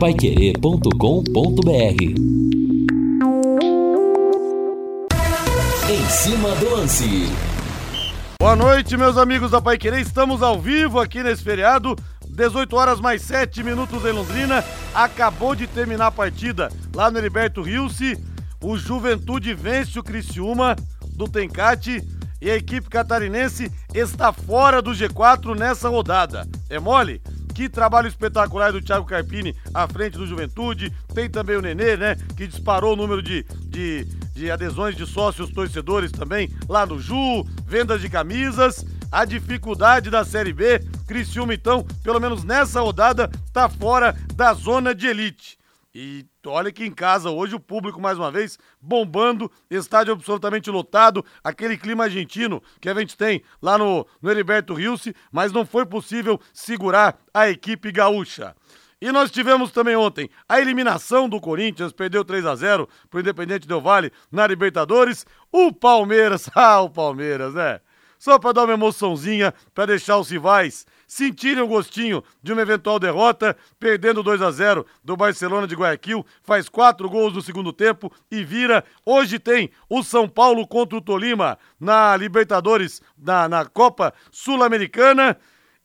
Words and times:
paiquerê.com.br 0.00 2.02
Em 5.90 6.08
cima 6.08 6.54
do 6.54 6.70
lance. 6.70 7.28
Boa 8.40 8.56
noite, 8.56 8.96
meus 8.96 9.18
amigos 9.18 9.50
da 9.50 9.60
Pai 9.60 9.76
Querer. 9.76 10.00
Estamos 10.00 10.40
ao 10.40 10.58
vivo 10.58 10.98
aqui 10.98 11.22
nesse 11.22 11.42
feriado. 11.42 11.94
18 12.26 12.74
horas 12.74 12.98
mais 12.98 13.20
7 13.20 13.62
minutos 13.62 14.02
em 14.06 14.12
Londrina. 14.12 14.64
Acabou 14.94 15.54
de 15.54 15.66
terminar 15.66 16.06
a 16.06 16.10
partida 16.10 16.72
lá 16.94 17.10
no 17.10 17.18
Heriberto 17.18 17.60
Rilse. 17.60 18.16
O 18.64 18.78
Juventude 18.78 19.52
vence 19.52 19.98
o 19.98 20.02
Criciúma 20.02 20.76
do 21.12 21.28
Tencate 21.28 22.02
e 22.40 22.50
a 22.50 22.56
equipe 22.56 22.88
catarinense 22.88 23.70
está 23.92 24.32
fora 24.32 24.80
do 24.80 24.92
G4 24.92 25.54
nessa 25.54 25.90
rodada. 25.90 26.48
É 26.70 26.80
mole? 26.80 27.20
Que 27.54 27.68
trabalho 27.68 28.08
espetacular 28.08 28.72
do 28.72 28.80
Thiago 28.80 29.06
Carpini 29.06 29.54
à 29.74 29.86
frente 29.86 30.16
do 30.16 30.26
Juventude. 30.26 30.92
Tem 31.14 31.28
também 31.28 31.56
o 31.56 31.62
Nenê, 31.62 31.96
né? 31.96 32.16
Que 32.36 32.46
disparou 32.46 32.94
o 32.94 32.96
número 32.96 33.22
de, 33.22 33.44
de, 33.66 34.04
de 34.34 34.50
adesões 34.50 34.96
de 34.96 35.06
sócios 35.06 35.50
torcedores 35.50 36.10
também 36.10 36.50
lá 36.68 36.86
no 36.86 36.98
Ju, 36.98 37.44
vendas 37.66 38.00
de 38.00 38.08
camisas. 38.08 38.84
A 39.12 39.24
dificuldade 39.24 40.08
da 40.08 40.24
Série 40.24 40.52
B, 40.52 40.78
Criciúma, 41.06 41.52
então, 41.52 41.84
pelo 42.02 42.20
menos 42.20 42.44
nessa 42.44 42.80
rodada, 42.80 43.28
tá 43.52 43.68
fora 43.68 44.16
da 44.34 44.54
zona 44.54 44.94
de 44.94 45.08
elite. 45.08 45.59
E 45.92 46.24
olha 46.46 46.70
que 46.70 46.84
em 46.84 46.92
casa 46.92 47.30
hoje 47.30 47.56
o 47.56 47.60
público 47.60 48.00
mais 48.00 48.16
uma 48.16 48.30
vez 48.30 48.56
bombando, 48.80 49.50
estádio 49.68 50.12
absolutamente 50.12 50.70
lotado, 50.70 51.24
aquele 51.42 51.76
clima 51.76 52.04
argentino 52.04 52.62
que 52.80 52.88
a 52.88 52.94
gente 52.94 53.16
tem 53.16 53.42
lá 53.60 53.76
no, 53.76 54.06
no 54.22 54.30
Heriberto 54.30 54.72
Rilse, 54.72 55.14
mas 55.32 55.50
não 55.50 55.66
foi 55.66 55.84
possível 55.84 56.40
segurar 56.52 57.18
a 57.34 57.48
equipe 57.48 57.90
gaúcha. 57.90 58.54
E 59.00 59.10
nós 59.10 59.30
tivemos 59.30 59.72
também 59.72 59.96
ontem 59.96 60.30
a 60.48 60.60
eliminação 60.60 61.28
do 61.28 61.40
Corinthians, 61.40 61.92
perdeu 61.92 62.24
3 62.24 62.46
a 62.46 62.54
0 62.54 62.88
pro 63.08 63.20
Independente 63.20 63.66
Del 63.66 63.80
Vale 63.80 64.12
na 64.30 64.46
Libertadores. 64.46 65.26
O 65.50 65.72
Palmeiras, 65.72 66.48
ah, 66.54 66.82
o 66.82 66.90
Palmeiras, 66.90 67.56
é. 67.56 67.80
Só 68.18 68.38
para 68.38 68.52
dar 68.52 68.64
uma 68.64 68.74
emoçãozinha, 68.74 69.54
para 69.74 69.86
deixar 69.86 70.18
os 70.18 70.28
rivais 70.28 70.86
sentirem 71.10 71.60
o 71.60 71.66
gostinho 71.66 72.22
de 72.40 72.52
uma 72.52 72.62
eventual 72.62 72.96
derrota, 72.96 73.56
perdendo 73.80 74.22
2 74.22 74.40
a 74.40 74.50
0 74.52 74.86
do 75.02 75.16
Barcelona 75.16 75.66
de 75.66 75.74
Guayaquil, 75.74 76.24
faz 76.40 76.68
quatro 76.68 77.10
gols 77.10 77.34
no 77.34 77.42
segundo 77.42 77.72
tempo 77.72 78.12
e 78.30 78.44
vira. 78.44 78.84
Hoje 79.04 79.40
tem 79.40 79.70
o 79.88 80.04
São 80.04 80.28
Paulo 80.28 80.64
contra 80.68 80.96
o 80.96 81.00
Tolima 81.00 81.58
na 81.80 82.16
Libertadores, 82.16 83.02
na, 83.18 83.48
na 83.48 83.64
Copa 83.64 84.14
Sul-Americana. 84.30 85.36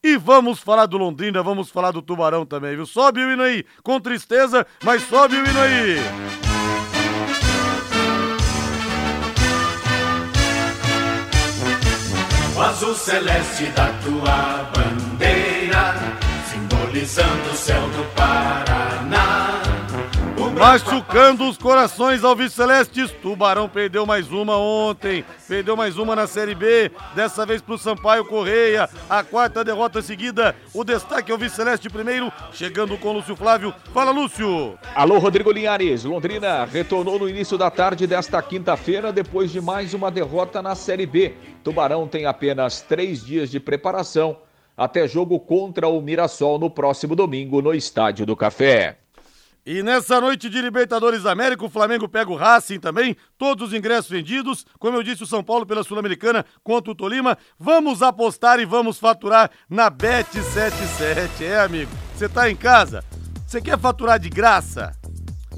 E 0.03 0.16
vamos 0.16 0.59
falar 0.59 0.86
do 0.86 0.96
Londrina, 0.96 1.42
vamos 1.42 1.72
falar 1.72 1.90
do 1.90 2.03
Tubarão 2.03 2.46
também, 2.46 2.76
viu? 2.76 2.86
Sobe 2.86 3.26
o 3.26 3.31
hino 3.31 3.42
aí, 3.42 3.66
com 3.81 4.00
tristeza, 4.00 4.68
mas 4.84 5.02
sobe 5.02 5.38
o 5.38 5.40
hino 5.40 5.59
aí. 5.59 6.44
O 12.56 12.61
azul 12.61 12.95
celeste 12.95 13.66
da 13.75 13.88
tua 14.02 14.72
bandeira, 14.73 15.94
simbolizando 16.50 17.50
o 17.52 17.56
céu 17.56 17.81
do 17.89 18.06
Paraná. 18.16 19.14
Machucando 20.58 21.50
os 21.50 21.58
corações 21.58 22.23
alvicelestes, 22.23 23.11
Tubarão 23.22 23.67
perdeu 23.67 24.06
mais 24.06 24.31
uma 24.31 24.58
ontem, 24.58 25.25
perdeu 25.50 25.75
mais 25.75 25.97
uma 25.97 26.16
na 26.16 26.28
Série 26.28 26.56
B, 26.56 26.89
dessa 27.14 27.45
vez 27.45 27.62
pro 27.62 27.78
Sampaio 27.78 28.23
Correia, 28.23 28.89
a 29.09 29.22
quarta 29.22 29.66
derrota 29.66 30.02
seguida, 30.02 30.56
o 30.73 30.86
destaque 30.86 31.30
é 31.30 31.36
o 31.36 31.38
Viceleste 31.38 31.89
primeiro, 31.89 32.31
chegando 32.53 32.97
com 32.97 33.12
Lúcio 33.12 33.36
Flávio, 33.36 33.75
fala 33.94 34.12
Lúcio! 34.12 34.80
Alô 34.95 35.20
Rodrigo 35.20 35.52
Linhares, 35.52 36.06
Londrina 36.06 36.64
retornou 36.64 37.19
no 37.19 37.28
início 37.28 37.58
da 37.58 37.69
tarde 37.69 38.08
desta 38.08 38.42
quinta-feira 38.42 39.12
depois 39.12 39.52
de 39.52 39.59
mais 39.59 39.94
uma 39.94 40.09
derrota 40.09 40.62
na 40.62 40.74
Série 40.74 41.06
B. 41.06 41.34
Tubarão 41.66 42.08
tem 42.08 42.25
apenas 42.25 42.81
três 42.81 43.24
dias 43.24 43.52
de 43.52 43.59
preparação 43.59 44.38
até 44.78 45.06
jogo 45.06 45.38
contra 45.38 45.90
o 45.90 46.00
Mirassol 46.02 46.58
no 46.58 46.69
próximo 46.69 47.13
domingo 47.13 47.62
no 47.62 47.74
Estádio 47.74 48.25
do 48.25 48.38
Café. 48.38 49.04
E 49.66 49.81
nessa 49.81 50.22
noite 50.22 50.48
de 50.48 50.62
Libertadores 50.62 51.26
América, 51.26 51.66
o 51.66 51.70
Flamengo 51.70 52.08
pega 52.08 52.30
o 52.31 52.36
Racing 52.36 52.80
também, 52.80 53.18
todos 53.36 53.70
os 53.70 53.74
ingressos 53.74 54.12
vendidos. 54.12 54.64
Como 54.78 54.96
eu 54.96 55.02
disse, 55.02 55.24
o 55.24 55.28
São 55.28 55.44
Paulo 55.44 55.66
pela 55.66 55.84
Sul-Americana 55.84 56.46
contra 56.64 56.92
o 56.92 56.96
Tolima. 56.96 57.36
Vamos 57.59 58.03
apostar 58.03 58.59
e 58.59 58.66
vamos 58.66 59.00
faturar 59.00 59.50
na 59.68 59.90
Bet77. 59.90 61.42
É, 61.42 61.62
amigo, 61.62 61.92
você 62.14 62.30
tá 62.30 62.48
em 62.48 62.56
casa? 62.56 63.03
Você 63.48 63.59
quer 63.59 63.80
faturar 63.80 64.20
de 64.20 64.30
graça? 64.30 64.96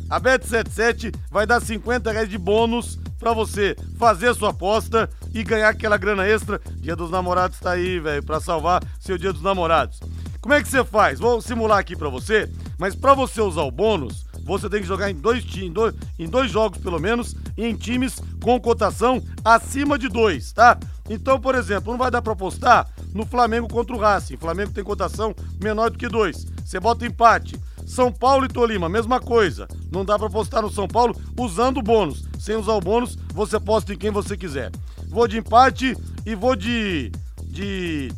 A 0.09 0.21
Bet77 0.21 1.13
vai 1.29 1.45
dar 1.45 1.59
50 1.59 2.09
reais 2.09 2.29
de 2.29 2.37
bônus 2.37 2.97
para 3.19 3.33
você 3.33 3.75
fazer 3.97 4.33
sua 4.35 4.51
aposta 4.51 5.09
e 5.33 5.43
ganhar 5.43 5.67
aquela 5.67 5.97
grana 5.97 6.25
extra. 6.25 6.61
Dia 6.77 6.95
dos 6.95 7.11
Namorados 7.11 7.59
tá 7.59 7.71
aí, 7.71 7.99
velho, 7.99 8.23
para 8.23 8.39
salvar 8.39 8.81
seu 9.01 9.17
Dia 9.17 9.33
dos 9.33 9.41
Namorados. 9.41 9.99
Como 10.47 10.55
é 10.55 10.63
que 10.63 10.69
você 10.69 10.81
faz? 10.81 11.19
Vou 11.19 11.41
simular 11.41 11.77
aqui 11.77 11.93
para 11.93 12.07
você, 12.07 12.49
mas 12.79 12.95
para 12.95 13.13
você 13.13 13.41
usar 13.41 13.63
o 13.63 13.69
bônus, 13.69 14.25
você 14.45 14.69
tem 14.69 14.79
que 14.79 14.87
jogar 14.87 15.11
em 15.11 15.13
dois, 15.13 15.43
em, 15.57 15.69
dois, 15.69 15.93
em 16.17 16.25
dois 16.25 16.49
jogos 16.49 16.77
pelo 16.77 17.01
menos, 17.01 17.35
e 17.57 17.65
em 17.65 17.75
times 17.75 18.15
com 18.41 18.57
cotação 18.57 19.21
acima 19.43 19.99
de 19.99 20.07
dois, 20.07 20.53
tá? 20.53 20.79
Então, 21.09 21.37
por 21.37 21.53
exemplo, 21.53 21.91
não 21.91 21.99
vai 21.99 22.09
dar 22.09 22.21
para 22.21 22.31
apostar 22.31 22.87
no 23.13 23.25
Flamengo 23.25 23.67
contra 23.67 23.93
o 23.93 23.99
Racing. 23.99 24.37
Flamengo 24.37 24.71
tem 24.71 24.85
cotação 24.85 25.35
menor 25.61 25.89
do 25.89 25.97
que 25.97 26.07
dois. 26.07 26.45
Você 26.63 26.79
bota 26.79 27.05
empate. 27.05 27.59
São 27.85 28.09
Paulo 28.09 28.45
e 28.45 28.47
Tolima, 28.47 28.87
mesma 28.87 29.19
coisa. 29.19 29.67
Não 29.91 30.05
dá 30.05 30.17
para 30.17 30.27
apostar 30.27 30.61
no 30.61 30.71
São 30.71 30.87
Paulo 30.87 31.13
usando 31.37 31.79
o 31.79 31.83
bônus. 31.83 32.23
Sem 32.39 32.55
usar 32.55 32.71
o 32.71 32.79
bônus, 32.79 33.17
você 33.33 33.57
aposta 33.57 33.93
em 33.93 33.97
quem 33.97 34.11
você 34.11 34.37
quiser. 34.37 34.71
Vou 35.09 35.27
de 35.27 35.39
empate 35.39 35.93
e 36.25 36.35
vou 36.35 36.55
de. 36.55 37.11
de. 37.43 38.09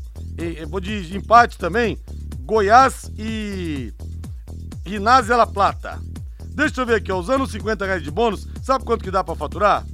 vou 0.69 0.79
de 0.79 1.17
empate 1.17 1.57
também 1.57 1.97
Goiás 2.49 3.11
e 3.15 3.93
Ginásio 4.83 5.37
La 5.37 5.45
Plata. 5.45 5.99
Deixa 6.55 6.81
eu 6.81 6.85
ver 6.87 6.95
aqui, 6.95 7.11
ó, 7.11 7.19
usando 7.19 7.45
50 7.45 7.85
reais 7.85 8.01
de 8.01 8.09
bônus, 8.09 8.47
sabe 8.63 8.83
quanto 8.83 9.03
que 9.03 9.11
dá 9.11 9.23
para 9.23 9.35
faturar? 9.35 9.85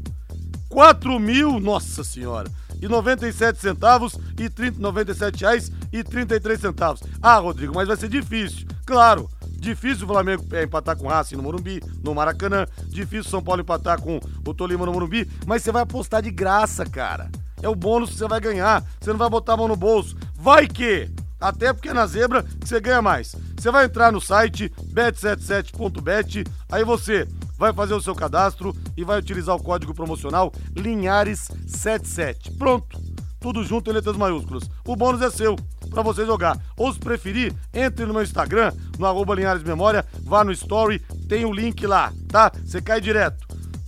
4 0.69 1.19
mil, 1.19 1.59
nossa 1.59 2.01
senhora, 2.01 2.49
e 2.81 2.87
97 2.87 3.59
centavos 3.59 4.17
e 4.39 4.49
30, 4.49 4.79
97 4.79 5.41
reais 5.41 5.69
e 5.91 6.01
33 6.01 6.61
centavos. 6.61 7.03
Ah, 7.21 7.39
Rodrigo, 7.39 7.75
mas 7.75 7.89
vai 7.89 7.97
ser 7.97 8.07
difícil. 8.07 8.65
Claro, 8.85 9.29
difícil 9.59 10.05
o 10.05 10.13
Flamengo 10.13 10.45
empatar 10.63 10.95
com 10.95 11.07
o 11.07 11.09
Racing 11.09 11.35
no 11.35 11.43
Morumbi, 11.43 11.83
no 12.01 12.15
Maracanã, 12.15 12.65
difícil 12.87 13.27
o 13.27 13.31
São 13.31 13.43
Paulo 13.43 13.63
empatar 13.63 13.99
com 13.99 14.17
o 14.47 14.53
Tolima 14.53 14.85
no 14.85 14.93
Morumbi, 14.93 15.29
mas 15.45 15.61
você 15.61 15.73
vai 15.73 15.81
apostar 15.81 16.21
de 16.21 16.31
graça, 16.31 16.85
cara. 16.85 17.29
É 17.61 17.67
o 17.67 17.75
bônus 17.75 18.11
que 18.11 18.15
você 18.15 18.29
vai 18.29 18.39
ganhar, 18.39 18.81
você 19.01 19.09
não 19.09 19.19
vai 19.19 19.29
botar 19.29 19.55
a 19.55 19.57
mão 19.57 19.67
no 19.67 19.75
bolso. 19.75 20.15
Vai 20.37 20.67
que 20.67 21.11
até 21.45 21.71
porque 21.71 21.93
na 21.93 22.07
zebra 22.07 22.43
você 22.59 22.79
ganha 22.81 23.03
mais. 23.03 23.35
Você 23.55 23.69
vai 23.69 23.85
entrar 23.85 24.11
no 24.11 24.19
site 24.19 24.71
bet77.bet, 24.91 26.43
aí 26.71 26.83
você 26.83 27.27
vai 27.55 27.71
fazer 27.71 27.93
o 27.93 28.01
seu 28.01 28.15
cadastro 28.15 28.75
e 28.97 29.03
vai 29.03 29.19
utilizar 29.19 29.55
o 29.55 29.61
código 29.61 29.93
promocional 29.93 30.51
Linhares77. 30.75 32.57
Pronto! 32.57 32.99
Tudo 33.39 33.63
junto 33.63 33.91
em 33.91 33.93
letras 33.93 34.17
maiúsculas. 34.17 34.67
O 34.87 34.95
bônus 34.95 35.21
é 35.21 35.29
seu 35.29 35.55
para 35.91 36.01
você 36.01 36.25
jogar. 36.25 36.57
Ou 36.75 36.91
se 36.91 36.97
preferir, 36.99 37.53
entre 37.71 38.07
no 38.07 38.13
meu 38.13 38.23
Instagram, 38.23 38.73
no 38.97 39.05
arroba 39.05 39.35
Linhares 39.35 39.61
Memória, 39.61 40.03
vá 40.23 40.43
no 40.43 40.51
story, 40.51 40.97
tem 41.29 41.45
o 41.45 41.53
link 41.53 41.85
lá, 41.85 42.11
tá? 42.27 42.51
Você 42.65 42.81
cai 42.81 42.99
direto 42.99 43.45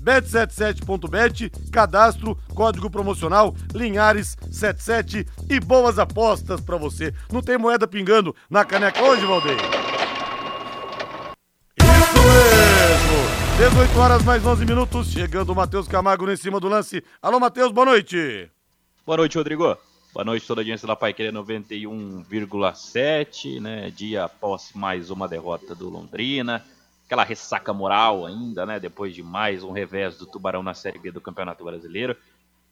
bet77.bet, 0.08 1.52
cadastro, 1.70 2.40
código 2.56 2.90
promocional 2.90 3.54
Linhares77 3.74 5.28
e 5.50 5.60
boas 5.60 6.00
apostas 6.00 6.62
para 6.62 6.78
você. 6.78 7.14
Não 7.30 7.42
tem 7.42 7.58
moeda 7.58 7.86
pingando 7.86 8.34
na 8.50 8.64
caneca 8.64 9.04
hoje, 9.04 9.26
Valdeir? 9.26 9.58
Isso 11.78 12.24
mesmo! 12.24 13.18
18 13.58 14.00
horas 14.00 14.24
mais 14.24 14.46
11 14.46 14.66
minutos, 14.66 15.12
chegando 15.12 15.50
o 15.50 15.56
Matheus 15.56 15.90
Camargo 15.90 16.32
em 16.32 16.38
cima 16.38 16.62
do 16.62 16.70
lance. 16.70 17.04
Alô, 17.22 17.38
Matheus, 17.38 17.74
boa 17.74 17.88
noite! 17.88 18.50
Boa 19.06 19.18
noite, 19.18 19.38
Rodrigo. 19.38 19.78
Boa 20.14 20.24
noite, 20.24 20.48
toda 20.48 20.62
a 20.62 20.64
audiência 20.64 20.88
da 20.88 20.96
Pai 20.96 21.14
Querer 21.14 21.34
91,7, 21.34 23.60
né? 23.60 23.92
Dia 23.92 24.24
após 24.24 24.72
mais 24.74 25.10
uma 25.10 25.28
derrota 25.28 25.76
do 25.76 25.90
Londrina 25.90 26.64
aquela 27.08 27.24
ressaca 27.24 27.74
moral 27.74 28.26
ainda, 28.26 28.66
né? 28.66 28.82
Depois 28.82 29.16
de 29.16 29.24
mais 29.24 29.64
um 29.64 29.72
revés 29.72 30.18
do 30.18 30.26
Tubarão 30.26 30.62
na 30.62 30.74
Série 30.74 31.00
B 31.00 31.10
do 31.10 31.22
Campeonato 31.22 31.64
Brasileiro, 31.64 32.18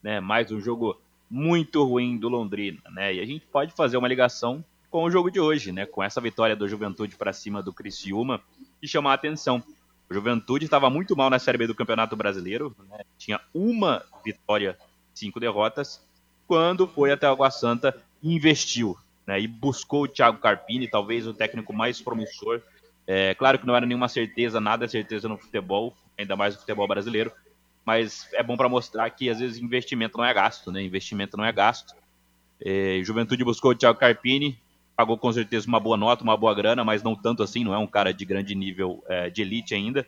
né? 0.02 0.20
Mais 0.20 0.52
um 0.52 0.60
jogo 0.60 1.00
muito 1.28 1.82
ruim 1.82 2.18
do 2.18 2.28
Londrina, 2.28 2.82
né? 2.90 3.14
E 3.14 3.20
a 3.20 3.24
gente 3.24 3.46
pode 3.46 3.72
fazer 3.72 3.96
uma 3.96 4.06
ligação 4.06 4.62
com 4.90 5.04
o 5.04 5.10
jogo 5.10 5.30
de 5.30 5.40
hoje, 5.40 5.72
né? 5.72 5.86
Com 5.86 6.02
essa 6.02 6.20
vitória 6.20 6.54
do 6.54 6.68
Juventude 6.68 7.16
para 7.16 7.32
cima 7.32 7.62
do 7.62 7.72
Criciúma 7.72 8.42
e 8.82 8.86
chamar 8.86 9.12
a 9.12 9.14
atenção. 9.14 9.62
O 10.08 10.12
Juventude 10.12 10.66
estava 10.66 10.90
muito 10.90 11.16
mal 11.16 11.30
na 11.30 11.38
Série 11.38 11.56
B 11.56 11.66
do 11.66 11.74
Campeonato 11.74 12.14
Brasileiro, 12.14 12.76
né? 12.90 13.00
tinha 13.16 13.40
uma 13.54 14.04
vitória, 14.22 14.78
cinco 15.14 15.40
derrotas. 15.40 16.06
Quando 16.46 16.86
foi 16.86 17.10
até 17.10 17.26
a 17.26 17.30
Água 17.30 17.50
Santa, 17.50 17.96
investiu 18.22 18.96
né? 19.26 19.40
e 19.40 19.48
buscou 19.48 20.02
o 20.02 20.08
Thiago 20.08 20.38
Carpini, 20.38 20.86
talvez 20.86 21.26
o 21.26 21.32
técnico 21.32 21.72
mais 21.72 22.02
promissor 22.02 22.60
É 23.06 23.34
claro 23.34 23.58
que 23.58 23.66
não 23.66 23.76
era 23.76 23.86
nenhuma 23.86 24.08
certeza, 24.08 24.60
nada 24.60 24.84
é 24.84 24.88
certeza 24.88 25.28
no 25.28 25.38
futebol, 25.38 25.94
ainda 26.18 26.34
mais 26.34 26.54
no 26.54 26.60
futebol 26.60 26.88
brasileiro, 26.88 27.32
mas 27.84 28.28
é 28.32 28.42
bom 28.42 28.56
para 28.56 28.68
mostrar 28.68 29.08
que 29.10 29.30
às 29.30 29.38
vezes 29.38 29.58
investimento 29.58 30.18
não 30.18 30.24
é 30.24 30.34
gasto, 30.34 30.72
né? 30.72 30.82
Investimento 30.82 31.36
não 31.36 31.44
é 31.44 31.52
gasto. 31.52 31.94
É, 32.60 33.00
Juventude 33.04 33.44
buscou 33.44 33.70
o 33.70 33.74
Thiago 33.74 33.98
Carpini, 33.98 34.58
pagou 34.96 35.16
com 35.16 35.32
certeza 35.32 35.68
uma 35.68 35.78
boa 35.78 35.96
nota, 35.96 36.24
uma 36.24 36.36
boa 36.36 36.54
grana, 36.54 36.82
mas 36.82 37.02
não 37.02 37.14
tanto 37.14 37.42
assim, 37.42 37.62
não 37.62 37.74
é 37.74 37.78
um 37.78 37.86
cara 37.86 38.12
de 38.12 38.24
grande 38.24 38.54
nível 38.54 39.04
é, 39.06 39.30
de 39.30 39.42
elite 39.42 39.74
ainda, 39.74 40.06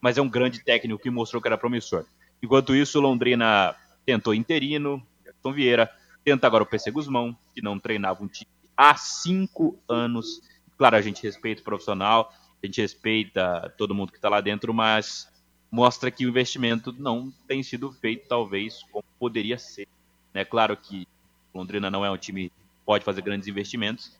mas 0.00 0.18
é 0.18 0.22
um 0.22 0.28
grande 0.28 0.64
técnico 0.64 1.02
que 1.02 1.10
mostrou 1.10 1.40
que 1.40 1.46
era 1.46 1.58
promissor. 1.58 2.04
Enquanto 2.42 2.74
isso, 2.74 3.00
Londrina 3.00 3.76
tentou 4.04 4.34
interino, 4.34 5.00
Gerson 5.22 5.52
Vieira, 5.52 5.90
tenta 6.24 6.46
agora 6.46 6.64
o 6.64 6.66
PC 6.66 6.90
Guzmão, 6.90 7.36
que 7.54 7.62
não 7.62 7.78
treinava 7.78 8.24
um 8.24 8.28
time 8.28 8.50
há 8.76 8.96
cinco 8.96 9.78
anos. 9.86 10.40
Claro, 10.78 10.96
a 10.96 11.02
gente 11.02 11.22
respeita 11.22 11.60
o 11.60 11.64
profissional, 11.64 12.32
a 12.62 12.66
gente 12.66 12.80
respeita 12.80 13.72
todo 13.76 13.94
mundo 13.94 14.12
que 14.12 14.18
está 14.18 14.28
lá 14.28 14.40
dentro, 14.40 14.72
mas 14.74 15.28
mostra 15.70 16.10
que 16.10 16.26
o 16.26 16.28
investimento 16.28 16.92
não 16.98 17.32
tem 17.46 17.62
sido 17.62 17.92
feito, 17.92 18.28
talvez, 18.28 18.82
como 18.90 19.04
poderia 19.18 19.58
ser. 19.58 19.86
É 20.34 20.44
claro 20.44 20.76
que 20.76 21.06
Londrina 21.54 21.90
não 21.90 22.04
é 22.04 22.10
um 22.10 22.16
time 22.16 22.48
que 22.48 22.54
pode 22.84 23.04
fazer 23.04 23.22
grandes 23.22 23.48
investimentos, 23.48 24.12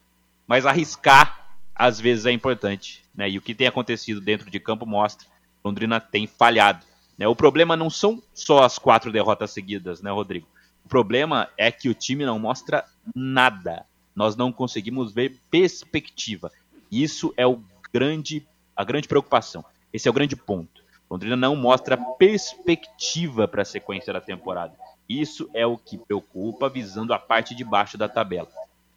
mas 0.47 0.67
arriscar 0.67 1.57
às 1.75 2.01
vezes 2.01 2.27
é 2.27 2.33
importante. 2.33 3.05
Né? 3.15 3.31
E 3.31 3.39
o 3.39 3.43
que 3.43 3.55
tem 3.55 3.67
acontecido 3.67 4.21
dentro 4.21 4.51
de 4.51 4.61
campo 4.61 4.85
mostra 4.87 5.27
que 5.27 5.33
Londrina 5.65 6.01
tem 6.01 6.27
falhado. 6.27 6.85
Né? 7.17 7.27
O 7.27 7.37
problema 7.37 7.77
não 7.77 7.89
são 7.91 8.23
só 8.35 8.65
as 8.65 8.79
quatro 8.79 9.13
derrotas 9.13 9.51
seguidas, 9.51 10.03
né, 10.03 10.11
Rodrigo? 10.11 10.47
O 10.85 10.89
problema 10.89 11.49
é 11.57 11.71
que 11.71 11.89
o 11.89 11.95
time 11.95 12.25
não 12.25 12.39
mostra 12.39 12.85
nada. 13.15 13.87
Nós 14.15 14.37
não 14.37 14.53
conseguimos 14.53 15.13
ver 15.13 15.39
perspectiva. 15.51 16.51
Isso 16.91 17.33
é 17.37 17.47
o 17.47 17.63
grande, 17.93 18.47
a 18.77 18.85
grande 18.85 19.09
preocupação. 19.09 19.65
Esse 19.93 20.09
é 20.09 20.11
o 20.11 20.15
grande 20.15 20.37
ponto. 20.37 20.83
Londrina 21.11 21.37
não 21.37 21.57
mostra 21.57 21.97
perspectiva 21.97 23.49
para 23.49 23.63
a 23.63 23.65
sequência 23.65 24.13
da 24.13 24.21
temporada. 24.21 24.75
Isso 25.09 25.51
é 25.53 25.67
o 25.67 25.77
que 25.77 25.99
preocupa, 25.99 26.69
visando 26.69 27.13
a 27.13 27.19
parte 27.19 27.55
de 27.55 27.65
baixo 27.65 27.99
da 27.99 28.09
tabela 28.09 28.49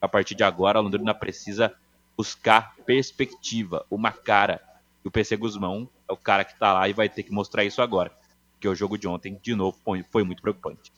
a 0.04 0.08
partir 0.10 0.36
de 0.36 0.44
agora, 0.44 0.80
a 0.80 0.82
Londrina 0.82 1.14
precisa 1.14 1.74
buscar 2.18 2.76
perspectiva, 2.86 3.86
uma 3.90 4.12
cara. 4.12 4.62
E 5.02 5.08
o 5.08 5.12
PC 5.12 5.38
Guzmão 5.38 5.88
é 6.10 6.12
o 6.12 6.18
cara 6.18 6.44
que 6.44 6.52
está 6.52 6.74
lá 6.74 6.90
e 6.90 6.94
vai 6.94 7.08
ter 7.08 7.24
que 7.24 7.32
mostrar 7.32 7.64
isso 7.64 7.82
agora. 7.82 8.12
Porque 8.52 8.68
o 8.68 8.76
jogo 8.76 8.98
de 8.98 9.08
ontem, 9.08 9.40
de 9.42 9.56
novo, 9.56 9.78
foi 10.12 10.24
muito 10.26 10.42
preocupante. 10.42 10.92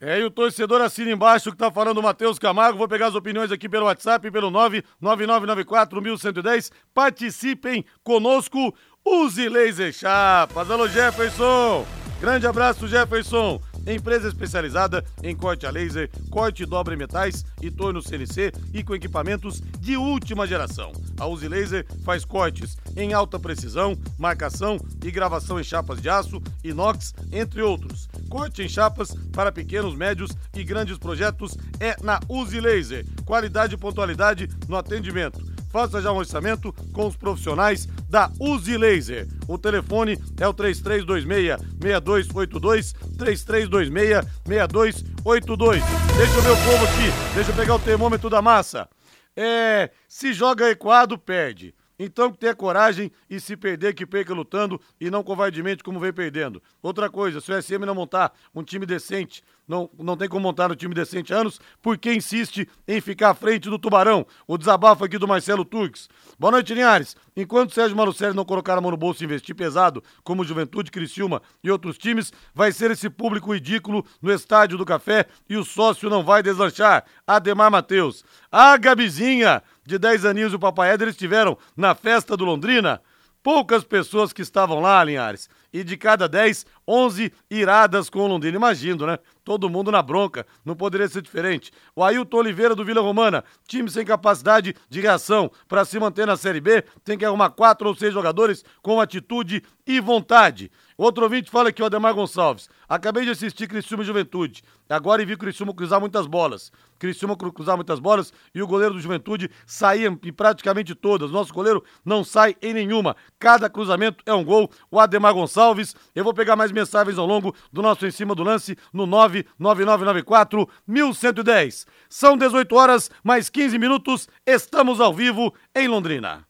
É, 0.00 0.18
e 0.18 0.24
o 0.24 0.30
torcedor 0.30 0.80
assina 0.80 1.10
embaixo 1.10 1.50
que 1.50 1.58
tá 1.58 1.70
falando 1.70 1.98
o 1.98 2.02
Matheus 2.02 2.38
Camargo. 2.38 2.78
Vou 2.78 2.88
pegar 2.88 3.08
as 3.08 3.14
opiniões 3.14 3.52
aqui 3.52 3.68
pelo 3.68 3.84
WhatsApp, 3.84 4.30
pelo 4.30 4.50
99994-1110. 4.50 6.70
Participem 6.94 7.84
conosco. 8.02 8.74
Use 9.04 9.46
laser 9.46 9.92
chapas. 9.92 10.70
Alô, 10.70 10.88
Jefferson. 10.88 11.86
Grande 12.18 12.46
abraço, 12.46 12.88
Jefferson. 12.88 13.60
Empresa 13.86 14.28
especializada 14.28 15.04
em 15.22 15.34
corte 15.34 15.66
a 15.66 15.70
laser, 15.70 16.10
corte 16.30 16.62
e 16.62 16.66
dobra 16.66 16.94
em 16.94 16.98
metais 16.98 17.44
e 17.62 17.70
torno 17.70 18.02
CNC 18.02 18.52
e 18.74 18.82
com 18.82 18.94
equipamentos 18.94 19.60
de 19.80 19.96
última 19.96 20.46
geração. 20.46 20.92
A 21.18 21.26
Uzi 21.26 21.48
Laser 21.48 21.86
faz 22.04 22.24
cortes 22.24 22.76
em 22.96 23.14
alta 23.14 23.38
precisão, 23.38 23.96
marcação 24.18 24.78
e 25.02 25.10
gravação 25.10 25.58
em 25.58 25.64
chapas 25.64 26.00
de 26.00 26.10
aço, 26.10 26.42
inox, 26.62 27.14
entre 27.32 27.62
outros. 27.62 28.08
Corte 28.30 28.62
em 28.62 28.68
chapas 28.68 29.14
para 29.30 29.52
pequenos, 29.52 29.94
médios 29.94 30.30
e 30.54 30.64
grandes 30.64 30.96
projetos 30.96 31.54
é 31.78 31.94
na 32.02 32.18
Uzi 32.28 32.60
Laser. 32.60 33.04
Qualidade 33.26 33.74
e 33.74 33.78
pontualidade 33.78 34.48
no 34.66 34.76
atendimento 34.76 35.50
Faça 35.70 36.02
já 36.02 36.12
um 36.12 36.16
orçamento 36.16 36.72
com 36.92 37.06
os 37.06 37.16
profissionais 37.16 37.86
da 38.08 38.28
Uzi 38.40 38.76
Laser. 38.76 39.28
O 39.46 39.56
telefone 39.56 40.18
é 40.38 40.48
o 40.48 40.52
3326-6282, 40.52 42.92
3326-6282. 43.16 45.80
Deixa 46.16 46.38
o 46.38 46.42
povo 46.42 46.84
aqui, 46.84 47.12
deixa 47.34 47.52
eu 47.52 47.54
pegar 47.54 47.76
o 47.76 47.78
termômetro 47.78 48.28
da 48.28 48.42
massa. 48.42 48.88
É, 49.36 49.90
se 50.08 50.32
joga 50.32 50.68
equado, 50.68 51.16
perde. 51.16 51.72
Então 52.02 52.32
que 52.32 52.38
tenha 52.38 52.54
coragem 52.54 53.12
e 53.28 53.38
se 53.38 53.54
perder, 53.54 53.92
que 53.92 54.06
perca 54.06 54.32
lutando 54.32 54.80
e 54.98 55.10
não 55.10 55.22
covardemente 55.22 55.84
como 55.84 56.00
vem 56.00 56.10
perdendo. 56.10 56.62
Outra 56.82 57.10
coisa, 57.10 57.42
se 57.42 57.52
o 57.52 57.62
SM 57.62 57.84
não 57.84 57.94
montar 57.94 58.32
um 58.54 58.62
time 58.62 58.86
decente, 58.86 59.44
não, 59.68 59.88
não 59.98 60.16
tem 60.16 60.26
como 60.26 60.42
montar 60.42 60.72
um 60.72 60.74
time 60.74 60.94
decente 60.94 61.34
há 61.34 61.40
anos, 61.40 61.60
porque 61.82 62.12
insiste 62.12 62.66
em 62.88 63.02
ficar 63.02 63.30
à 63.30 63.34
frente 63.34 63.68
do 63.68 63.78
Tubarão. 63.78 64.26
O 64.46 64.56
desabafo 64.56 65.04
aqui 65.04 65.18
do 65.18 65.28
Marcelo 65.28 65.62
Turques. 65.62 66.08
Boa 66.38 66.50
noite, 66.52 66.72
Linhares. 66.72 67.14
Enquanto 67.36 67.74
Sérgio 67.74 67.96
Malucelli 67.96 68.34
não 68.34 68.46
colocar 68.46 68.78
a 68.78 68.80
mão 68.80 68.90
no 68.90 68.96
bolso 68.96 69.22
e 69.22 69.26
investir 69.26 69.54
pesado, 69.54 70.02
como 70.24 70.42
Juventude, 70.42 70.90
Criciúma 70.90 71.42
e 71.62 71.70
outros 71.70 71.98
times, 71.98 72.32
vai 72.54 72.72
ser 72.72 72.90
esse 72.90 73.10
público 73.10 73.52
ridículo 73.52 74.04
no 74.22 74.32
Estádio 74.32 74.78
do 74.78 74.86
Café 74.86 75.26
e 75.48 75.56
o 75.56 75.64
sócio 75.64 76.08
não 76.08 76.24
vai 76.24 76.42
deslanchar. 76.42 77.04
Ademar 77.26 77.70
Matheus. 77.70 78.24
A 78.50 78.76
Gabizinha 78.78 79.62
de 79.90 79.98
10 79.98 80.24
aninhos 80.24 80.52
e 80.52 80.56
o 80.56 80.60
Papai 80.60 80.92
Éder 80.92 81.08
estiveram 81.08 81.58
na 81.76 81.96
festa 81.96 82.36
do 82.36 82.44
Londrina. 82.44 83.02
Poucas 83.42 83.82
pessoas 83.82 84.32
que 84.32 84.42
estavam 84.42 84.80
lá, 84.80 85.02
Linhares. 85.02 85.48
E 85.72 85.82
de 85.82 85.96
cada 85.96 86.28
10, 86.28 86.66
11 86.86 87.32
iradas 87.50 88.08
com 88.08 88.20
o 88.20 88.26
Londrina. 88.26 88.56
Imagino, 88.56 89.06
né? 89.06 89.18
Todo 89.42 89.68
mundo 89.68 89.90
na 89.90 90.02
bronca. 90.02 90.46
Não 90.64 90.76
poderia 90.76 91.08
ser 91.08 91.22
diferente. 91.22 91.72
O 91.96 92.04
Ailton 92.04 92.36
Oliveira 92.36 92.74
do 92.74 92.84
Vila 92.84 93.00
Romana. 93.00 93.42
Time 93.66 93.90
sem 93.90 94.04
capacidade 94.04 94.76
de 94.88 95.00
reação. 95.00 95.50
Para 95.66 95.84
se 95.84 95.98
manter 95.98 96.26
na 96.26 96.36
Série 96.36 96.60
B, 96.60 96.84
tem 97.02 97.18
que 97.18 97.24
arrumar 97.24 97.50
quatro 97.50 97.88
ou 97.88 97.94
seis 97.94 98.12
jogadores 98.12 98.64
com 98.82 99.00
atitude 99.00 99.62
e 99.86 100.00
vontade. 100.00 100.70
Outro 101.00 101.24
ouvinte 101.24 101.50
fala 101.50 101.70
aqui, 101.70 101.82
o 101.82 101.86
Ademar 101.86 102.12
Gonçalves. 102.12 102.68
Acabei 102.86 103.24
de 103.24 103.30
assistir 103.30 103.66
Criciúma 103.66 104.04
Juventude. 104.04 104.62
Agora 104.86 105.24
vi 105.24 105.34
Criciúma 105.34 105.72
cruzar 105.72 105.98
muitas 105.98 106.26
bolas. 106.26 106.70
Criciúma 106.98 107.34
cruzar 107.38 107.74
muitas 107.74 107.98
bolas 107.98 108.30
e 108.54 108.60
o 108.60 108.66
goleiro 108.66 108.92
do 108.92 109.00
Juventude 109.00 109.50
saía 109.64 110.08
em 110.08 110.30
praticamente 110.30 110.94
todas. 110.94 111.30
Nosso 111.30 111.54
goleiro 111.54 111.82
não 112.04 112.22
sai 112.22 112.54
em 112.60 112.74
nenhuma. 112.74 113.16
Cada 113.38 113.70
cruzamento 113.70 114.22
é 114.26 114.34
um 114.34 114.44
gol. 114.44 114.70
O 114.90 115.00
Ademar 115.00 115.32
Gonçalves. 115.32 115.96
Eu 116.14 116.22
vou 116.22 116.34
pegar 116.34 116.54
mais 116.54 116.70
mensagens 116.70 117.16
ao 117.16 117.24
longo 117.24 117.56
do 117.72 117.80
nosso 117.80 118.06
Em 118.06 118.10
Cima 118.10 118.34
do 118.34 118.42
Lance 118.42 118.76
no 118.92 119.06
99994 119.06 120.68
1110. 120.86 121.86
São 122.10 122.36
18 122.36 122.76
horas, 122.76 123.10
mais 123.24 123.48
15 123.48 123.78
minutos. 123.78 124.28
Estamos 124.46 125.00
ao 125.00 125.14
vivo 125.14 125.54
em 125.74 125.88
Londrina. 125.88 126.49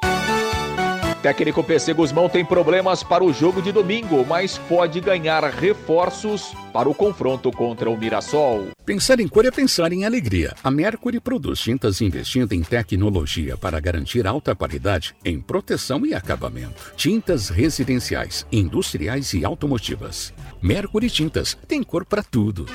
Técnico 1.21 1.63
PC 1.63 1.93
Guzmão 1.93 2.27
tem 2.27 2.43
problemas 2.43 3.03
para 3.03 3.23
o 3.23 3.31
jogo 3.31 3.61
de 3.61 3.71
domingo, 3.71 4.25
mas 4.27 4.57
pode 4.57 4.99
ganhar 4.99 5.43
reforços 5.43 6.51
para 6.73 6.89
o 6.89 6.95
confronto 6.95 7.51
contra 7.51 7.91
o 7.91 7.95
Mirassol. 7.95 8.69
Pensar 8.83 9.19
em 9.19 9.27
cor 9.27 9.45
é 9.45 9.51
pensar 9.51 9.93
em 9.93 10.03
alegria. 10.03 10.55
A 10.63 10.71
Mercury 10.71 11.19
produz 11.19 11.59
tintas 11.59 12.01
investindo 12.01 12.53
em 12.53 12.63
tecnologia 12.63 13.55
para 13.55 13.79
garantir 13.79 14.25
alta 14.25 14.55
qualidade 14.55 15.13
em 15.23 15.39
proteção 15.39 16.03
e 16.07 16.15
acabamento. 16.15 16.91
Tintas 16.97 17.49
residenciais, 17.49 18.47
industriais 18.51 19.31
e 19.35 19.45
automotivas. 19.45 20.33
Mercury 20.59 21.09
Tintas 21.09 21.55
tem 21.67 21.83
cor 21.83 22.03
para 22.03 22.23
tudo. 22.23 22.65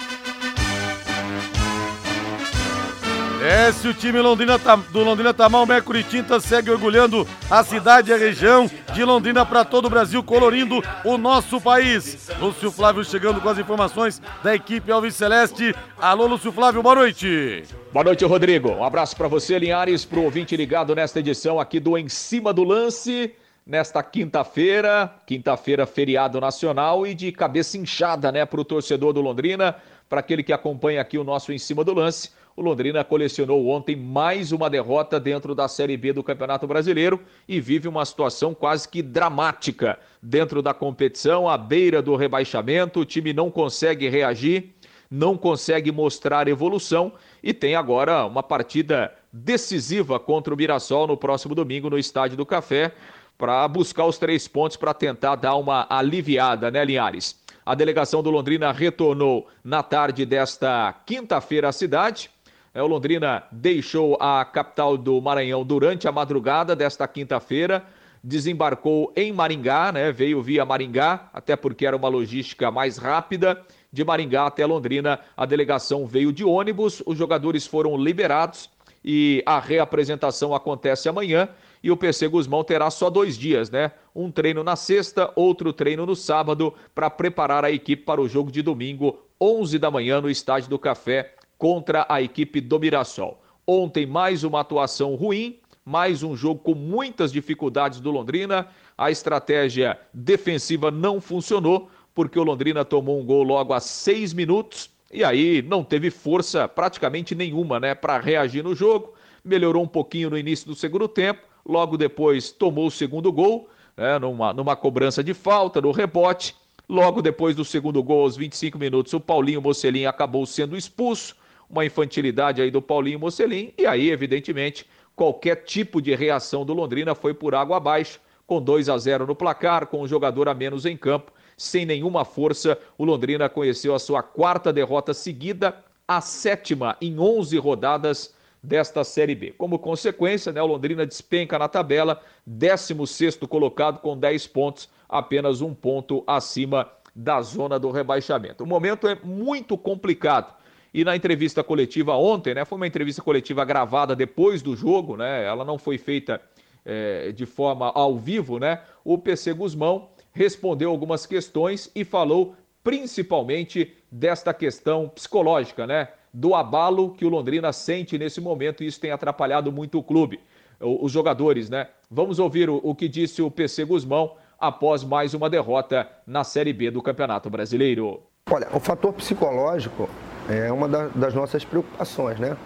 É, 3.46 3.70
se 3.70 3.86
o 3.86 3.94
time 3.94 4.20
Londrina 4.20 4.58
tá, 4.58 4.74
do 4.74 5.04
Londrina 5.04 5.32
tá 5.32 5.48
mal, 5.48 5.62
o 5.62 5.66
Mercury 5.68 6.02
Tinta 6.02 6.40
segue 6.40 6.68
orgulhando 6.68 7.24
a 7.48 7.62
cidade 7.62 8.10
e 8.10 8.12
a 8.12 8.16
região 8.16 8.68
de 8.92 9.04
Londrina 9.04 9.46
para 9.46 9.64
todo 9.64 9.84
o 9.84 9.88
Brasil, 9.88 10.20
colorindo 10.20 10.82
o 11.04 11.16
nosso 11.16 11.60
país. 11.60 12.28
Lúcio 12.40 12.72
Flávio 12.72 13.04
chegando 13.04 13.40
com 13.40 13.48
as 13.48 13.56
informações 13.56 14.20
da 14.42 14.52
equipe 14.52 14.90
Alves 14.90 15.14
Celeste. 15.14 15.72
Alô, 15.96 16.26
Lúcio 16.26 16.50
Flávio, 16.50 16.82
boa 16.82 16.96
noite. 16.96 17.62
Boa 17.92 18.02
noite, 18.02 18.24
Rodrigo. 18.24 18.68
Um 18.70 18.82
abraço 18.82 19.16
para 19.16 19.28
você, 19.28 19.56
Linhares, 19.60 20.04
pro 20.04 20.24
ouvinte 20.24 20.56
ligado 20.56 20.92
nesta 20.92 21.20
edição 21.20 21.60
aqui 21.60 21.78
do 21.78 21.96
Em 21.96 22.08
Cima 22.08 22.52
do 22.52 22.64
Lance 22.64 23.32
nesta 23.64 24.00
quinta-feira, 24.00 25.12
quinta-feira 25.26 25.86
feriado 25.86 26.40
nacional 26.40 27.04
e 27.04 27.14
de 27.14 27.32
cabeça 27.32 27.76
inchada, 27.76 28.30
né, 28.30 28.44
para 28.46 28.60
o 28.60 28.64
torcedor 28.64 29.12
do 29.12 29.20
Londrina, 29.20 29.74
para 30.08 30.20
aquele 30.20 30.44
que 30.44 30.52
acompanha 30.52 31.00
aqui 31.00 31.18
o 31.18 31.24
nosso 31.24 31.52
em 31.52 31.58
cima 31.58 31.82
do 31.82 31.92
lance. 31.92 32.30
O 32.56 32.62
Londrina 32.62 33.04
colecionou 33.04 33.68
ontem 33.68 33.94
mais 33.94 34.50
uma 34.50 34.70
derrota 34.70 35.20
dentro 35.20 35.54
da 35.54 35.68
Série 35.68 35.94
B 35.94 36.14
do 36.14 36.22
Campeonato 36.22 36.66
Brasileiro 36.66 37.20
e 37.46 37.60
vive 37.60 37.86
uma 37.86 38.02
situação 38.02 38.54
quase 38.54 38.88
que 38.88 39.02
dramática 39.02 39.98
dentro 40.22 40.62
da 40.62 40.72
competição, 40.72 41.46
à 41.50 41.58
beira 41.58 42.00
do 42.00 42.16
rebaixamento. 42.16 43.00
O 43.00 43.04
time 43.04 43.34
não 43.34 43.50
consegue 43.50 44.08
reagir, 44.08 44.70
não 45.10 45.36
consegue 45.36 45.92
mostrar 45.92 46.48
evolução 46.48 47.12
e 47.42 47.52
tem 47.52 47.74
agora 47.74 48.24
uma 48.24 48.42
partida 48.42 49.12
decisiva 49.30 50.18
contra 50.18 50.54
o 50.54 50.56
Mirassol 50.56 51.06
no 51.06 51.16
próximo 51.18 51.54
domingo 51.54 51.90
no 51.90 51.98
Estádio 51.98 52.38
do 52.38 52.46
Café 52.46 52.94
para 53.36 53.68
buscar 53.68 54.06
os 54.06 54.16
três 54.16 54.48
pontos 54.48 54.78
para 54.78 54.94
tentar 54.94 55.36
dar 55.36 55.56
uma 55.56 55.86
aliviada, 55.90 56.70
né, 56.70 56.82
Linhares? 56.86 57.38
A 57.66 57.74
delegação 57.74 58.22
do 58.22 58.30
Londrina 58.30 58.72
retornou 58.72 59.46
na 59.62 59.82
tarde 59.82 60.24
desta 60.24 60.94
quinta-feira 61.04 61.68
à 61.68 61.72
cidade. 61.72 62.30
É, 62.76 62.82
o 62.82 62.86
Londrina 62.86 63.42
deixou 63.50 64.18
a 64.20 64.44
capital 64.44 64.98
do 64.98 65.18
Maranhão 65.18 65.64
durante 65.64 66.06
a 66.06 66.12
madrugada 66.12 66.76
desta 66.76 67.08
quinta-feira, 67.08 67.82
desembarcou 68.22 69.10
em 69.16 69.32
Maringá, 69.32 69.90
né? 69.90 70.12
Veio 70.12 70.42
via 70.42 70.62
Maringá, 70.62 71.30
até 71.32 71.56
porque 71.56 71.86
era 71.86 71.96
uma 71.96 72.08
logística 72.08 72.70
mais 72.70 72.98
rápida. 72.98 73.64
De 73.90 74.04
Maringá 74.04 74.44
até 74.44 74.66
Londrina, 74.66 75.18
a 75.34 75.46
delegação 75.46 76.06
veio 76.06 76.30
de 76.30 76.44
ônibus, 76.44 77.02
os 77.06 77.16
jogadores 77.16 77.66
foram 77.66 77.96
liberados 77.96 78.68
e 79.02 79.42
a 79.46 79.58
reapresentação 79.58 80.54
acontece 80.54 81.08
amanhã 81.08 81.48
e 81.82 81.90
o 81.90 81.96
PC 81.96 82.28
Guzmão 82.28 82.62
terá 82.62 82.90
só 82.90 83.08
dois 83.08 83.38
dias, 83.38 83.70
né? 83.70 83.92
Um 84.14 84.30
treino 84.30 84.62
na 84.62 84.76
sexta, 84.76 85.32
outro 85.34 85.72
treino 85.72 86.04
no 86.04 86.14
sábado, 86.14 86.74
para 86.94 87.08
preparar 87.08 87.64
a 87.64 87.70
equipe 87.70 88.04
para 88.04 88.20
o 88.20 88.28
jogo 88.28 88.52
de 88.52 88.60
domingo, 88.60 89.18
11 89.40 89.78
da 89.78 89.90
manhã, 89.90 90.20
no 90.20 90.28
Estádio 90.28 90.68
do 90.68 90.78
Café, 90.78 91.35
contra 91.58 92.06
a 92.08 92.20
equipe 92.20 92.60
do 92.60 92.78
Mirassol. 92.78 93.40
Ontem, 93.66 94.06
mais 94.06 94.44
uma 94.44 94.60
atuação 94.60 95.14
ruim, 95.14 95.58
mais 95.84 96.22
um 96.22 96.36
jogo 96.36 96.60
com 96.60 96.74
muitas 96.74 97.32
dificuldades 97.32 98.00
do 98.00 98.10
Londrina. 98.10 98.68
A 98.96 99.10
estratégia 99.10 99.98
defensiva 100.12 100.90
não 100.90 101.20
funcionou, 101.20 101.90
porque 102.14 102.38
o 102.38 102.44
Londrina 102.44 102.84
tomou 102.84 103.20
um 103.20 103.24
gol 103.24 103.42
logo 103.42 103.72
a 103.72 103.80
seis 103.80 104.32
minutos 104.32 104.90
e 105.12 105.22
aí 105.22 105.62
não 105.62 105.84
teve 105.84 106.10
força 106.10 106.66
praticamente 106.66 107.34
nenhuma 107.34 107.78
né, 107.78 107.94
para 107.94 108.18
reagir 108.18 108.62
no 108.62 108.74
jogo. 108.74 109.14
Melhorou 109.44 109.82
um 109.82 109.88
pouquinho 109.88 110.30
no 110.30 110.38
início 110.38 110.66
do 110.66 110.74
segundo 110.74 111.06
tempo, 111.06 111.42
logo 111.64 111.96
depois 111.96 112.50
tomou 112.50 112.86
o 112.86 112.90
segundo 112.90 113.30
gol, 113.30 113.68
né, 113.96 114.18
numa, 114.18 114.52
numa 114.52 114.74
cobrança 114.74 115.22
de 115.22 115.34
falta, 115.34 115.80
no 115.80 115.92
rebote. 115.92 116.56
Logo 116.88 117.20
depois 117.20 117.54
do 117.54 117.64
segundo 117.64 118.02
gol, 118.02 118.22
aos 118.22 118.36
25 118.36 118.78
minutos, 118.78 119.12
o 119.12 119.20
Paulinho 119.20 119.62
Mocelin 119.62 120.06
acabou 120.06 120.46
sendo 120.46 120.76
expulso. 120.76 121.34
Uma 121.68 121.84
infantilidade 121.84 122.62
aí 122.62 122.70
do 122.70 122.82
Paulinho 122.82 123.18
Mocelin. 123.18 123.72
E 123.76 123.86
aí, 123.86 124.10
evidentemente, 124.10 124.86
qualquer 125.14 125.64
tipo 125.64 126.00
de 126.00 126.14
reação 126.14 126.64
do 126.64 126.72
Londrina 126.72 127.14
foi 127.14 127.34
por 127.34 127.54
água 127.54 127.76
abaixo, 127.76 128.20
com 128.46 128.62
2 128.62 128.88
a 128.88 128.96
0 128.96 129.26
no 129.26 129.34
placar, 129.34 129.86
com 129.86 130.02
um 130.02 130.06
jogador 130.06 130.48
a 130.48 130.54
menos 130.54 130.86
em 130.86 130.96
campo 130.96 131.32
sem 131.56 131.86
nenhuma 131.86 132.24
força. 132.24 132.78
O 132.98 133.04
Londrina 133.04 133.48
conheceu 133.48 133.94
a 133.94 133.98
sua 133.98 134.22
quarta 134.22 134.72
derrota 134.72 135.14
seguida, 135.14 135.76
a 136.06 136.20
sétima 136.20 136.96
em 137.00 137.18
11 137.18 137.56
rodadas 137.58 138.34
desta 138.62 139.04
Série 139.04 139.34
B. 139.34 139.52
Como 139.52 139.78
consequência, 139.78 140.52
né, 140.52 140.60
o 140.60 140.66
Londrina 140.66 141.06
despenca 141.06 141.58
na 141.58 141.68
tabela, 141.68 142.20
16 142.46 143.38
colocado 143.48 144.00
com 144.00 144.16
10 144.16 144.46
pontos, 144.48 144.88
apenas 145.08 145.60
um 145.60 145.72
ponto 145.72 146.22
acima 146.26 146.90
da 147.14 147.40
zona 147.40 147.78
do 147.78 147.90
rebaixamento. 147.90 148.62
O 148.62 148.66
momento 148.66 149.08
é 149.08 149.16
muito 149.24 149.78
complicado. 149.78 150.54
E 150.96 151.04
na 151.04 151.14
entrevista 151.14 151.62
coletiva 151.62 152.16
ontem, 152.16 152.54
né, 152.54 152.64
foi 152.64 152.76
uma 152.76 152.86
entrevista 152.86 153.20
coletiva 153.20 153.62
gravada 153.66 154.16
depois 154.16 154.62
do 154.62 154.74
jogo, 154.74 155.14
né, 155.14 155.44
ela 155.44 155.62
não 155.62 155.76
foi 155.76 155.98
feita 155.98 156.40
é, 156.86 157.32
de 157.32 157.44
forma 157.44 157.92
ao 157.94 158.16
vivo, 158.16 158.58
né, 158.58 158.80
o 159.04 159.18
PC 159.18 159.52
Guzmão 159.52 160.08
respondeu 160.32 160.88
algumas 160.88 161.26
questões 161.26 161.90
e 161.94 162.02
falou 162.02 162.54
principalmente 162.82 163.92
desta 164.10 164.54
questão 164.54 165.06
psicológica, 165.06 165.86
né? 165.86 166.08
Do 166.32 166.54
abalo 166.54 167.10
que 167.10 167.26
o 167.26 167.28
Londrina 167.28 167.72
sente 167.72 168.16
nesse 168.16 168.40
momento 168.40 168.82
e 168.82 168.86
isso 168.86 169.00
tem 169.00 169.10
atrapalhado 169.10 169.72
muito 169.72 169.98
o 169.98 170.02
clube, 170.02 170.40
os 170.80 171.10
jogadores, 171.10 171.68
né? 171.68 171.88
Vamos 172.10 172.38
ouvir 172.38 172.70
o, 172.70 172.80
o 172.82 172.94
que 172.94 173.08
disse 173.08 173.42
o 173.42 173.50
PC 173.50 173.84
Guzmão 173.84 174.34
após 174.58 175.02
mais 175.02 175.34
uma 175.34 175.50
derrota 175.50 176.08
na 176.26 176.44
Série 176.44 176.72
B 176.72 176.90
do 176.90 177.02
Campeonato 177.02 177.50
Brasileiro. 177.50 178.22
Olha, 178.50 178.68
o 178.72 178.78
fator 178.78 179.12
psicológico 179.12 180.08
é 180.48 180.72
uma 180.72 180.88
das 180.88 181.34
nossas 181.34 181.64
preocupações, 181.64 182.38
né? 182.38 182.56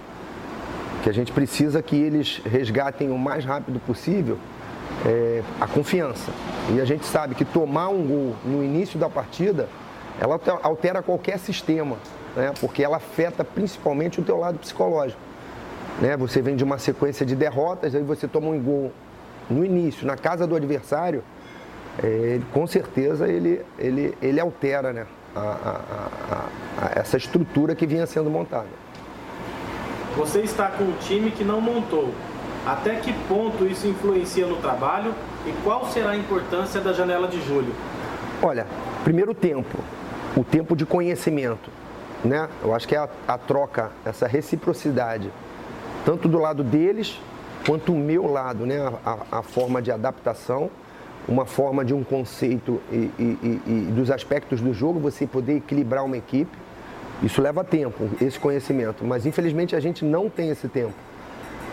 Que 1.02 1.08
a 1.08 1.12
gente 1.12 1.32
precisa 1.32 1.82
que 1.82 1.96
eles 1.96 2.40
resgatem 2.44 3.10
o 3.10 3.18
mais 3.18 3.44
rápido 3.44 3.80
possível 3.80 4.38
é, 5.06 5.42
a 5.60 5.66
confiança. 5.66 6.30
E 6.74 6.80
a 6.80 6.84
gente 6.84 7.06
sabe 7.06 7.34
que 7.34 7.44
tomar 7.44 7.88
um 7.88 8.06
gol 8.06 8.36
no 8.44 8.62
início 8.62 8.98
da 8.98 9.08
partida, 9.08 9.68
ela 10.20 10.38
altera 10.62 11.02
qualquer 11.02 11.38
sistema, 11.38 11.96
né? 12.36 12.52
porque 12.60 12.82
ela 12.82 12.98
afeta 12.98 13.44
principalmente 13.44 14.20
o 14.20 14.22
teu 14.22 14.36
lado 14.36 14.58
psicológico. 14.58 15.20
Né? 16.00 16.16
Você 16.16 16.42
vem 16.42 16.56
de 16.56 16.64
uma 16.64 16.78
sequência 16.78 17.24
de 17.24 17.34
derrotas, 17.34 17.94
aí 17.94 18.02
você 18.02 18.28
toma 18.28 18.48
um 18.48 18.60
gol 18.60 18.92
no 19.48 19.64
início, 19.64 20.06
na 20.06 20.16
casa 20.16 20.46
do 20.46 20.54
adversário, 20.54 21.22
é, 22.02 22.40
com 22.52 22.66
certeza 22.66 23.28
ele, 23.28 23.62
ele, 23.78 24.16
ele 24.22 24.40
altera 24.40 24.92
né? 24.92 25.06
A, 25.34 25.40
a, 25.40 26.86
a, 26.86 26.98
essa 26.98 27.16
estrutura 27.16 27.74
que 27.74 27.86
vinha 27.86 28.06
sendo 28.06 28.30
montada. 28.30 28.68
Você 30.16 30.40
está 30.40 30.66
com 30.66 30.84
um 30.84 30.96
time 31.00 31.30
que 31.30 31.44
não 31.44 31.60
montou, 31.60 32.12
até 32.66 32.96
que 32.96 33.12
ponto 33.28 33.64
isso 33.64 33.86
influencia 33.86 34.46
no 34.46 34.56
trabalho 34.56 35.14
e 35.46 35.52
qual 35.64 35.86
será 35.86 36.10
a 36.10 36.16
importância 36.16 36.80
da 36.80 36.92
janela 36.92 37.28
de 37.28 37.40
julho? 37.46 37.74
Olha, 38.42 38.66
primeiro 39.04 39.34
tempo, 39.34 39.78
o 40.36 40.44
tempo 40.44 40.74
de 40.74 40.84
conhecimento, 40.84 41.70
né? 42.24 42.48
Eu 42.62 42.74
acho 42.74 42.86
que 42.86 42.94
é 42.94 42.98
a, 42.98 43.08
a 43.26 43.38
troca, 43.38 43.90
essa 44.04 44.26
reciprocidade, 44.26 45.30
tanto 46.04 46.28
do 46.28 46.38
lado 46.38 46.62
deles 46.62 47.18
quanto 47.66 47.92
o 47.92 47.96
meu 47.96 48.26
lado, 48.30 48.66
né? 48.66 48.78
A, 49.04 49.38
a 49.38 49.42
forma 49.42 49.80
de 49.80 49.90
adaptação, 49.90 50.70
uma 51.28 51.46
forma 51.46 51.84
de 51.84 51.94
um 51.94 52.02
conceito 52.02 52.80
e, 52.90 53.10
e, 53.18 53.60
e, 53.66 53.92
dos 53.92 54.10
aspectos 54.10 54.60
do 54.60 54.72
jogo, 54.72 54.98
você 54.98 55.26
poder 55.26 55.56
equilibrar 55.56 56.04
uma 56.04 56.16
equipe. 56.16 56.50
Isso 57.22 57.42
leva 57.42 57.62
tempo, 57.62 58.08
esse 58.20 58.38
conhecimento, 58.38 59.04
mas 59.04 59.26
infelizmente 59.26 59.76
a 59.76 59.80
gente 59.80 60.04
não 60.04 60.30
tem 60.30 60.48
esse 60.48 60.68
tempo. 60.68 60.94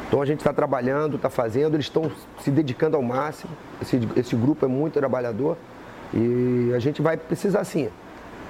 Então 0.07 0.21
a 0.21 0.25
gente 0.25 0.39
está 0.39 0.53
trabalhando, 0.53 1.15
está 1.15 1.29
fazendo, 1.29 1.75
eles 1.75 1.85
estão 1.85 2.11
se 2.41 2.51
dedicando 2.51 2.95
ao 2.95 3.01
máximo. 3.01 3.51
Esse, 3.81 3.99
esse 4.15 4.35
grupo 4.35 4.65
é 4.65 4.67
muito 4.67 4.93
trabalhador 4.93 5.57
e 6.13 6.71
a 6.75 6.79
gente 6.79 7.01
vai 7.01 7.17
precisar 7.17 7.63
sim, 7.63 7.89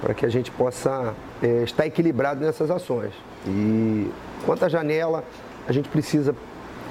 para 0.01 0.13
que 0.13 0.25
a 0.25 0.29
gente 0.29 0.51
possa 0.51 1.13
é, 1.41 1.63
estar 1.63 1.85
equilibrado 1.85 2.41
nessas 2.43 2.69
ações. 2.69 3.13
E 3.45 4.11
quanto 4.45 4.65
à 4.65 4.69
janela, 4.69 5.23
a 5.67 5.71
gente 5.71 5.89
precisa 5.89 6.35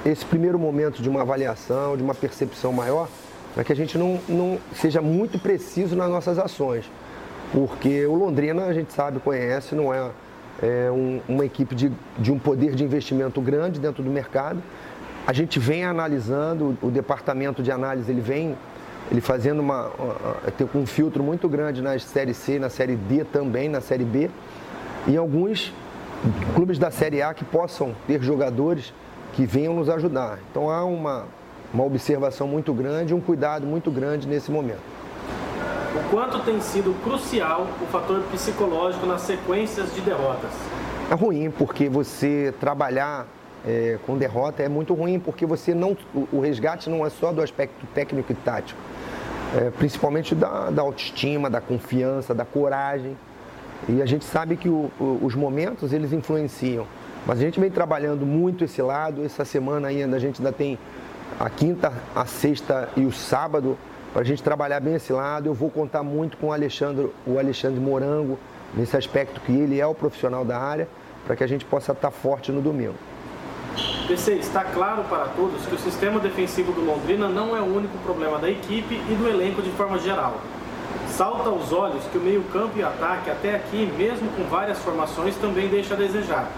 esse 0.04 0.24
primeiro 0.24 0.58
momento 0.58 1.02
de 1.02 1.08
uma 1.08 1.22
avaliação, 1.22 1.96
de 1.96 2.02
uma 2.02 2.14
percepção 2.14 2.72
maior, 2.72 3.08
para 3.56 3.64
que 3.64 3.72
a 3.72 3.76
gente 3.76 3.98
não, 3.98 4.20
não 4.28 4.58
seja 4.72 5.02
muito 5.02 5.36
preciso 5.36 5.96
nas 5.96 6.08
nossas 6.08 6.38
ações. 6.38 6.84
Porque 7.52 8.06
o 8.06 8.14
Londrina, 8.14 8.66
a 8.66 8.72
gente 8.72 8.92
sabe, 8.92 9.18
conhece, 9.18 9.74
não 9.74 9.92
é 9.92 10.10
é 10.62 10.90
um, 10.90 11.20
uma 11.28 11.44
equipe 11.44 11.74
de, 11.74 11.92
de 12.18 12.32
um 12.32 12.38
poder 12.38 12.74
de 12.74 12.84
investimento 12.84 13.40
grande 13.40 13.78
dentro 13.78 14.02
do 14.02 14.10
mercado. 14.10 14.62
A 15.26 15.32
gente 15.32 15.58
vem 15.58 15.84
analisando, 15.84 16.76
o 16.80 16.90
departamento 16.90 17.62
de 17.62 17.70
análise 17.70 18.10
ele 18.10 18.20
vem 18.20 18.56
ele 19.10 19.20
fazendo 19.20 19.60
uma, 19.60 19.90
um 20.74 20.84
filtro 20.84 21.22
muito 21.22 21.48
grande 21.48 21.80
na 21.80 21.96
série 21.98 22.34
C, 22.34 22.58
na 22.58 22.68
série 22.68 22.96
D 22.96 23.22
também, 23.24 23.68
na 23.68 23.80
série 23.80 24.04
B, 24.04 24.28
e 25.06 25.16
alguns 25.16 25.72
clubes 26.54 26.76
da 26.76 26.90
série 26.90 27.22
A 27.22 27.32
que 27.32 27.44
possam 27.44 27.94
ter 28.06 28.20
jogadores 28.20 28.92
que 29.34 29.46
venham 29.46 29.74
nos 29.74 29.88
ajudar. 29.88 30.40
Então 30.50 30.68
há 30.68 30.84
uma, 30.84 31.26
uma 31.72 31.84
observação 31.84 32.46
muito 32.46 32.72
grande, 32.72 33.14
um 33.14 33.20
cuidado 33.20 33.66
muito 33.66 33.90
grande 33.90 34.26
nesse 34.26 34.50
momento 34.50 34.96
o 35.96 36.10
quanto 36.10 36.38
tem 36.40 36.60
sido 36.60 36.94
crucial 37.02 37.66
o 37.80 37.86
fator 37.86 38.20
psicológico 38.30 39.06
nas 39.06 39.22
sequências 39.22 39.94
de 39.94 40.02
derrotas? 40.02 40.50
É 41.10 41.14
ruim, 41.14 41.50
porque 41.50 41.88
você 41.88 42.52
trabalhar 42.60 43.26
é, 43.66 43.98
com 44.06 44.16
derrota 44.16 44.62
é 44.62 44.68
muito 44.68 44.92
ruim, 44.92 45.18
porque 45.18 45.46
você 45.46 45.74
não. 45.74 45.96
O, 46.32 46.40
resgate 46.40 46.90
não 46.90 47.06
é 47.06 47.10
só 47.10 47.32
do 47.32 47.40
aspecto 47.40 47.86
técnico 47.94 48.32
e 48.32 48.34
tático. 48.34 48.78
É, 49.56 49.70
principalmente 49.70 50.34
da, 50.34 50.70
da, 50.70 50.82
autoestima, 50.82 51.48
da 51.48 51.60
confiança, 51.60 52.34
da 52.34 52.44
coragem. 52.44 53.16
E 53.88 54.02
a 54.02 54.06
gente 54.06 54.24
sabe 54.24 54.56
que 54.56 54.68
o, 54.68 54.90
os 55.22 55.34
momentos 55.34 55.92
eles 55.92 56.12
influenciam. 56.12 56.86
Mas 57.24 57.38
a 57.38 57.42
gente 57.42 57.58
vem 57.58 57.70
trabalhando 57.70 58.26
muito 58.26 58.64
esse 58.64 58.82
lado. 58.82 59.24
Essa 59.24 59.44
semana 59.44 59.88
ainda 59.88 60.16
a 60.16 60.20
gente 60.20 60.40
ainda 60.40 60.52
tem 60.52 60.78
a 61.38 61.50
quinta, 61.50 61.92
a 62.14 62.24
sexta 62.24 62.88
e 62.96 63.04
o 63.04 63.12
sábado 63.12 63.76
para 64.12 64.22
a 64.22 64.24
gente 64.24 64.42
trabalhar 64.42 64.80
bem 64.80 64.94
esse 64.94 65.12
lado. 65.12 65.46
Eu 65.46 65.54
vou 65.54 65.70
contar 65.70 66.02
muito 66.02 66.36
com 66.36 66.48
o 66.48 66.52
Alexandre, 66.52 67.10
o 67.26 67.38
Alexandre 67.38 67.78
Morango, 67.78 68.38
nesse 68.74 68.96
aspecto 68.96 69.40
que 69.40 69.52
ele 69.52 69.80
é 69.80 69.86
o 69.86 69.94
profissional 69.94 70.44
da 70.44 70.58
área, 70.58 70.88
para 71.26 71.36
que 71.36 71.44
a 71.44 71.46
gente 71.46 71.64
possa 71.64 71.92
estar 71.92 72.10
forte 72.10 72.50
no 72.50 72.60
domingo. 72.60 72.94
PC, 74.06 74.34
está 74.34 74.64
claro 74.64 75.04
para 75.04 75.26
todos 75.36 75.66
que 75.66 75.74
o 75.74 75.78
sistema 75.78 76.18
defensivo 76.20 76.72
do 76.72 76.80
Londrina 76.84 77.28
não 77.28 77.56
é 77.56 77.60
o 77.60 77.64
único 77.64 77.98
problema 77.98 78.38
da 78.38 78.48
equipe 78.48 78.94
e 78.94 79.14
do 79.14 79.28
elenco 79.28 79.60
de 79.60 79.70
forma 79.72 79.98
geral. 79.98 80.40
Salta 81.08 81.48
aos 81.48 81.72
olhos 81.72 82.04
que 82.04 82.16
o 82.16 82.20
meio-campo 82.20 82.78
e 82.78 82.82
o 82.82 82.86
ataque, 82.86 83.30
até 83.30 83.54
aqui, 83.54 83.92
mesmo 83.98 84.28
com 84.30 84.44
várias 84.44 84.78
formações, 84.78 85.36
também 85.36 85.68
deixa 85.68 85.94
a 85.94 85.96
desejar. 85.96 86.50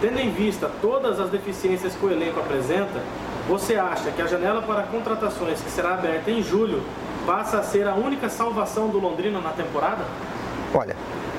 Tendo 0.00 0.18
em 0.18 0.30
vista 0.30 0.70
todas 0.80 1.20
as 1.20 1.30
deficiências 1.30 1.94
que 1.94 2.04
o 2.04 2.10
elenco 2.10 2.40
apresenta, 2.40 3.00
você 3.48 3.76
acha 3.76 4.10
que 4.10 4.22
a 4.22 4.26
janela 4.26 4.62
para 4.62 4.82
contratações 4.84 5.60
que 5.60 5.70
será 5.70 5.94
aberta 5.94 6.30
em 6.30 6.42
julho 6.42 6.82
passa 7.26 7.58
a 7.58 7.62
ser 7.62 7.86
a 7.86 7.94
única 7.94 8.28
salvação 8.28 8.88
do 8.88 8.98
Londrina 8.98 9.40
na 9.40 9.50
temporada? 9.50 10.04
Olha, 10.74 10.96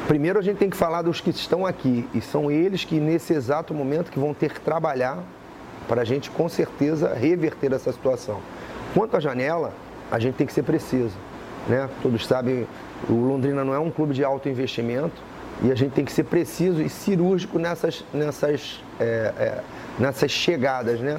primeiro 0.07 0.39
a 0.39 0.41
gente 0.41 0.57
tem 0.57 0.69
que 0.69 0.77
falar 0.77 1.01
dos 1.01 1.21
que 1.21 1.29
estão 1.29 1.65
aqui 1.65 2.07
e 2.13 2.21
são 2.21 2.51
eles 2.51 2.83
que 2.83 2.99
nesse 2.99 3.33
exato 3.33 3.73
momento 3.73 4.11
que 4.11 4.19
vão 4.19 4.33
ter 4.33 4.51
que 4.53 4.59
trabalhar 4.59 5.19
para 5.87 6.01
a 6.01 6.05
gente 6.05 6.29
com 6.29 6.47
certeza 6.47 7.13
reverter 7.13 7.73
essa 7.73 7.91
situação. 7.91 8.39
Quanto 8.93 9.17
à 9.17 9.19
janela, 9.19 9.73
a 10.11 10.19
gente 10.19 10.35
tem 10.35 10.45
que 10.45 10.53
ser 10.53 10.63
preciso. 10.63 11.15
Né? 11.67 11.89
Todos 12.01 12.25
sabem, 12.25 12.67
o 13.09 13.13
Londrina 13.13 13.63
não 13.63 13.73
é 13.73 13.79
um 13.79 13.89
clube 13.89 14.13
de 14.13 14.23
alto 14.23 14.49
investimento 14.49 15.15
e 15.63 15.71
a 15.71 15.75
gente 15.75 15.93
tem 15.93 16.03
que 16.03 16.11
ser 16.11 16.23
preciso 16.23 16.81
e 16.81 16.89
cirúrgico 16.89 17.59
nessas, 17.59 18.03
nessas, 18.13 18.83
é, 18.99 19.33
é, 19.37 19.63
nessas 19.99 20.31
chegadas. 20.31 20.99
Né? 20.99 21.17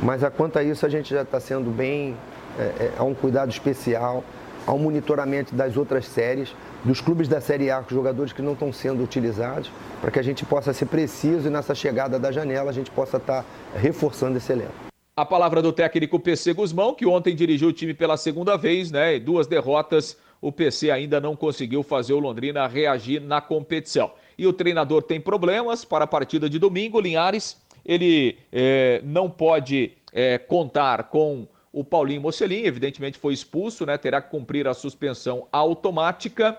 Mas 0.00 0.22
a 0.22 0.30
quanto 0.30 0.58
a 0.58 0.62
isso, 0.62 0.84
a 0.84 0.88
gente 0.88 1.10
já 1.10 1.22
está 1.22 1.40
sendo 1.40 1.70
bem, 1.70 2.16
é, 2.58 2.62
é, 2.62 2.92
há 2.98 3.04
um 3.04 3.14
cuidado 3.14 3.50
especial, 3.50 4.22
há 4.66 4.72
um 4.72 4.78
monitoramento 4.78 5.54
das 5.54 5.76
outras 5.76 6.06
séries, 6.06 6.54
dos 6.84 7.00
clubes 7.00 7.28
da 7.28 7.40
Série 7.40 7.70
A, 7.70 7.82
com 7.82 7.94
jogadores 7.94 8.32
que 8.32 8.42
não 8.42 8.52
estão 8.52 8.72
sendo 8.72 9.02
utilizados, 9.02 9.70
para 10.00 10.10
que 10.10 10.18
a 10.18 10.22
gente 10.22 10.44
possa 10.44 10.72
ser 10.72 10.86
preciso 10.86 11.48
e 11.48 11.50
nessa 11.50 11.74
chegada 11.74 12.18
da 12.18 12.30
janela 12.30 12.70
a 12.70 12.74
gente 12.74 12.90
possa 12.90 13.16
estar 13.16 13.42
tá 13.42 13.48
reforçando 13.78 14.36
esse 14.36 14.52
elenco. 14.52 14.72
A 15.16 15.24
palavra 15.24 15.62
do 15.62 15.72
técnico 15.72 16.20
PC 16.20 16.52
Guzmão, 16.52 16.94
que 16.94 17.06
ontem 17.06 17.34
dirigiu 17.34 17.68
o 17.68 17.72
time 17.72 17.94
pela 17.94 18.18
segunda 18.18 18.56
vez, 18.56 18.90
né? 18.90 19.18
Duas 19.18 19.46
derrotas, 19.46 20.16
o 20.42 20.52
PC 20.52 20.90
ainda 20.90 21.18
não 21.18 21.34
conseguiu 21.34 21.82
fazer 21.82 22.12
o 22.12 22.18
Londrina 22.18 22.66
reagir 22.66 23.22
na 23.22 23.40
competição. 23.40 24.10
E 24.36 24.46
o 24.46 24.52
treinador 24.52 25.02
tem 25.02 25.18
problemas 25.18 25.86
para 25.86 26.04
a 26.04 26.06
partida 26.06 26.50
de 26.50 26.58
domingo, 26.58 27.00
Linhares. 27.00 27.56
Ele 27.86 28.36
é, 28.52 29.00
não 29.04 29.30
pode 29.30 29.92
é, 30.12 30.36
contar 30.36 31.04
com 31.04 31.46
o 31.72 31.84
Paulinho 31.84 32.20
Mocelin, 32.20 32.64
evidentemente 32.64 33.18
foi 33.18 33.32
expulso, 33.32 33.86
né? 33.86 33.96
Terá 33.96 34.20
que 34.20 34.30
cumprir 34.30 34.66
a 34.66 34.74
suspensão 34.74 35.46
automática. 35.52 36.58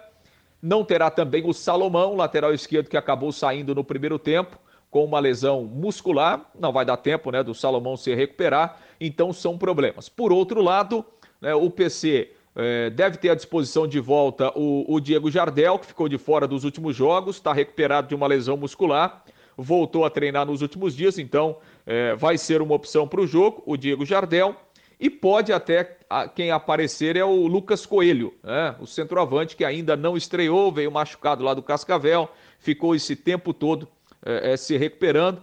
Não 0.61 0.83
terá 0.83 1.11
também 1.11 1.43
o 1.45 1.53
Salomão, 1.53 2.15
lateral 2.15 2.53
esquerdo, 2.53 2.89
que 2.89 2.97
acabou 2.97 3.31
saindo 3.31 3.75
no 3.75 3.83
primeiro 3.83 4.17
tempo 4.17 4.57
com 4.89 5.03
uma 5.03 5.19
lesão 5.19 5.63
muscular, 5.63 6.49
não 6.57 6.71
vai 6.71 6.85
dar 6.85 6.97
tempo 6.97 7.29
né, 7.29 7.43
do 7.43 7.53
Salomão 7.53 7.97
se 7.97 8.13
recuperar, 8.15 8.79
então 8.99 9.33
são 9.33 9.57
problemas. 9.57 10.07
Por 10.07 10.31
outro 10.31 10.61
lado, 10.61 11.05
né, 11.41 11.53
o 11.53 11.69
PC 11.69 12.31
é, 12.55 12.89
deve 12.89 13.17
ter 13.17 13.29
à 13.29 13.35
disposição 13.35 13.87
de 13.87 13.99
volta 13.99 14.51
o, 14.57 14.85
o, 14.87 14.99
Diego 14.99 15.29
Jardel, 15.29 15.77
que 15.77 15.87
ficou 15.87 16.07
de 16.07 16.17
fora 16.17 16.47
dos 16.47 16.63
últimos 16.63 16.95
jogos, 16.95 17.35
está 17.35 17.53
recuperado 17.53 18.07
de 18.07 18.15
uma 18.15 18.27
lesão 18.27 18.57
muscular, 18.57 19.23
voltou 19.57 20.05
a 20.05 20.09
treinar 20.09 20.45
nos 20.45 20.61
últimos 20.61 20.95
dias, 20.95 21.17
então 21.17 21.57
é, 21.85 22.15
vai 22.15 22.37
ser 22.37 22.61
uma 22.61 22.75
opção 22.75 23.07
para 23.07 23.19
o 23.19 23.27
jogo, 23.27 23.63
o 23.65 23.75
Diego 23.75 24.05
Jardel. 24.05 24.55
E 24.99 25.09
pode 25.09 25.53
até 25.53 25.97
quem 26.35 26.49
aparecer 26.49 27.15
é 27.15 27.23
o 27.23 27.45
Lucas 27.45 27.85
Coelho, 27.85 28.33
né? 28.43 28.75
o 28.79 28.87
centroavante 28.87 29.55
que 29.55 29.63
ainda 29.63 29.95
não 29.95 30.17
estreou, 30.17 30.71
veio 30.71 30.91
machucado 30.91 31.43
lá 31.43 31.53
do 31.53 31.61
Cascavel, 31.61 32.29
ficou 32.59 32.95
esse 32.95 33.15
tempo 33.15 33.53
todo 33.53 33.87
é, 34.25 34.53
é, 34.53 34.57
se 34.57 34.75
recuperando, 34.75 35.41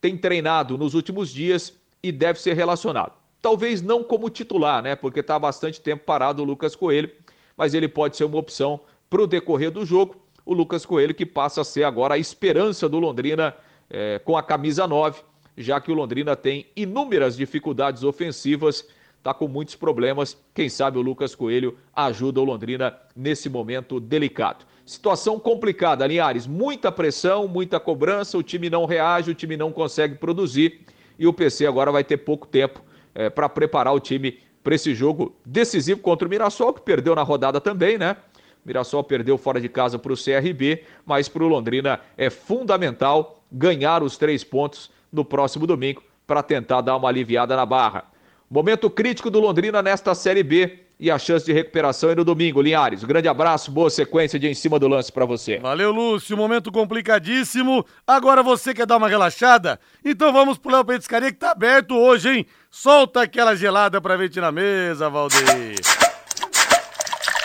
tem 0.00 0.16
treinado 0.16 0.76
nos 0.76 0.94
últimos 0.94 1.30
dias 1.30 1.72
e 2.02 2.10
deve 2.10 2.40
ser 2.40 2.54
relacionado. 2.54 3.12
Talvez 3.40 3.80
não 3.80 4.02
como 4.02 4.28
titular, 4.28 4.82
né? 4.82 4.96
Porque 4.96 5.20
está 5.20 5.38
bastante 5.38 5.80
tempo 5.80 6.04
parado 6.04 6.42
o 6.42 6.44
Lucas 6.44 6.74
Coelho, 6.74 7.10
mas 7.56 7.74
ele 7.74 7.88
pode 7.88 8.16
ser 8.16 8.24
uma 8.24 8.38
opção 8.38 8.80
para 9.08 9.22
o 9.22 9.26
decorrer 9.26 9.70
do 9.70 9.86
jogo. 9.86 10.16
O 10.46 10.54
Lucas 10.54 10.86
Coelho 10.86 11.12
que 11.12 11.26
passa 11.26 11.60
a 11.60 11.64
ser 11.64 11.82
agora 11.82 12.14
a 12.14 12.18
esperança 12.18 12.88
do 12.88 13.00
Londrina 13.00 13.54
é, 13.90 14.20
com 14.24 14.36
a 14.36 14.42
camisa 14.42 14.86
9, 14.86 15.20
já 15.58 15.80
que 15.80 15.90
o 15.90 15.94
Londrina 15.94 16.36
tem 16.36 16.66
inúmeras 16.76 17.36
dificuldades 17.36 18.04
ofensivas, 18.04 18.86
está 19.18 19.34
com 19.34 19.48
muitos 19.48 19.74
problemas. 19.74 20.38
Quem 20.54 20.68
sabe 20.68 20.98
o 20.98 21.02
Lucas 21.02 21.34
Coelho 21.34 21.76
ajuda 21.94 22.40
o 22.40 22.44
Londrina 22.44 22.96
nesse 23.14 23.48
momento 23.48 23.98
delicado. 23.98 24.64
Situação 24.84 25.36
complicada, 25.40 26.06
Linhares. 26.06 26.46
Muita 26.46 26.92
pressão, 26.92 27.48
muita 27.48 27.80
cobrança, 27.80 28.38
o 28.38 28.42
time 28.42 28.70
não 28.70 28.84
reage, 28.84 29.32
o 29.32 29.34
time 29.34 29.56
não 29.56 29.72
consegue 29.72 30.14
produzir 30.14 30.82
e 31.18 31.26
o 31.26 31.32
PC 31.32 31.66
agora 31.66 31.90
vai 31.90 32.04
ter 32.04 32.18
pouco 32.18 32.46
tempo 32.46 32.80
é, 33.12 33.28
para 33.28 33.48
preparar 33.48 33.92
o 33.92 33.98
time 33.98 34.38
para 34.62 34.76
esse 34.76 34.94
jogo 34.94 35.34
decisivo 35.44 36.00
contra 36.00 36.26
o 36.26 36.30
Mirassol, 36.30 36.72
que 36.72 36.82
perdeu 36.82 37.14
na 37.14 37.22
rodada 37.22 37.60
também, 37.60 37.98
né? 37.98 38.16
Mirassol 38.66 39.04
perdeu 39.04 39.38
fora 39.38 39.60
de 39.60 39.68
casa 39.68 39.98
para 39.98 40.12
o 40.12 40.16
CRB, 40.16 40.82
mas 41.04 41.28
para 41.28 41.44
o 41.44 41.48
Londrina 41.48 42.00
é 42.18 42.28
fundamental 42.28 43.40
ganhar 43.50 44.02
os 44.02 44.18
três 44.18 44.42
pontos 44.42 44.90
no 45.12 45.24
próximo 45.24 45.66
domingo 45.66 46.02
para 46.26 46.42
tentar 46.42 46.80
dar 46.80 46.96
uma 46.96 47.08
aliviada 47.08 47.54
na 47.54 47.64
barra. 47.64 48.04
Momento 48.50 48.90
crítico 48.90 49.30
do 49.30 49.40
Londrina 49.40 49.80
nesta 49.80 50.14
Série 50.14 50.42
B 50.42 50.80
e 50.98 51.10
a 51.10 51.18
chance 51.18 51.44
de 51.44 51.52
recuperação 51.52 52.10
é 52.10 52.14
no 52.14 52.24
domingo. 52.24 52.60
Linhares, 52.60 53.04
um 53.04 53.06
grande 53.06 53.28
abraço, 53.28 53.70
boa 53.70 53.90
sequência 53.90 54.38
de 54.38 54.48
em 54.48 54.54
cima 54.54 54.78
do 54.78 54.88
lance 54.88 55.12
para 55.12 55.24
você. 55.24 55.58
Valeu, 55.58 55.92
Lúcio, 55.92 56.36
momento 56.36 56.72
complicadíssimo. 56.72 57.84
Agora 58.06 58.42
você 58.42 58.74
quer 58.74 58.86
dar 58.86 58.96
uma 58.96 59.08
relaxada? 59.08 59.78
Então 60.04 60.32
vamos 60.32 60.58
pro 60.58 60.72
Léo 60.72 60.84
Petiscaria 60.84 61.30
que 61.30 61.38
tá 61.38 61.52
aberto 61.52 61.94
hoje, 61.94 62.30
hein? 62.30 62.46
Solta 62.70 63.22
aquela 63.22 63.54
gelada 63.54 64.00
pra 64.00 64.16
ver 64.16 64.30
na 64.36 64.50
mesa, 64.50 65.08
Valdeir. 65.08 66.05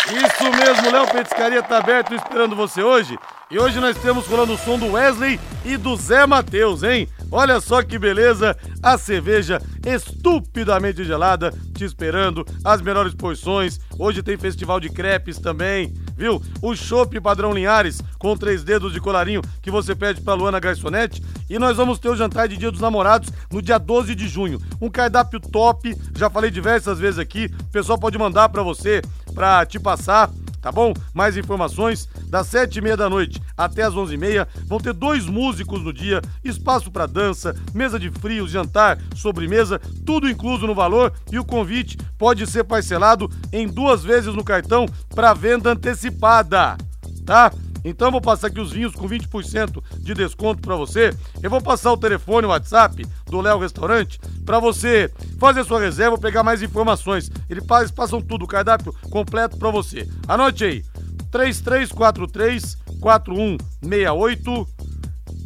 Isso 0.07 0.51
mesmo, 0.51 0.91
Léo 0.91 1.07
Petiscaria 1.07 1.61
tá 1.61 1.77
aberto 1.77 2.13
esperando 2.13 2.55
você 2.55 2.81
hoje. 2.81 3.17
E 3.51 3.59
hoje 3.59 3.79
nós 3.79 3.97
temos 3.97 4.25
rolando 4.27 4.53
o 4.53 4.57
som 4.57 4.79
do 4.79 4.93
Wesley 4.93 5.39
e 5.63 5.77
do 5.77 5.95
Zé 5.95 6.25
Matheus, 6.25 6.83
hein? 6.83 7.07
Olha 7.31 7.61
só 7.61 7.83
que 7.83 7.99
beleza, 7.99 8.57
a 8.81 8.97
cerveja 8.97 9.61
estupidamente 9.85 11.03
gelada 11.03 11.53
te 11.75 11.83
esperando, 11.83 12.45
as 12.63 12.81
melhores 12.81 13.13
porções. 13.13 13.79
Hoje 13.97 14.23
tem 14.23 14.37
festival 14.37 14.79
de 14.79 14.89
crepes 14.89 15.37
também, 15.37 15.93
viu? 16.15 16.41
O 16.61 16.75
chopp 16.75 17.19
padrão 17.19 17.53
Linhares 17.53 18.01
com 18.17 18.37
três 18.37 18.63
dedos 18.63 18.93
de 18.93 18.99
colarinho 18.99 19.41
que 19.61 19.71
você 19.71 19.95
pede 19.95 20.21
pra 20.21 20.33
Luana 20.33 20.59
Garçonete. 20.59 21.21
E 21.49 21.59
nós 21.59 21.75
vamos 21.75 21.99
ter 21.99 22.09
o 22.09 22.15
jantar 22.15 22.47
de 22.47 22.55
Dia 22.55 22.71
dos 22.71 22.79
Namorados 22.79 23.29
no 23.51 23.61
dia 23.61 23.77
12 23.77 24.13
de 24.15 24.27
junho. 24.27 24.59
Um 24.79 24.89
cardápio 24.89 25.39
top, 25.39 25.95
já 26.15 26.29
falei 26.29 26.51
diversas 26.51 26.99
vezes 26.99 27.19
aqui. 27.19 27.49
O 27.61 27.71
pessoal 27.71 27.97
pode 27.97 28.17
mandar 28.17 28.49
para 28.49 28.63
você, 28.63 29.01
pra 29.33 29.65
te 29.65 29.79
passar 29.79 30.29
tá 30.61 30.71
bom? 30.71 30.93
Mais 31.13 31.35
informações 31.35 32.07
das 32.27 32.47
sete 32.47 32.77
e 32.77 32.81
meia 32.81 32.95
da 32.95 33.09
noite 33.09 33.41
até 33.57 33.81
as 33.81 33.95
onze 33.95 34.13
e 34.13 34.17
meia. 34.17 34.47
Vão 34.67 34.79
ter 34.79 34.93
dois 34.93 35.25
músicos 35.25 35.83
no 35.83 35.91
dia, 35.91 36.21
espaço 36.43 36.91
para 36.91 37.07
dança, 37.07 37.55
mesa 37.73 37.99
de 37.99 38.11
frios, 38.11 38.51
jantar, 38.51 38.99
sobremesa, 39.15 39.79
tudo 40.05 40.29
incluso 40.29 40.67
no 40.67 40.75
valor 40.75 41.11
e 41.31 41.39
o 41.39 41.45
convite 41.45 41.97
pode 42.17 42.45
ser 42.45 42.63
parcelado 42.63 43.29
em 43.51 43.67
duas 43.67 44.03
vezes 44.03 44.33
no 44.33 44.43
cartão 44.43 44.85
para 45.13 45.33
venda 45.33 45.71
antecipada, 45.71 46.77
tá? 47.25 47.51
Então 47.83 48.11
vou 48.11 48.21
passar 48.21 48.47
aqui 48.47 48.59
os 48.59 48.71
vinhos 48.71 48.93
com 48.93 49.07
20% 49.07 49.83
de 49.99 50.13
desconto 50.13 50.61
para 50.61 50.75
você. 50.75 51.15
Eu 51.41 51.49
vou 51.49 51.61
passar 51.61 51.91
o 51.91 51.97
telefone, 51.97 52.47
o 52.47 52.49
WhatsApp 52.49 53.05
do 53.25 53.41
Léo 53.41 53.59
Restaurante 53.59 54.19
para 54.45 54.59
você 54.59 55.11
fazer 55.39 55.63
sua 55.63 55.79
reserva, 55.79 56.17
pegar 56.17 56.43
mais 56.43 56.61
informações. 56.61 57.31
Eles 57.49 57.63
passam 57.91 58.21
tudo, 58.21 58.45
o 58.45 58.47
cardápio 58.47 58.93
completo 59.09 59.57
para 59.57 59.71
você. 59.71 60.07
Anote 60.27 60.63
aí: 60.63 60.83
3343 61.31 62.77
4168 62.99 64.67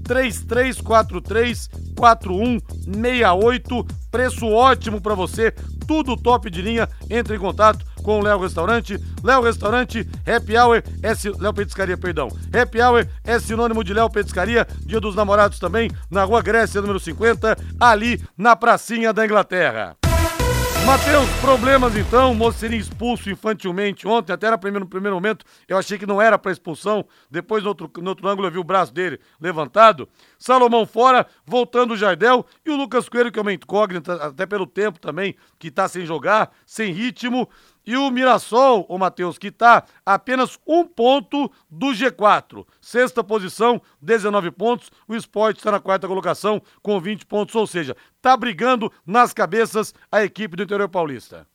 3343 0.04 1.70
4168. 1.96 3.88
Preço 4.12 4.48
ótimo 4.48 5.02
para 5.02 5.16
você, 5.16 5.52
tudo 5.88 6.16
top 6.16 6.50
de 6.50 6.62
linha. 6.62 6.88
Entre 7.10 7.36
em 7.36 7.40
contato 7.40 7.86
com 8.06 8.20
o 8.20 8.24
Léo 8.24 8.40
Restaurante. 8.40 9.00
Léo 9.24 9.42
Restaurante, 9.42 10.08
Happy 10.26 10.56
Hour 10.56 10.84
é 11.02 11.42
Léo 11.42 11.54
Petiscaria, 11.54 11.98
perdão. 11.98 12.30
Happy 12.54 12.80
Hour 12.80 13.08
é 13.24 13.40
sinônimo 13.40 13.84
de 13.84 13.94
Léo 13.94 14.10
Petiscaria, 14.10 14.68
Dia 14.86 15.02
dos 15.02 15.16
Namorados 15.16 15.58
também, 15.58 15.90
na 16.10 16.24
Rua 16.24 16.44
Grécia, 16.44 16.80
número 16.80 17.00
50, 17.00 17.58
ali 17.80 18.22
na 18.38 18.56
pracinha 18.56 19.12
da 19.12 19.26
Inglaterra. 19.26 19.98
Matheus, 20.86 21.28
problemas 21.42 21.98
então, 21.98 22.32
o 22.32 22.36
moço 22.36 22.60
seria 22.60 22.78
expulso 22.78 23.28
infantilmente 23.28 24.08
ontem, 24.08 24.32
até 24.32 24.52
no 24.52 24.60
primeiro, 24.60 24.86
no 24.86 24.90
primeiro 24.90 25.16
momento 25.16 25.44
eu 25.68 25.80
achei 25.80 25.98
que 25.98 26.06
não 26.06 26.22
era 26.22 26.38
para 26.38 26.52
expulsão, 26.52 27.04
depois 27.30 27.64
no 27.64 27.70
outro, 27.70 27.92
no 27.98 28.10
outro 28.10 28.28
ângulo 28.28 28.48
eu 28.48 28.52
vi 28.52 28.60
o 28.60 28.64
braço 28.64 28.94
dele 28.94 29.20
levantado. 29.42 30.08
Salomão 30.38 30.86
fora, 30.86 31.26
voltando 31.44 31.96
o 31.96 31.98
Jardel 31.98 32.46
e 32.64 32.70
o 32.70 32.76
Lucas 32.76 33.10
Coelho, 33.10 33.32
que 33.32 33.40
é 33.40 33.42
uma 33.42 33.52
incógnita, 33.52 34.14
até 34.14 34.46
pelo 34.46 34.68
tempo 34.68 35.00
também, 35.00 35.36
que 35.58 35.72
tá 35.72 35.88
sem 35.88 36.06
jogar, 36.06 36.52
sem 36.68 36.94
ritmo. 36.94 37.50
E 37.86 37.96
o 37.96 38.10
Mirassol, 38.10 38.86
o 38.90 38.98
Matheus, 38.98 39.38
que 39.38 39.48
está 39.48 39.84
apenas 40.06 40.58
um 40.66 40.84
ponto 40.84 41.52
do 41.70 41.88
G4. 41.88 42.66
Sexta 42.82 43.24
posição, 43.24 43.82
19 44.02 44.52
pontos. 44.52 44.92
O 45.08 45.16
esporte 45.16 45.58
está 45.58 45.72
na 45.72 45.80
quarta 45.80 46.08
colocação 46.08 46.62
com 46.82 47.00
20 47.00 47.26
pontos, 47.26 47.54
ou 47.56 47.68
seja, 47.68 47.96
está 48.16 48.36
brigando 48.36 48.92
nas 49.06 49.34
cabeças 49.34 49.94
a 50.12 50.24
equipe 50.24 50.56
do 50.56 50.64
interior 50.64 50.90
paulista. 50.90 51.48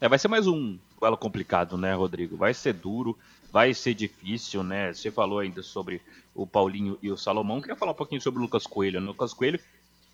É, 0.00 0.08
vai 0.08 0.18
ser 0.18 0.28
mais 0.28 0.46
um 0.46 0.78
duelo 0.98 1.16
complicado, 1.16 1.78
né, 1.78 1.94
Rodrigo? 1.94 2.36
Vai 2.36 2.52
ser 2.52 2.74
duro, 2.74 3.16
vai 3.52 3.72
ser 3.72 3.94
difícil, 3.94 4.62
né? 4.62 4.92
Você 4.92 5.10
falou 5.10 5.38
ainda 5.38 5.62
sobre 5.62 6.02
o 6.34 6.46
Paulinho 6.46 6.98
e 7.02 7.10
o 7.10 7.16
Salomão. 7.16 7.60
Queria 7.60 7.76
falar 7.76 7.92
um 7.92 7.96
pouquinho 7.96 8.20
sobre 8.20 8.40
o 8.40 8.42
Lucas 8.42 8.66
Coelho. 8.66 9.00
O 9.00 9.04
Lucas 9.04 9.32
Coelho 9.32 9.60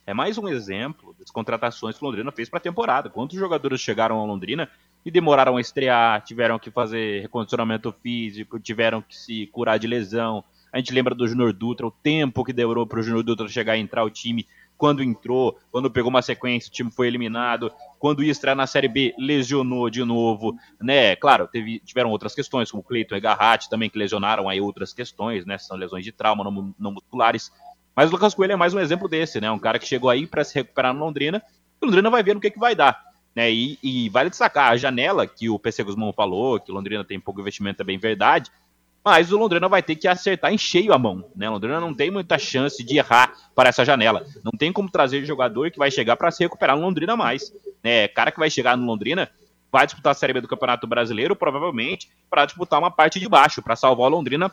é 0.09 0.15
mais 0.15 0.39
um 0.39 0.49
exemplo 0.49 1.15
das 1.19 1.31
contratações 1.31 1.99
que 1.99 2.03
Londrina 2.03 2.33
fez 2.33 2.49
para 2.49 2.57
a 2.57 2.63
temporada. 2.63 3.11
Quantos 3.11 3.39
jogadores 3.39 3.79
chegaram 3.79 4.17
ao 4.17 4.27
Londrina 4.27 4.67
e 5.05 5.11
demoraram 5.11 5.59
a 5.59 5.61
estrear, 5.61 6.23
tiveram 6.23 6.59
que 6.59 6.71
fazer 6.71 7.21
recondicionamento 7.21 7.95
físico, 8.03 8.59
tiveram 8.59 9.03
que 9.03 9.15
se 9.15 9.47
curar 9.49 9.79
de 9.79 9.87
lesão. 9.87 10.43
A 10.73 10.79
gente 10.79 10.95
lembra 10.95 11.15
do 11.15 11.29
Júnior 11.29 11.53
Dutra, 11.53 11.87
o 11.87 11.91
tempo 11.91 12.43
que 12.43 12.55
demorou 12.55 12.87
para 12.87 13.01
o 13.01 13.03
Júnior 13.03 13.23
Dutra 13.23 13.47
chegar 13.49 13.75
a 13.75 13.79
entrar 13.79 14.03
o 14.03 14.09
time, 14.09 14.47
quando 14.79 15.03
entrou, 15.03 15.59
quando 15.71 15.91
pegou 15.91 16.09
uma 16.09 16.23
sequência, 16.23 16.71
o 16.71 16.73
time 16.73 16.91
foi 16.91 17.09
eliminado, 17.09 17.71
quando 17.99 18.23
ia 18.23 18.33
estrear 18.33 18.57
na 18.57 18.67
Série 18.67 18.89
B, 18.89 19.15
lesionou 19.19 19.91
de 19.91 20.05
novo, 20.05 20.57
né? 20.81 21.17
Claro, 21.17 21.49
teve, 21.49 21.81
tiveram 21.81 22.11
outras 22.11 22.35
questões, 22.35 22.71
como 22.71 22.83
Cleiton 22.83 23.17
e 23.17 23.21
Garratti 23.21 23.69
também, 23.69 23.91
que 23.91 23.99
lesionaram 23.99 24.49
aí 24.49 24.59
outras 24.59 24.95
questões, 24.95 25.45
né? 25.45 25.59
São 25.59 25.77
lesões 25.77 26.05
de 26.05 26.13
trauma 26.13 26.45
não, 26.45 26.75
não 26.79 26.93
musculares. 26.93 27.53
Mas 27.99 28.11
o 28.11 28.13
Lucas 28.13 28.33
Coelho 28.33 28.53
é 28.53 28.57
mais 28.57 28.73
um 28.73 28.79
exemplo 28.79 29.09
desse, 29.09 29.41
né? 29.41 29.51
Um 29.51 29.59
cara 29.59 29.77
que 29.77 29.85
chegou 29.85 30.09
aí 30.09 30.25
para 30.25 30.45
se 30.45 30.55
recuperar 30.55 30.95
no 30.95 31.05
Londrina, 31.05 31.43
e 31.83 31.85
o 31.85 31.87
Londrina 31.87 32.09
vai 32.09 32.23
ver 32.23 32.33
no 32.33 32.41
que, 32.41 32.49
que 32.49 32.59
vai 32.59 32.73
dar. 32.73 32.97
Né, 33.35 33.51
e, 33.51 33.77
e, 33.83 34.09
vale 34.09 34.31
destacar 34.31 34.71
a 34.71 34.77
janela 34.77 35.27
que 35.27 35.51
o 35.51 35.59
PC 35.59 35.83
Guzmão 35.83 36.13
falou, 36.13 36.61
que 36.61 36.71
o 36.71 36.75
Londrina 36.77 37.05
tem 37.05 37.19
pouco 37.19 37.41
investimento, 37.41 37.83
é 37.83 37.85
bem 37.85 37.99
verdade. 37.99 38.53
Mas 39.05 39.33
o 39.33 39.37
Londrina 39.37 39.69
vai 39.69 39.83
ter 39.83 39.97
que 39.97 40.07
acertar 40.07 40.53
em 40.53 40.59
cheio 40.59 40.93
a 40.93 40.99
mão. 40.99 41.25
Né? 41.35 41.49
O 41.49 41.55
Londrina 41.55 41.81
não 41.81 41.93
tem 41.93 42.09
muita 42.09 42.39
chance 42.39 42.85
de 42.85 42.99
errar 42.99 43.33
para 43.53 43.69
essa 43.69 43.85
janela. 43.85 44.25
Não 44.45 44.53
tem 44.53 44.73
como 44.73 44.89
trazer 44.89 45.25
jogador 45.25 45.69
que 45.73 45.79
vai 45.79 45.91
chegar 45.91 46.17
para 46.17 46.31
se 46.31 46.45
recuperar 46.45 46.77
no 46.77 46.83
Londrina 46.83 47.17
mais. 47.17 47.53
Né? 47.83 48.07
Cara 48.07 48.31
que 48.31 48.39
vai 48.39 48.49
chegar 48.49 48.77
no 48.77 48.87
Londrina 48.87 49.29
vai 49.73 49.87
disputar 49.87 50.13
a 50.13 50.15
Série 50.15 50.35
B 50.35 50.41
do 50.41 50.49
Campeonato 50.49 50.87
Brasileiro, 50.87 51.35
provavelmente, 51.35 52.09
para 52.31 52.47
disputar 52.47 52.79
uma 52.79 52.93
parte 52.93 53.19
de 53.19 53.29
baixo, 53.29 53.61
para 53.61 53.75
salvar 53.75 54.07
o 54.07 54.15
Londrina 54.15 54.53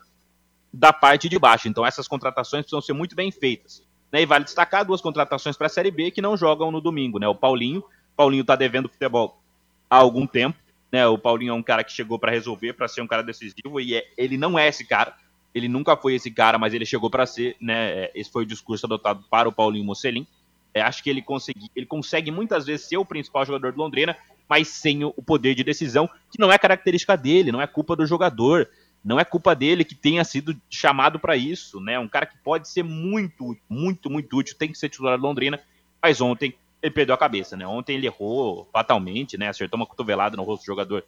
da 0.75 0.91
parte 0.93 1.29
de 1.29 1.39
baixo. 1.39 1.67
Então 1.67 1.85
essas 1.85 2.07
contratações 2.07 2.63
precisam 2.63 2.81
ser 2.81 2.93
muito 2.93 3.15
bem 3.15 3.31
feitas. 3.31 3.83
Né? 4.11 4.21
E 4.21 4.25
vale 4.25 4.43
destacar 4.43 4.85
duas 4.85 5.01
contratações 5.01 5.57
para 5.57 5.67
a 5.67 5.69
Série 5.69 5.91
B 5.91 6.11
que 6.11 6.21
não 6.21 6.37
jogam 6.37 6.71
no 6.71 6.81
domingo. 6.81 7.19
Né? 7.19 7.27
O 7.27 7.35
Paulinho 7.35 7.83
Paulinho 8.15 8.41
está 8.41 8.55
devendo 8.55 8.89
futebol 8.89 9.39
há 9.89 9.97
algum 9.97 10.25
tempo. 10.25 10.57
Né? 10.91 11.05
O 11.07 11.17
Paulinho 11.17 11.51
é 11.51 11.53
um 11.53 11.63
cara 11.63 11.83
que 11.83 11.91
chegou 11.91 12.17
para 12.17 12.31
resolver, 12.31 12.73
para 12.73 12.87
ser 12.87 13.01
um 13.01 13.07
cara 13.07 13.21
decisivo, 13.21 13.79
e 13.79 13.95
é, 13.95 14.05
ele 14.17 14.37
não 14.37 14.57
é 14.57 14.67
esse 14.67 14.85
cara. 14.85 15.15
Ele 15.53 15.67
nunca 15.67 15.95
foi 15.95 16.15
esse 16.15 16.31
cara, 16.31 16.57
mas 16.57 16.73
ele 16.73 16.85
chegou 16.85 17.09
para 17.09 17.25
ser. 17.25 17.55
Né? 17.59 18.05
É, 18.05 18.11
esse 18.15 18.31
foi 18.31 18.43
o 18.43 18.45
discurso 18.45 18.85
adotado 18.85 19.23
para 19.29 19.47
o 19.49 19.51
Paulinho 19.51 19.85
Mocelin. 19.85 20.25
É, 20.73 20.81
acho 20.81 21.01
que 21.01 21.09
ele, 21.09 21.21
consegui, 21.21 21.69
ele 21.75 21.85
consegue 21.85 22.31
muitas 22.31 22.65
vezes 22.65 22.87
ser 22.87 22.97
o 22.97 23.05
principal 23.05 23.45
jogador 23.45 23.71
do 23.71 23.77
Londrina, 23.77 24.17
mas 24.47 24.67
sem 24.67 25.03
o 25.05 25.13
poder 25.13 25.55
de 25.55 25.63
decisão, 25.63 26.09
que 26.29 26.39
não 26.39 26.51
é 26.51 26.57
característica 26.57 27.15
dele, 27.15 27.51
não 27.51 27.61
é 27.61 27.67
culpa 27.67 27.95
do 27.95 28.05
jogador, 28.05 28.69
não 29.05 29.19
é 29.19 29.23
culpa 29.23 29.53
dele 29.53 29.85
que 29.85 29.93
tenha 29.93 30.23
sido 30.23 30.59
chamado 30.67 31.19
para 31.19 31.37
isso, 31.37 31.79
né? 31.79 31.99
Um 31.99 32.07
cara 32.07 32.25
que 32.25 32.37
pode 32.39 32.67
ser 32.67 32.83
muito, 32.83 33.55
muito, 33.69 34.09
muito 34.09 34.35
útil, 34.35 34.57
tem 34.57 34.71
que 34.71 34.77
ser 34.77 34.89
titular 34.89 35.15
do 35.15 35.23
Londrina, 35.23 35.59
mas 36.01 36.19
ontem 36.19 36.55
ele 36.81 36.91
perdeu 36.91 37.13
a 37.13 37.17
cabeça, 37.17 37.55
né? 37.55 37.67
Ontem 37.67 37.95
ele 37.95 38.07
errou 38.07 38.67
fatalmente, 38.73 39.37
né? 39.37 39.47
Acertou 39.47 39.77
uma 39.77 39.85
cotovelada 39.85 40.35
no 40.35 40.43
rosto 40.43 40.63
do 40.63 40.65
jogador 40.65 41.05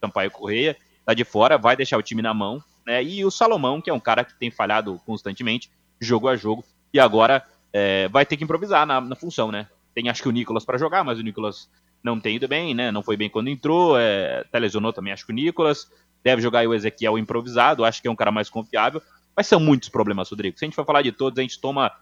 Sampaio 0.00 0.30
Correia, 0.30 0.76
tá 1.04 1.14
de 1.14 1.24
fora, 1.24 1.56
vai 1.56 1.76
deixar 1.76 1.96
o 1.96 2.02
time 2.02 2.20
na 2.20 2.34
mão, 2.34 2.60
né? 2.84 3.02
E 3.02 3.24
o 3.24 3.30
Salomão, 3.30 3.80
que 3.80 3.90
é 3.90 3.94
um 3.94 4.00
cara 4.00 4.24
que 4.24 4.34
tem 4.34 4.50
falhado 4.50 5.00
constantemente, 5.06 5.70
jogo 6.00 6.26
a 6.26 6.34
jogo, 6.36 6.64
e 6.92 6.98
agora 6.98 7.46
é, 7.72 8.08
vai 8.08 8.26
ter 8.26 8.36
que 8.36 8.42
improvisar 8.42 8.84
na, 8.84 9.00
na, 9.00 9.14
função, 9.14 9.52
né? 9.52 9.68
Tem 9.94 10.08
acho 10.08 10.20
que 10.20 10.28
o 10.28 10.32
Nicolas 10.32 10.64
para 10.64 10.78
jogar, 10.78 11.04
mas 11.04 11.20
o 11.20 11.22
Nicolas 11.22 11.70
não 12.02 12.18
tem 12.18 12.36
ido 12.36 12.48
bem, 12.48 12.74
né? 12.74 12.90
Não 12.90 13.02
foi 13.02 13.16
bem 13.16 13.30
quando 13.30 13.48
entrou, 13.48 13.96
é, 13.96 14.44
lesionou 14.54 14.92
também, 14.92 15.12
acho 15.12 15.24
que 15.24 15.32
o 15.32 15.34
Nicolas. 15.34 15.88
Deve 16.26 16.42
jogar 16.42 16.66
o 16.66 16.74
Ezequiel 16.74 17.16
improvisado, 17.16 17.84
acho 17.84 18.02
que 18.02 18.08
é 18.08 18.10
um 18.10 18.16
cara 18.16 18.32
mais 18.32 18.50
confiável. 18.50 19.00
Mas 19.36 19.46
são 19.46 19.60
muitos 19.60 19.88
problemas, 19.88 20.28
Rodrigo. 20.28 20.58
Se 20.58 20.64
a 20.64 20.66
gente 20.66 20.74
for 20.74 20.84
falar 20.84 21.02
de 21.02 21.12
todos, 21.12 21.38
a 21.38 21.42
gente 21.42 21.60
toma 21.60 21.92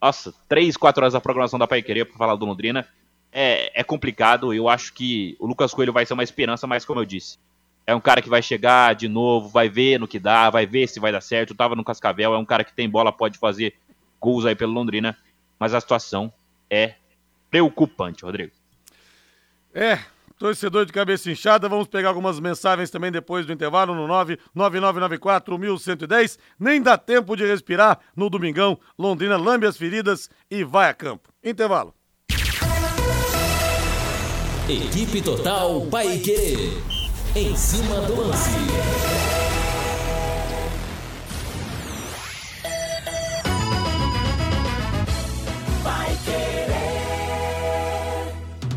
nossa, 0.00 0.32
três, 0.48 0.76
quatro 0.76 1.02
horas 1.02 1.12
da 1.12 1.20
programação 1.20 1.58
da 1.58 1.66
Pai 1.66 1.82
Querer 1.82 2.04
para 2.04 2.16
falar 2.16 2.36
do 2.36 2.46
Londrina. 2.46 2.86
É, 3.32 3.80
é 3.80 3.82
complicado. 3.82 4.54
Eu 4.54 4.68
acho 4.68 4.94
que 4.94 5.34
o 5.40 5.46
Lucas 5.48 5.74
Coelho 5.74 5.92
vai 5.92 6.06
ser 6.06 6.14
uma 6.14 6.22
esperança, 6.22 6.68
mas 6.68 6.84
como 6.84 7.00
eu 7.00 7.04
disse, 7.04 7.36
é 7.84 7.92
um 7.92 8.00
cara 8.00 8.22
que 8.22 8.28
vai 8.28 8.40
chegar 8.40 8.94
de 8.94 9.08
novo, 9.08 9.48
vai 9.48 9.68
ver 9.68 9.98
no 9.98 10.06
que 10.06 10.20
dá, 10.20 10.50
vai 10.50 10.66
ver 10.66 10.86
se 10.86 11.00
vai 11.00 11.10
dar 11.10 11.20
certo. 11.20 11.52
Tava 11.52 11.74
no 11.74 11.82
Cascavel, 11.82 12.32
é 12.32 12.38
um 12.38 12.44
cara 12.44 12.62
que 12.62 12.72
tem 12.72 12.88
bola, 12.88 13.10
pode 13.10 13.38
fazer 13.38 13.74
gols 14.20 14.46
aí 14.46 14.54
pelo 14.54 14.72
Londrina, 14.72 15.18
mas 15.58 15.74
a 15.74 15.80
situação 15.80 16.32
é 16.70 16.94
preocupante, 17.50 18.24
Rodrigo. 18.24 18.52
É, 19.74 19.98
Torcedor 20.38 20.84
de 20.84 20.92
cabeça 20.92 21.30
inchada, 21.30 21.68
vamos 21.68 21.86
pegar 21.86 22.08
algumas 22.08 22.40
mensagens 22.40 22.90
também 22.90 23.12
depois 23.12 23.46
do 23.46 23.52
intervalo 23.52 23.94
no 23.94 24.06
99994-1110. 24.54 26.38
Nem 26.58 26.82
dá 26.82 26.98
tempo 26.98 27.36
de 27.36 27.46
respirar 27.46 28.00
no 28.16 28.28
domingão. 28.28 28.78
Londrina 28.98 29.36
lambe 29.36 29.66
as 29.66 29.76
feridas 29.76 30.28
e 30.50 30.64
vai 30.64 30.88
a 30.88 30.94
campo. 30.94 31.28
Intervalo. 31.42 31.94
Equipe 34.68 35.20
Total 35.22 35.80
Paique. 35.90 36.72
Em 37.36 37.54
cima 37.54 38.00
do 38.02 38.16
lance. 38.16 39.13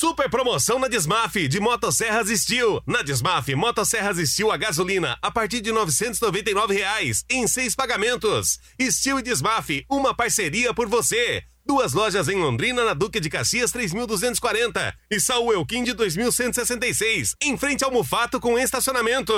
Super 0.00 0.30
promoção 0.30 0.78
na 0.78 0.88
Desmaf 0.88 1.46
de 1.46 1.60
Motosserras 1.60 2.30
Steel. 2.30 2.82
Na 2.86 3.02
Desmaf, 3.02 3.54
Motosserras 3.54 4.16
Steel 4.30 4.50
a 4.50 4.56
gasolina 4.56 5.18
a 5.20 5.30
partir 5.30 5.60
de 5.60 5.70
999 5.70 6.72
reais, 6.72 7.22
em 7.28 7.46
seis 7.46 7.74
pagamentos. 7.74 8.58
Steel 8.80 9.18
e 9.18 9.22
Desmaf, 9.22 9.84
uma 9.90 10.14
parceria 10.14 10.72
por 10.72 10.88
você. 10.88 11.42
Duas 11.66 11.92
lojas 11.92 12.30
em 12.30 12.36
Londrina, 12.36 12.82
na 12.82 12.94
Duque 12.94 13.20
de 13.20 13.28
Caxias 13.28 13.72
3240 13.72 14.94
e 15.10 15.20
Saul 15.20 15.52
Elquim 15.52 15.84
de 15.84 15.92
2166, 15.92 17.36
em 17.42 17.58
frente 17.58 17.84
ao 17.84 17.92
Mufato 17.92 18.40
com 18.40 18.58
estacionamento. 18.58 19.34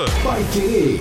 Querer 0.53 1.01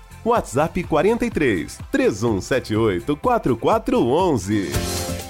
WhatsApp 0.23 0.87
43 0.87 1.67
3178 1.91 3.05
4411. 3.05 5.20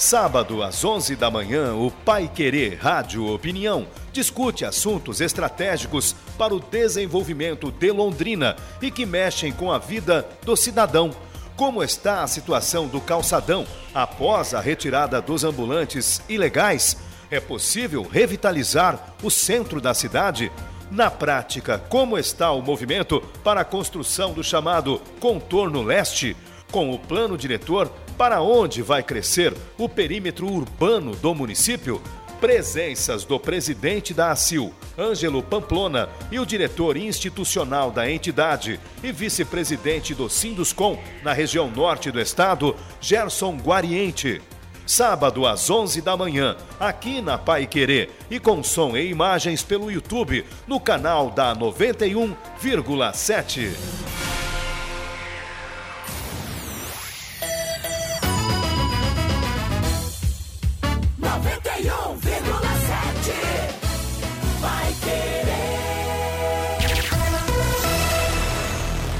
Sábado 0.00 0.62
às 0.62 0.82
11 0.82 1.14
da 1.14 1.30
manhã, 1.30 1.74
o 1.74 1.90
Pai 1.90 2.26
Querer 2.26 2.78
Rádio 2.80 3.30
Opinião 3.30 3.86
discute 4.10 4.64
assuntos 4.64 5.20
estratégicos 5.20 6.16
para 6.38 6.54
o 6.54 6.58
desenvolvimento 6.58 7.70
de 7.70 7.92
Londrina 7.92 8.56
e 8.80 8.90
que 8.90 9.04
mexem 9.04 9.52
com 9.52 9.70
a 9.70 9.76
vida 9.76 10.26
do 10.42 10.56
cidadão. 10.56 11.10
Como 11.54 11.82
está 11.82 12.22
a 12.22 12.26
situação 12.26 12.88
do 12.88 12.98
calçadão 12.98 13.66
após 13.92 14.54
a 14.54 14.60
retirada 14.60 15.20
dos 15.20 15.44
ambulantes 15.44 16.22
ilegais? 16.30 16.96
É 17.30 17.38
possível 17.38 18.02
revitalizar 18.02 19.14
o 19.22 19.30
centro 19.30 19.82
da 19.82 19.92
cidade? 19.92 20.50
Na 20.90 21.10
prática, 21.10 21.78
como 21.90 22.16
está 22.16 22.50
o 22.52 22.62
movimento 22.62 23.20
para 23.44 23.60
a 23.60 23.66
construção 23.66 24.32
do 24.32 24.42
chamado 24.42 24.98
Contorno 25.20 25.82
Leste? 25.82 26.34
Com 26.72 26.90
o 26.90 26.98
plano 26.98 27.36
diretor 27.36 27.92
Para 28.20 28.42
onde 28.42 28.82
vai 28.82 29.02
crescer 29.02 29.56
o 29.78 29.88
perímetro 29.88 30.46
urbano 30.46 31.16
do 31.16 31.34
município? 31.34 32.02
Presenças 32.38 33.24
do 33.24 33.40
presidente 33.40 34.12
da 34.12 34.30
ACIL, 34.30 34.74
Ângelo 34.98 35.42
Pamplona, 35.42 36.06
e 36.30 36.38
o 36.38 36.44
diretor 36.44 36.98
institucional 36.98 37.90
da 37.90 38.10
entidade 38.10 38.78
e 39.02 39.10
vice-presidente 39.10 40.14
do 40.14 40.28
Sinduscom 40.28 41.02
na 41.22 41.32
região 41.32 41.70
norte 41.70 42.10
do 42.10 42.20
estado, 42.20 42.76
Gerson 43.00 43.56
Guariente. 43.56 44.42
Sábado 44.84 45.46
às 45.46 45.70
11 45.70 46.02
da 46.02 46.14
manhã, 46.14 46.58
aqui 46.78 47.22
na 47.22 47.38
Pai 47.38 47.66
Querer 47.66 48.10
e 48.30 48.38
com 48.38 48.62
som 48.62 48.98
e 48.98 49.08
imagens 49.08 49.62
pelo 49.62 49.90
YouTube 49.90 50.44
no 50.66 50.78
canal 50.78 51.30
da 51.30 51.56
91,7. 51.56 54.29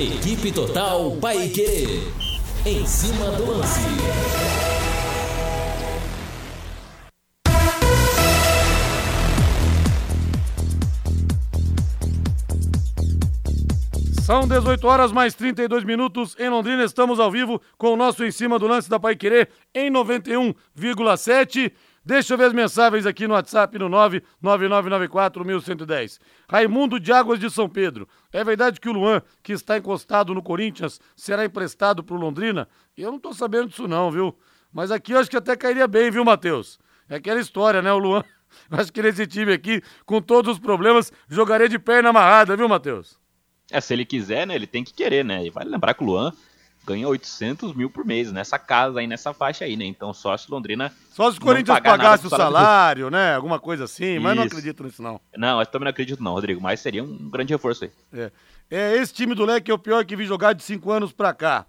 Equipe 0.00 0.50
Total 0.50 1.10
Paique. 1.20 2.00
Em 2.64 2.86
cima 2.86 3.32
do 3.32 3.50
lance. 3.50 3.80
São 14.22 14.48
18 14.48 14.86
horas 14.86 15.12
mais 15.12 15.34
32 15.34 15.84
minutos 15.84 16.34
em 16.38 16.48
Londrina. 16.48 16.82
Estamos 16.82 17.20
ao 17.20 17.30
vivo 17.30 17.60
com 17.76 17.92
o 17.92 17.96
nosso 17.96 18.24
em 18.24 18.30
cima 18.30 18.58
do 18.58 18.66
lance 18.66 18.88
da 18.88 18.98
Pai 18.98 19.14
Querer 19.14 19.50
em 19.74 19.90
91,7. 19.90 21.72
Deixa 22.10 22.34
eu 22.34 22.38
ver 22.38 22.46
as 22.46 22.52
mensagens 22.52 23.06
aqui 23.06 23.28
no 23.28 23.34
WhatsApp 23.34 23.78
no 23.78 23.88
999941110. 24.42 26.18
Raimundo 26.48 26.98
de 26.98 27.12
Águas 27.12 27.38
de 27.38 27.48
São 27.48 27.68
Pedro. 27.68 28.08
É 28.32 28.42
verdade 28.42 28.80
que 28.80 28.88
o 28.88 28.92
Luan, 28.92 29.22
que 29.44 29.52
está 29.52 29.78
encostado 29.78 30.34
no 30.34 30.42
Corinthians, 30.42 31.00
será 31.14 31.44
emprestado 31.44 32.02
para 32.02 32.16
o 32.16 32.18
Londrina? 32.18 32.68
Eu 32.96 33.12
não 33.12 33.20
tô 33.20 33.32
sabendo 33.32 33.68
disso 33.68 33.86
não, 33.86 34.10
viu? 34.10 34.36
Mas 34.72 34.90
aqui 34.90 35.12
eu 35.12 35.20
acho 35.20 35.30
que 35.30 35.36
até 35.36 35.54
cairia 35.54 35.86
bem, 35.86 36.10
viu, 36.10 36.24
Matheus? 36.24 36.80
É 37.08 37.14
aquela 37.14 37.38
história, 37.38 37.80
né? 37.80 37.92
O 37.92 37.98
Luan, 37.98 38.24
acho 38.72 38.92
que 38.92 39.02
nesse 39.02 39.24
time 39.24 39.52
aqui, 39.52 39.80
com 40.04 40.20
todos 40.20 40.54
os 40.54 40.58
problemas, 40.58 41.12
jogaria 41.28 41.68
de 41.68 41.78
perna 41.78 42.08
amarrada, 42.08 42.56
viu, 42.56 42.68
Matheus? 42.68 43.20
É, 43.70 43.80
se 43.80 43.94
ele 43.94 44.04
quiser, 44.04 44.48
né, 44.48 44.56
ele 44.56 44.66
tem 44.66 44.82
que 44.82 44.92
querer, 44.92 45.24
né? 45.24 45.46
E 45.46 45.50
vale 45.50 45.70
lembrar 45.70 45.94
que 45.94 46.02
o 46.02 46.06
Luan 46.06 46.32
ganha 46.90 47.06
800 47.06 47.72
mil 47.74 47.88
por 47.88 48.04
mês 48.04 48.32
nessa 48.32 48.58
casa 48.58 49.00
aí, 49.00 49.06
nessa 49.06 49.32
faixa 49.32 49.64
aí, 49.64 49.76
né? 49.76 49.84
Então 49.84 50.12
só 50.12 50.36
se 50.36 50.50
Londrina. 50.50 50.92
Só 51.10 51.30
se 51.30 51.38
o 51.38 51.40
Corinthians 51.40 51.80
pagasse 51.80 52.26
o 52.26 52.30
salário, 52.30 53.10
né? 53.10 53.34
Alguma 53.34 53.58
coisa 53.60 53.84
assim, 53.84 54.18
mas 54.18 54.36
não 54.36 54.42
acredito 54.42 54.82
nisso, 54.82 55.02
não. 55.02 55.20
Não, 55.36 55.60
eu 55.60 55.66
também 55.66 55.84
não 55.84 55.90
acredito, 55.90 56.22
não, 56.22 56.32
Rodrigo. 56.32 56.60
Mas 56.60 56.80
seria 56.80 57.04
um 57.04 57.30
grande 57.30 57.52
reforço 57.52 57.84
aí. 57.84 57.90
É. 58.12 58.32
é 58.70 58.96
esse 58.96 59.12
time 59.14 59.34
do 59.34 59.44
Leque 59.44 59.70
é 59.70 59.74
o 59.74 59.78
pior 59.78 60.04
que 60.04 60.16
vi 60.16 60.24
jogar 60.24 60.52
de 60.52 60.62
cinco 60.62 60.90
anos 60.90 61.12
pra 61.12 61.32
cá. 61.32 61.66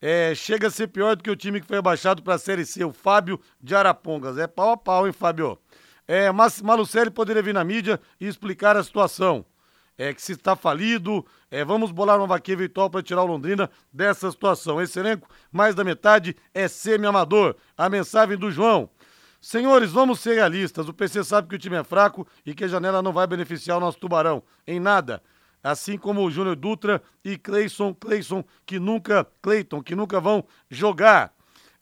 É, 0.00 0.32
chega 0.34 0.68
a 0.68 0.70
ser 0.70 0.88
pior 0.88 1.16
do 1.16 1.24
que 1.24 1.30
o 1.30 1.36
time 1.36 1.60
que 1.60 1.66
foi 1.66 1.78
abaixado 1.78 2.22
pra 2.22 2.38
Série 2.38 2.64
C, 2.64 2.84
o 2.84 2.92
Fábio 2.92 3.40
de 3.60 3.74
Arapongas. 3.74 4.38
É 4.38 4.46
pau 4.46 4.70
a 4.70 4.76
pau, 4.76 5.06
hein, 5.06 5.12
Fábio? 5.12 5.58
É, 6.06 6.30
mas 6.30 6.62
Malucelli 6.62 7.10
poderia 7.10 7.42
vir 7.42 7.54
na 7.54 7.64
mídia 7.64 8.00
e 8.20 8.26
explicar 8.26 8.76
a 8.76 8.84
situação 8.84 9.44
é, 9.98 10.14
que 10.14 10.22
se 10.22 10.32
está 10.32 10.54
falido. 10.54 11.26
É, 11.50 11.64
vamos 11.64 11.90
bolar 11.90 12.16
uma 12.18 12.26
vaquinha 12.28 12.56
virtual 12.56 12.88
para 12.88 13.02
tirar 13.02 13.24
o 13.24 13.26
Londrina 13.26 13.68
dessa 13.92 14.30
situação. 14.30 14.80
Esse 14.80 15.00
elenco, 15.00 15.28
mais 15.50 15.74
da 15.74 15.82
metade, 15.82 16.36
é 16.54 16.68
semi-amador. 16.68 17.56
A 17.76 17.90
mensagem 17.90 18.38
do 18.38 18.50
João. 18.50 18.88
Senhores, 19.40 19.90
vamos 19.90 20.20
ser 20.20 20.34
realistas. 20.34 20.88
O 20.88 20.94
PC 20.94 21.24
sabe 21.24 21.48
que 21.48 21.56
o 21.56 21.58
time 21.58 21.76
é 21.76 21.84
fraco 21.84 22.26
e 22.46 22.54
que 22.54 22.64
a 22.64 22.68
janela 22.68 23.02
não 23.02 23.12
vai 23.12 23.26
beneficiar 23.26 23.76
o 23.76 23.80
nosso 23.80 23.98
tubarão 23.98 24.42
em 24.66 24.78
nada. 24.78 25.22
Assim 25.62 25.98
como 25.98 26.22
o 26.22 26.30
Júnior 26.30 26.54
Dutra 26.54 27.02
e 27.24 27.36
Cleison, 27.36 27.92
Cleison, 27.92 28.44
que 28.64 28.78
nunca, 28.78 29.26
Cleiton, 29.42 29.82
que 29.82 29.96
nunca 29.96 30.20
vão 30.20 30.44
jogar. 30.70 31.32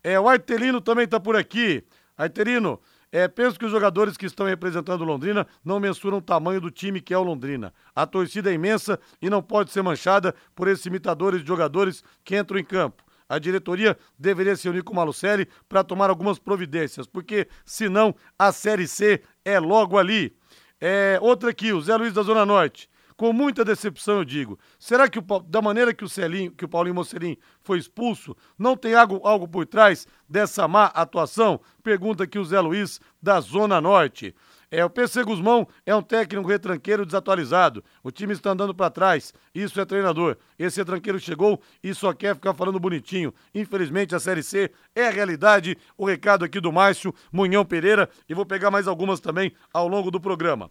É, 0.02 0.18
o 0.18 0.28
Artelino 0.28 0.80
também 0.80 1.04
está 1.04 1.20
por 1.20 1.36
aqui. 1.36 1.84
Artelino, 2.16 2.80
é, 3.16 3.26
penso 3.28 3.58
que 3.58 3.64
os 3.64 3.70
jogadores 3.70 4.14
que 4.14 4.26
estão 4.26 4.44
representando 4.44 5.02
Londrina 5.02 5.46
não 5.64 5.80
mensuram 5.80 6.18
o 6.18 6.20
tamanho 6.20 6.60
do 6.60 6.70
time 6.70 7.00
que 7.00 7.14
é 7.14 7.18
o 7.18 7.22
Londrina. 7.22 7.72
A 7.94 8.06
torcida 8.06 8.50
é 8.50 8.52
imensa 8.52 9.00
e 9.22 9.30
não 9.30 9.40
pode 9.40 9.72
ser 9.72 9.80
manchada 9.80 10.34
por 10.54 10.68
esses 10.68 10.84
imitadores 10.84 11.40
de 11.40 11.48
jogadores 11.48 12.04
que 12.22 12.36
entram 12.36 12.58
em 12.58 12.64
campo. 12.64 13.02
A 13.26 13.38
diretoria 13.38 13.96
deveria 14.18 14.54
se 14.54 14.68
unir 14.68 14.82
com 14.82 14.92
o 14.92 14.96
Malucelli 14.96 15.48
para 15.66 15.82
tomar 15.82 16.10
algumas 16.10 16.38
providências, 16.38 17.06
porque 17.06 17.48
senão 17.64 18.14
a 18.38 18.52
Série 18.52 18.86
C 18.86 19.22
é 19.42 19.58
logo 19.58 19.96
ali. 19.96 20.36
É, 20.78 21.18
outra 21.22 21.48
aqui, 21.48 21.72
o 21.72 21.80
Zé 21.80 21.96
Luiz 21.96 22.12
da 22.12 22.22
Zona 22.22 22.44
Norte 22.44 22.86
com 23.16 23.32
muita 23.32 23.64
decepção, 23.64 24.18
eu 24.18 24.24
digo. 24.24 24.58
Será 24.78 25.08
que 25.08 25.18
o, 25.18 25.22
da 25.40 25.62
maneira 25.62 25.94
que 25.94 26.04
o 26.04 26.08
Celinho, 26.08 26.52
que 26.52 26.64
o 26.64 26.68
Paulinho 26.68 26.94
Mocelim 26.94 27.36
foi 27.62 27.78
expulso, 27.78 28.36
não 28.58 28.76
tem 28.76 28.94
algo, 28.94 29.20
algo 29.26 29.48
por 29.48 29.66
trás 29.66 30.06
dessa 30.28 30.68
má 30.68 30.86
atuação? 30.86 31.60
Pergunta 31.82 32.24
aqui 32.24 32.38
o 32.38 32.44
Zé 32.44 32.60
Luiz, 32.60 33.00
da 33.22 33.40
Zona 33.40 33.80
Norte. 33.80 34.34
É, 34.70 34.84
o 34.84 34.90
PC 34.90 35.22
Guzmão 35.22 35.66
é 35.84 35.94
um 35.94 36.02
técnico 36.02 36.48
retranqueiro 36.48 37.06
desatualizado. 37.06 37.84
O 38.02 38.10
time 38.10 38.32
está 38.32 38.50
andando 38.50 38.74
para 38.74 38.90
trás. 38.90 39.32
Isso 39.54 39.80
é 39.80 39.84
treinador. 39.84 40.36
Esse 40.58 40.80
retranqueiro 40.80 41.20
chegou 41.20 41.62
e 41.82 41.94
só 41.94 42.12
quer 42.12 42.34
ficar 42.34 42.52
falando 42.52 42.80
bonitinho. 42.80 43.32
Infelizmente, 43.54 44.14
a 44.14 44.20
Série 44.20 44.42
C 44.42 44.70
é 44.94 45.06
a 45.06 45.10
realidade. 45.10 45.78
O 45.96 46.04
recado 46.04 46.44
aqui 46.44 46.60
do 46.60 46.72
Márcio 46.72 47.14
Munhão 47.32 47.64
Pereira. 47.64 48.10
E 48.28 48.34
vou 48.34 48.44
pegar 48.44 48.70
mais 48.70 48.88
algumas 48.88 49.20
também 49.20 49.52
ao 49.72 49.86
longo 49.86 50.10
do 50.10 50.20
programa. 50.20 50.70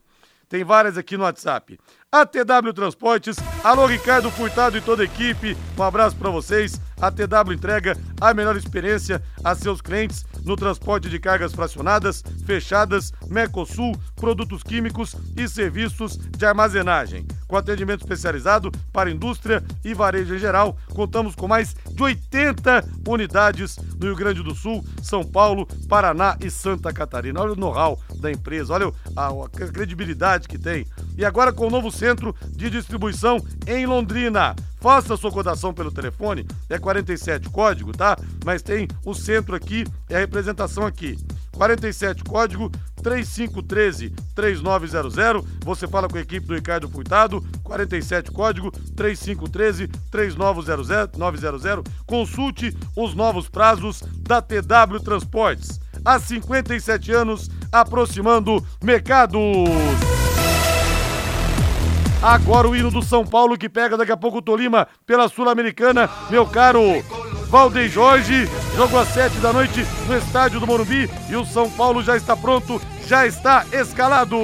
Tem 0.55 0.63
várias 0.63 0.97
aqui 0.97 1.17
no 1.17 1.25
WhatsApp. 1.25 1.77
ATW 2.09 2.71
Transportes, 2.73 3.35
alô 3.61 3.85
Ricardo 3.85 4.31
Furtado 4.31 4.77
e 4.77 4.81
toda 4.81 5.01
a 5.01 5.05
equipe, 5.05 5.57
um 5.77 5.83
abraço 5.83 6.15
para 6.15 6.29
vocês. 6.29 6.79
A 7.01 7.11
TW 7.11 7.51
entrega 7.51 7.97
a 8.21 8.33
melhor 8.33 8.55
experiência 8.55 9.21
a 9.43 9.53
seus 9.53 9.81
clientes 9.81 10.25
no 10.45 10.55
transporte 10.55 11.09
de 11.09 11.19
cargas 11.19 11.51
fracionadas, 11.51 12.23
fechadas, 12.45 13.11
Mercosul, 13.27 13.99
produtos 14.15 14.63
químicos 14.63 15.13
e 15.35 15.45
serviços 15.49 16.15
de 16.15 16.45
armazenagem. 16.45 17.27
Com 17.49 17.57
atendimento 17.57 18.01
especializado 18.01 18.71
para 18.93 19.11
indústria 19.11 19.61
e 19.83 19.93
varejo 19.93 20.35
em 20.35 20.39
geral, 20.39 20.77
contamos 20.93 21.35
com 21.35 21.49
mais 21.49 21.75
de 21.91 22.01
80 22.01 22.85
unidades 23.05 23.77
no 23.99 24.07
Rio 24.07 24.15
Grande 24.15 24.41
do 24.41 24.55
Sul, 24.55 24.85
São 25.03 25.21
Paulo, 25.21 25.67
Paraná 25.89 26.37
e 26.39 26.49
Santa 26.49 26.93
Catarina. 26.93 27.41
Olha 27.41 27.51
o 27.51 27.55
know-how 27.57 27.99
da 28.25 28.31
empresa, 28.31 28.73
olha 28.73 28.91
a, 29.15 29.27
a 29.27 29.49
credibilidade 29.71 30.47
que 30.47 30.57
tem. 30.57 30.85
E 31.17 31.23
agora 31.23 31.53
com 31.53 31.67
o 31.67 31.69
novo 31.69 31.91
centro 31.91 32.35
de 32.49 32.69
distribuição 32.69 33.37
em 33.67 33.85
Londrina. 33.85 34.55
Faça 34.81 35.17
sua 35.17 35.31
cotação 35.31 35.73
pelo 35.73 35.91
telefone, 35.91 36.45
é 36.69 36.77
47 36.77 37.49
código, 37.49 37.91
tá? 37.91 38.17
Mas 38.43 38.61
tem 38.61 38.87
o 39.03 39.15
centro 39.15 39.55
aqui, 39.55 39.83
é 40.09 40.15
a 40.15 40.19
representação 40.19 40.85
aqui. 40.85 41.17
47 41.53 42.23
código 42.23 42.71
3513 43.05 44.09
3900. 44.33 45.45
Você 45.63 45.87
fala 45.87 46.07
com 46.07 46.17
a 46.17 46.21
equipe 46.21 46.47
do 46.47 46.55
Ricardo 46.55 46.89
Furtado, 46.89 47.45
47 47.63 48.31
código 48.31 48.71
3513 48.95 49.87
3900. 50.09 51.93
Consulte 52.07 52.75
os 52.97 53.13
novos 53.13 53.47
prazos 53.47 54.01
da 54.27 54.41
TW 54.41 54.99
Transportes. 55.03 55.79
Há 56.03 56.19
57 56.19 57.11
anos, 57.11 57.47
aproximando 57.71 58.65
mercados. 58.81 59.39
Agora 62.23 62.67
o 62.67 62.75
hino 62.75 62.89
do 62.89 63.03
São 63.03 63.23
Paulo 63.23 63.55
que 63.55 63.69
pega 63.69 63.95
daqui 63.95 64.11
a 64.11 64.17
pouco 64.17 64.39
o 64.39 64.41
Tolima 64.41 64.87
pela 65.05 65.29
Sul-Americana, 65.29 66.09
meu 66.31 66.43
caro 66.47 66.81
Valdeir 67.49 67.89
Jorge. 67.89 68.49
Jogo 68.75 68.97
às 68.97 69.09
sete 69.09 69.37
da 69.37 69.53
noite 69.53 69.85
no 70.07 70.17
estádio 70.17 70.59
do 70.59 70.67
Morumbi 70.67 71.09
e 71.29 71.35
o 71.35 71.45
São 71.45 71.69
Paulo 71.69 72.01
já 72.01 72.17
está 72.17 72.35
pronto, 72.35 72.81
já 73.07 73.25
está 73.25 73.65
escalado. 73.71 74.35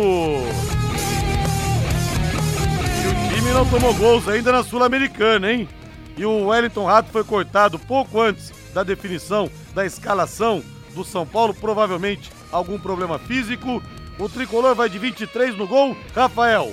E 3.02 3.08
o 3.08 3.36
time 3.36 3.52
não 3.52 3.66
tomou 3.66 3.94
gols 3.96 4.28
ainda 4.28 4.52
na 4.52 4.64
Sul-Americana, 4.64 5.52
hein? 5.52 5.68
E 6.16 6.26
o 6.26 6.48
Wellington 6.48 6.86
Rato 6.86 7.10
foi 7.12 7.24
cortado 7.24 7.80
pouco 7.80 8.22
antes 8.22 8.52
da 8.74 8.84
definição 8.84 9.50
da 9.74 9.86
escalação 9.86 10.64
do 10.94 11.04
São 11.04 11.26
Paulo, 11.26 11.54
provavelmente 11.54 12.32
algum 12.52 12.78
problema 12.78 13.18
físico. 13.18 13.82
O 14.20 14.30
tricolor 14.30 14.76
vai 14.76 14.90
de 14.90 15.00
23 15.00 15.58
no 15.58 15.68
gol, 15.68 15.98
Rafael. 16.14 16.72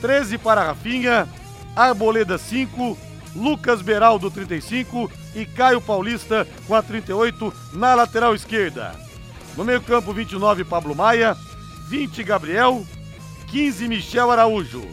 13 0.00 0.38
para 0.38 0.62
Rafinha, 0.64 1.28
Arboleda 1.74 2.36
5, 2.36 2.98
Lucas 3.34 3.80
Beraldo 3.80 4.30
35 4.30 5.10
e 5.34 5.46
Caio 5.46 5.80
Paulista 5.80 6.46
com 6.66 6.74
a 6.74 6.82
38 6.82 7.52
na 7.72 7.94
lateral 7.94 8.34
esquerda. 8.34 9.07
No 9.58 9.64
meio-campo 9.64 10.12
29 10.12 10.62
Pablo 10.62 10.94
Maia, 10.94 11.36
20 11.88 12.22
Gabriel, 12.22 12.86
15 13.48 13.88
Michel 13.88 14.30
Araújo. 14.30 14.86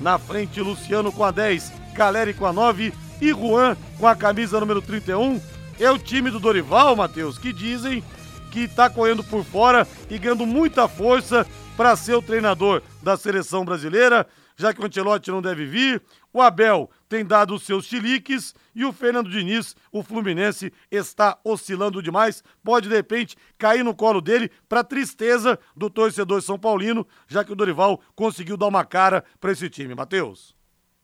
Na 0.00 0.18
frente 0.18 0.58
Luciano 0.58 1.12
com 1.12 1.22
a 1.22 1.30
10, 1.30 1.70
Caleri 1.94 2.32
com 2.32 2.46
a 2.46 2.52
9 2.52 2.94
e 3.20 3.28
Juan 3.28 3.76
com 3.98 4.06
a 4.06 4.16
camisa 4.16 4.58
número 4.58 4.80
31. 4.80 5.38
é 5.78 5.90
o 5.90 5.98
time 5.98 6.30
do 6.30 6.40
Dorival, 6.40 6.96
Matheus, 6.96 7.36
que 7.36 7.52
dizem 7.52 8.02
que 8.50 8.66
tá 8.66 8.88
correndo 8.88 9.22
por 9.22 9.44
fora 9.44 9.86
e 10.08 10.16
ganhando 10.16 10.46
muita 10.46 10.88
força 10.88 11.46
para 11.76 11.94
ser 11.94 12.14
o 12.14 12.22
treinador 12.22 12.80
da 13.02 13.18
seleção 13.18 13.66
brasileira, 13.66 14.26
já 14.56 14.72
que 14.72 14.80
o 14.80 14.86
Ancelotti 14.86 15.30
não 15.30 15.42
deve 15.42 15.66
vir. 15.66 16.00
O 16.36 16.42
Abel 16.42 16.90
tem 17.08 17.24
dado 17.24 17.54
os 17.54 17.62
seus 17.62 17.86
chiliques 17.86 18.54
e 18.74 18.84
o 18.84 18.92
Fernando 18.92 19.30
Diniz, 19.30 19.74
o 19.90 20.02
Fluminense, 20.02 20.70
está 20.90 21.38
oscilando 21.42 22.02
demais. 22.02 22.44
Pode, 22.62 22.90
de 22.90 22.94
repente, 22.94 23.38
cair 23.56 23.82
no 23.82 23.94
colo 23.94 24.20
dele 24.20 24.50
para 24.68 24.84
tristeza 24.84 25.58
do 25.74 25.88
torcedor 25.88 26.42
São 26.42 26.58
Paulino, 26.58 27.06
já 27.26 27.42
que 27.42 27.50
o 27.50 27.56
Dorival 27.56 28.02
conseguiu 28.14 28.58
dar 28.58 28.66
uma 28.66 28.84
cara 28.84 29.24
para 29.40 29.50
esse 29.50 29.70
time. 29.70 29.94
Matheus. 29.94 30.54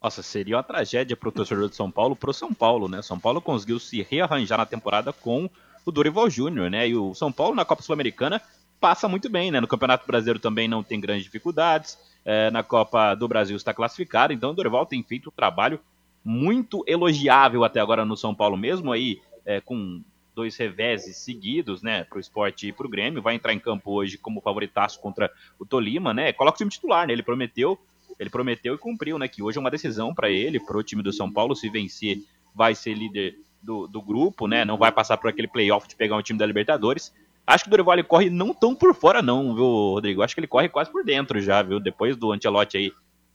Nossa, 0.02 0.22
seria 0.22 0.56
uma 0.56 0.62
tragédia 0.62 1.16
para 1.16 1.30
o 1.30 1.32
torcedor 1.32 1.70
de 1.70 1.76
São 1.76 1.90
Paulo, 1.90 2.14
para 2.14 2.28
o 2.28 2.34
São 2.34 2.52
Paulo, 2.52 2.86
né? 2.86 3.00
São 3.00 3.18
Paulo 3.18 3.40
conseguiu 3.40 3.78
se 3.78 4.02
rearranjar 4.02 4.58
na 4.58 4.66
temporada 4.66 5.14
com 5.14 5.48
o 5.86 5.90
Dorival 5.90 6.28
Júnior, 6.28 6.70
né? 6.70 6.86
E 6.86 6.94
o 6.94 7.14
São 7.14 7.32
Paulo 7.32 7.54
na 7.54 7.64
Copa 7.64 7.82
Sul-Americana 7.82 8.38
passa 8.82 9.06
muito 9.06 9.30
bem, 9.30 9.52
né? 9.52 9.60
No 9.60 9.68
Campeonato 9.68 10.04
Brasileiro 10.04 10.40
também 10.40 10.66
não 10.66 10.82
tem 10.82 10.98
grandes 10.98 11.22
dificuldades. 11.22 11.96
É, 12.24 12.50
na 12.50 12.64
Copa 12.64 13.14
do 13.14 13.28
Brasil 13.28 13.56
está 13.56 13.72
classificado, 13.72 14.32
então 14.32 14.50
o 14.50 14.54
Dorival 14.54 14.84
tem 14.84 15.02
feito 15.04 15.28
um 15.28 15.32
trabalho 15.32 15.78
muito 16.24 16.84
elogiável 16.86 17.62
até 17.62 17.80
agora 17.80 18.04
no 18.04 18.16
São 18.16 18.34
Paulo 18.34 18.56
mesmo, 18.56 18.92
aí 18.92 19.20
é, 19.46 19.60
com 19.60 20.02
dois 20.34 20.56
reveses 20.56 21.16
seguidos, 21.16 21.82
né, 21.82 22.04
para 22.04 22.16
o 22.16 22.20
esporte 22.20 22.68
e 22.68 22.72
para 22.72 22.86
o 22.86 22.90
Grêmio, 22.90 23.20
vai 23.20 23.34
entrar 23.34 23.52
em 23.52 23.58
campo 23.58 23.90
hoje 23.90 24.16
como 24.16 24.40
favoritaço 24.40 25.00
contra 25.00 25.30
o 25.58 25.66
Tolima, 25.66 26.14
né, 26.14 26.32
coloca 26.32 26.54
o 26.54 26.58
time 26.58 26.70
titular, 26.70 27.06
né, 27.06 27.12
ele 27.12 27.24
prometeu, 27.24 27.76
ele 28.18 28.30
prometeu 28.30 28.74
e 28.74 28.78
cumpriu, 28.78 29.18
né, 29.18 29.26
que 29.26 29.42
hoje 29.42 29.58
é 29.58 29.60
uma 29.60 29.70
decisão 29.70 30.14
para 30.14 30.30
ele, 30.30 30.60
para 30.60 30.78
o 30.78 30.82
time 30.82 31.02
do 31.02 31.12
São 31.12 31.30
Paulo, 31.30 31.56
se 31.56 31.68
vencer 31.68 32.18
vai 32.54 32.74
ser 32.74 32.94
líder 32.94 33.36
do, 33.60 33.88
do 33.88 34.00
grupo, 34.00 34.46
né, 34.46 34.64
não 34.64 34.78
vai 34.78 34.92
passar 34.92 35.16
por 35.16 35.28
aquele 35.28 35.48
playoff 35.48 35.88
de 35.88 35.96
pegar 35.96 36.16
um 36.16 36.22
time 36.22 36.38
da 36.38 36.46
Libertadores, 36.46 37.12
Acho 37.46 37.64
que 37.64 37.68
o 37.68 37.70
Dorival 37.70 37.94
ele 37.94 38.04
corre 38.04 38.30
não 38.30 38.54
tão 38.54 38.74
por 38.74 38.94
fora, 38.94 39.20
não, 39.20 39.54
viu, 39.54 39.64
Rodrigo? 39.64 40.22
Acho 40.22 40.34
que 40.34 40.40
ele 40.40 40.46
corre 40.46 40.68
quase 40.68 40.90
por 40.90 41.04
dentro 41.04 41.40
já, 41.40 41.62
viu? 41.62 41.80
Depois 41.80 42.16
do 42.16 42.32
Antelote 42.32 42.76
aí 42.76 42.92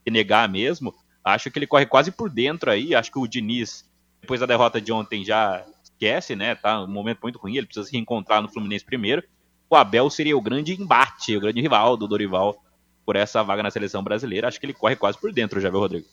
negar 0.10 0.48
mesmo, 0.48 0.96
acho 1.24 1.52
que 1.52 1.60
ele 1.60 1.68
corre 1.68 1.86
quase 1.86 2.12
por 2.12 2.30
dentro 2.30 2.72
aí. 2.72 2.96
Acho 2.96 3.12
que 3.12 3.20
o 3.20 3.28
Diniz, 3.28 3.90
depois 4.22 4.40
da 4.40 4.46
derrota 4.46 4.80
de 4.80 4.92
ontem, 4.92 5.26
já 5.26 5.66
esquece, 5.84 6.36
né? 6.36 6.56
Tá 6.56 6.82
um 6.82 6.88
momento 6.88 7.20
muito 7.22 7.38
ruim, 7.38 7.58
ele 7.58 7.66
precisa 7.66 7.86
se 7.86 7.92
reencontrar 7.92 8.42
no 8.42 8.50
Fluminense 8.50 8.86
primeiro. 8.86 9.22
O 9.70 9.76
Abel 9.76 10.10
seria 10.10 10.38
o 10.38 10.42
grande 10.42 10.74
embate, 10.82 11.36
o 11.36 11.42
grande 11.42 11.60
rival 11.60 11.98
do 11.98 12.08
Dorival 12.08 12.56
por 13.06 13.18
essa 13.18 13.44
vaga 13.44 13.64
na 13.64 13.72
seleção 13.72 14.02
brasileira. 14.02 14.48
Acho 14.48 14.60
que 14.60 14.66
ele 14.66 14.74
corre 14.74 14.96
quase 14.96 15.20
por 15.20 15.34
dentro 15.34 15.60
já, 15.60 15.70
viu, 15.70 15.80
Rodrigo? 15.80 16.08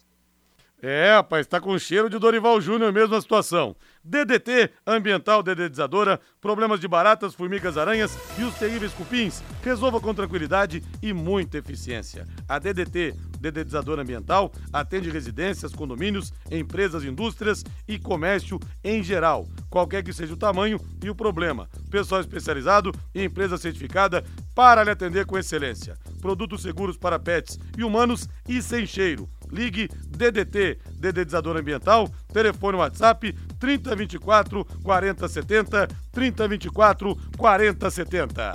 É, 0.86 1.14
rapaz, 1.14 1.46
tá 1.46 1.58
com 1.58 1.78
cheiro 1.78 2.10
de 2.10 2.18
Dorival 2.18 2.60
Júnior 2.60 2.92
mesmo 2.92 3.14
a 3.14 3.20
situação. 3.22 3.74
DDT, 4.04 4.70
ambiental 4.86 5.42
dedetizadora, 5.42 6.20
problemas 6.42 6.78
de 6.78 6.86
baratas, 6.86 7.32
formigas, 7.34 7.78
aranhas 7.78 8.18
e 8.38 8.42
os 8.42 8.52
terríveis 8.56 8.92
cupins. 8.92 9.42
Resolva 9.62 9.98
com 9.98 10.12
tranquilidade 10.12 10.82
e 11.02 11.14
muita 11.14 11.56
eficiência. 11.56 12.26
A 12.46 12.58
DDT, 12.58 13.14
dedetizadora 13.40 14.02
ambiental, 14.02 14.52
atende 14.70 15.08
residências, 15.08 15.74
condomínios, 15.74 16.34
empresas, 16.50 17.02
indústrias 17.02 17.64
e 17.88 17.98
comércio 17.98 18.60
em 18.84 19.02
geral. 19.02 19.48
Qualquer 19.70 20.04
que 20.04 20.12
seja 20.12 20.34
o 20.34 20.36
tamanho 20.36 20.78
e 21.02 21.08
o 21.08 21.14
problema. 21.14 21.66
Pessoal 21.90 22.20
especializado 22.20 22.92
e 23.14 23.24
empresa 23.24 23.56
certificada 23.56 24.22
para 24.54 24.84
lhe 24.84 24.90
atender 24.90 25.24
com 25.24 25.38
excelência. 25.38 25.96
Produtos 26.20 26.60
seguros 26.60 26.98
para 26.98 27.18
pets 27.18 27.58
e 27.78 27.82
humanos 27.82 28.28
e 28.46 28.60
sem 28.60 28.86
cheiro. 28.86 29.26
Ligue 29.54 29.88
DDT, 30.08 30.78
Dedetizador 30.98 31.56
Ambiental, 31.56 32.08
telefone 32.32 32.76
WhatsApp 32.76 33.32
3024 33.60 34.64
4070, 34.82 35.88
3024 36.10 37.16
4070. 37.38 38.52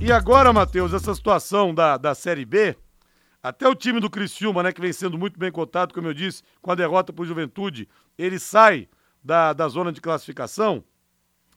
E 0.00 0.10
agora, 0.10 0.52
Matheus, 0.52 0.94
essa 0.94 1.14
situação 1.14 1.74
da, 1.74 1.98
da 1.98 2.14
Série 2.14 2.44
B, 2.44 2.74
até 3.42 3.68
o 3.68 3.74
time 3.74 4.00
do 4.00 4.08
Criciúma, 4.08 4.62
né, 4.62 4.72
que 4.72 4.80
vem 4.80 4.92
sendo 4.92 5.18
muito 5.18 5.38
bem 5.38 5.52
cotado, 5.52 5.92
como 5.92 6.08
eu 6.08 6.14
disse, 6.14 6.42
com 6.62 6.72
a 6.72 6.74
derrota 6.74 7.12
para 7.12 7.22
o 7.22 7.26
Juventude, 7.26 7.86
ele 8.16 8.38
sai 8.38 8.88
da, 9.22 9.52
da 9.52 9.68
zona 9.68 9.92
de 9.92 10.00
classificação, 10.00 10.82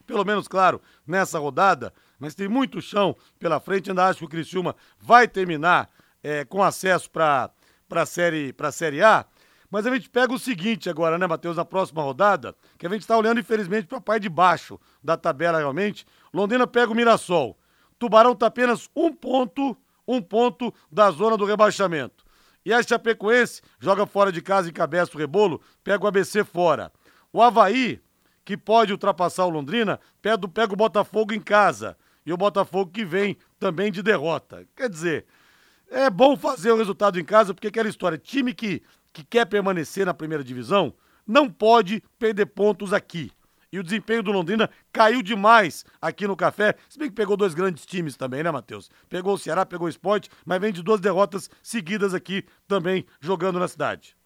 pelo 0.06 0.26
menos, 0.26 0.48
claro, 0.48 0.82
nessa 1.06 1.40
rodada, 1.40 1.94
mas 2.20 2.36
tem 2.36 2.48
muito 2.48 2.82
chão 2.82 3.16
pela 3.40 3.60
frente. 3.60 3.90
Ainda 3.90 4.08
acho 4.08 4.20
que 4.20 4.26
o 4.26 4.30
Criciúma 4.30 4.76
vai 5.00 5.28
terminar 5.28 5.90
é, 6.24 6.44
com 6.46 6.64
acesso 6.64 7.10
para 7.10 7.52
a 7.90 8.06
série, 8.06 8.54
série 8.72 9.02
A. 9.02 9.26
Mas 9.70 9.86
a 9.86 9.94
gente 9.94 10.10
pega 10.10 10.34
o 10.34 10.40
seguinte 10.40 10.90
agora, 10.90 11.18
né, 11.18 11.28
Matheus, 11.28 11.58
na 11.58 11.66
próxima 11.66 12.02
rodada, 12.02 12.56
que 12.78 12.88
a 12.88 12.90
gente 12.90 13.02
está 13.02 13.18
olhando, 13.18 13.40
infelizmente, 13.40 13.86
para 13.86 13.98
a 13.98 14.02
parte 14.02 14.24
de 14.24 14.30
baixo 14.30 14.80
da 15.04 15.18
tabela 15.18 15.58
realmente. 15.58 16.06
Londrina 16.34 16.66
pega 16.66 16.92
o 16.92 16.96
Mirassol. 16.96 17.58
Tubarão 18.00 18.32
está 18.32 18.48
apenas 18.48 18.90
um 18.96 19.12
ponto, 19.12 19.76
um 20.08 20.22
ponto 20.22 20.74
da 20.90 21.12
zona 21.12 21.36
do 21.36 21.44
rebaixamento. 21.44 22.26
E 22.66 22.74
a 22.74 22.82
Chapecoense 22.82 23.62
joga 23.80 24.06
fora 24.06 24.32
de 24.32 24.42
casa, 24.42 24.70
encabeça 24.70 25.12
o 25.16 25.18
rebolo, 25.18 25.62
pega 25.84 26.04
o 26.04 26.08
ABC 26.08 26.44
fora. 26.44 26.92
O 27.32 27.42
Havaí, 27.42 28.00
que 28.46 28.56
pode 28.56 28.94
ultrapassar 28.94 29.46
o 29.46 29.50
Londrina, 29.50 30.00
pega 30.22 30.74
o 30.74 30.78
Botafogo 30.78 31.34
em 31.34 31.42
casa 31.42 31.98
e 32.28 32.34
o 32.34 32.38
Botafogo 32.38 32.92
que 32.92 33.06
vem 33.06 33.38
também 33.58 33.90
de 33.90 34.04
derrota. 34.04 34.68
Quer 34.76 34.90
dizer, 34.90 35.26
é 35.90 36.10
bom 36.10 36.36
fazer 36.36 36.72
o 36.72 36.76
resultado 36.76 37.18
em 37.18 37.24
casa, 37.24 37.54
porque 37.54 37.68
aquela 37.68 37.88
história, 37.88 38.18
time 38.18 38.54
que, 38.54 38.84
que 39.14 39.24
quer 39.24 39.46
permanecer 39.46 40.06
na 40.06 40.14
primeira 40.14 40.44
divisão 40.44 40.94
não 41.26 41.50
pode 41.50 42.04
perder 42.20 42.48
pontos 42.48 42.92
aqui. 42.92 43.32
E 43.72 43.80
o 43.80 43.84
desempenho 43.84 44.22
do 44.22 44.34
Londrina 44.34 44.70
caiu 44.92 45.22
demais 45.22 45.86
aqui 46.02 46.28
no 46.28 46.36
Café. 46.36 46.76
Se 46.90 47.00
bem 47.00 47.08
que 47.08 47.16
pegou 47.16 47.38
dois 47.38 47.54
grandes 47.54 47.86
times 47.86 48.18
também, 48.18 48.44
né, 48.44 48.52
Matheus? 48.52 48.92
Pegou 49.08 49.36
o 49.36 49.38
Ceará, 49.38 49.66
pegou 49.66 49.88
o 49.88 49.90
Esporte, 49.90 50.30
mas 50.46 50.60
vem 50.60 50.74
de 50.74 50.84
duas 50.84 51.00
derrotas 51.00 51.50
seguidas 51.64 52.14
aqui 52.14 52.44
também 52.68 53.06
jogando 53.22 53.58
na 53.58 53.70
cidade. 53.70 54.17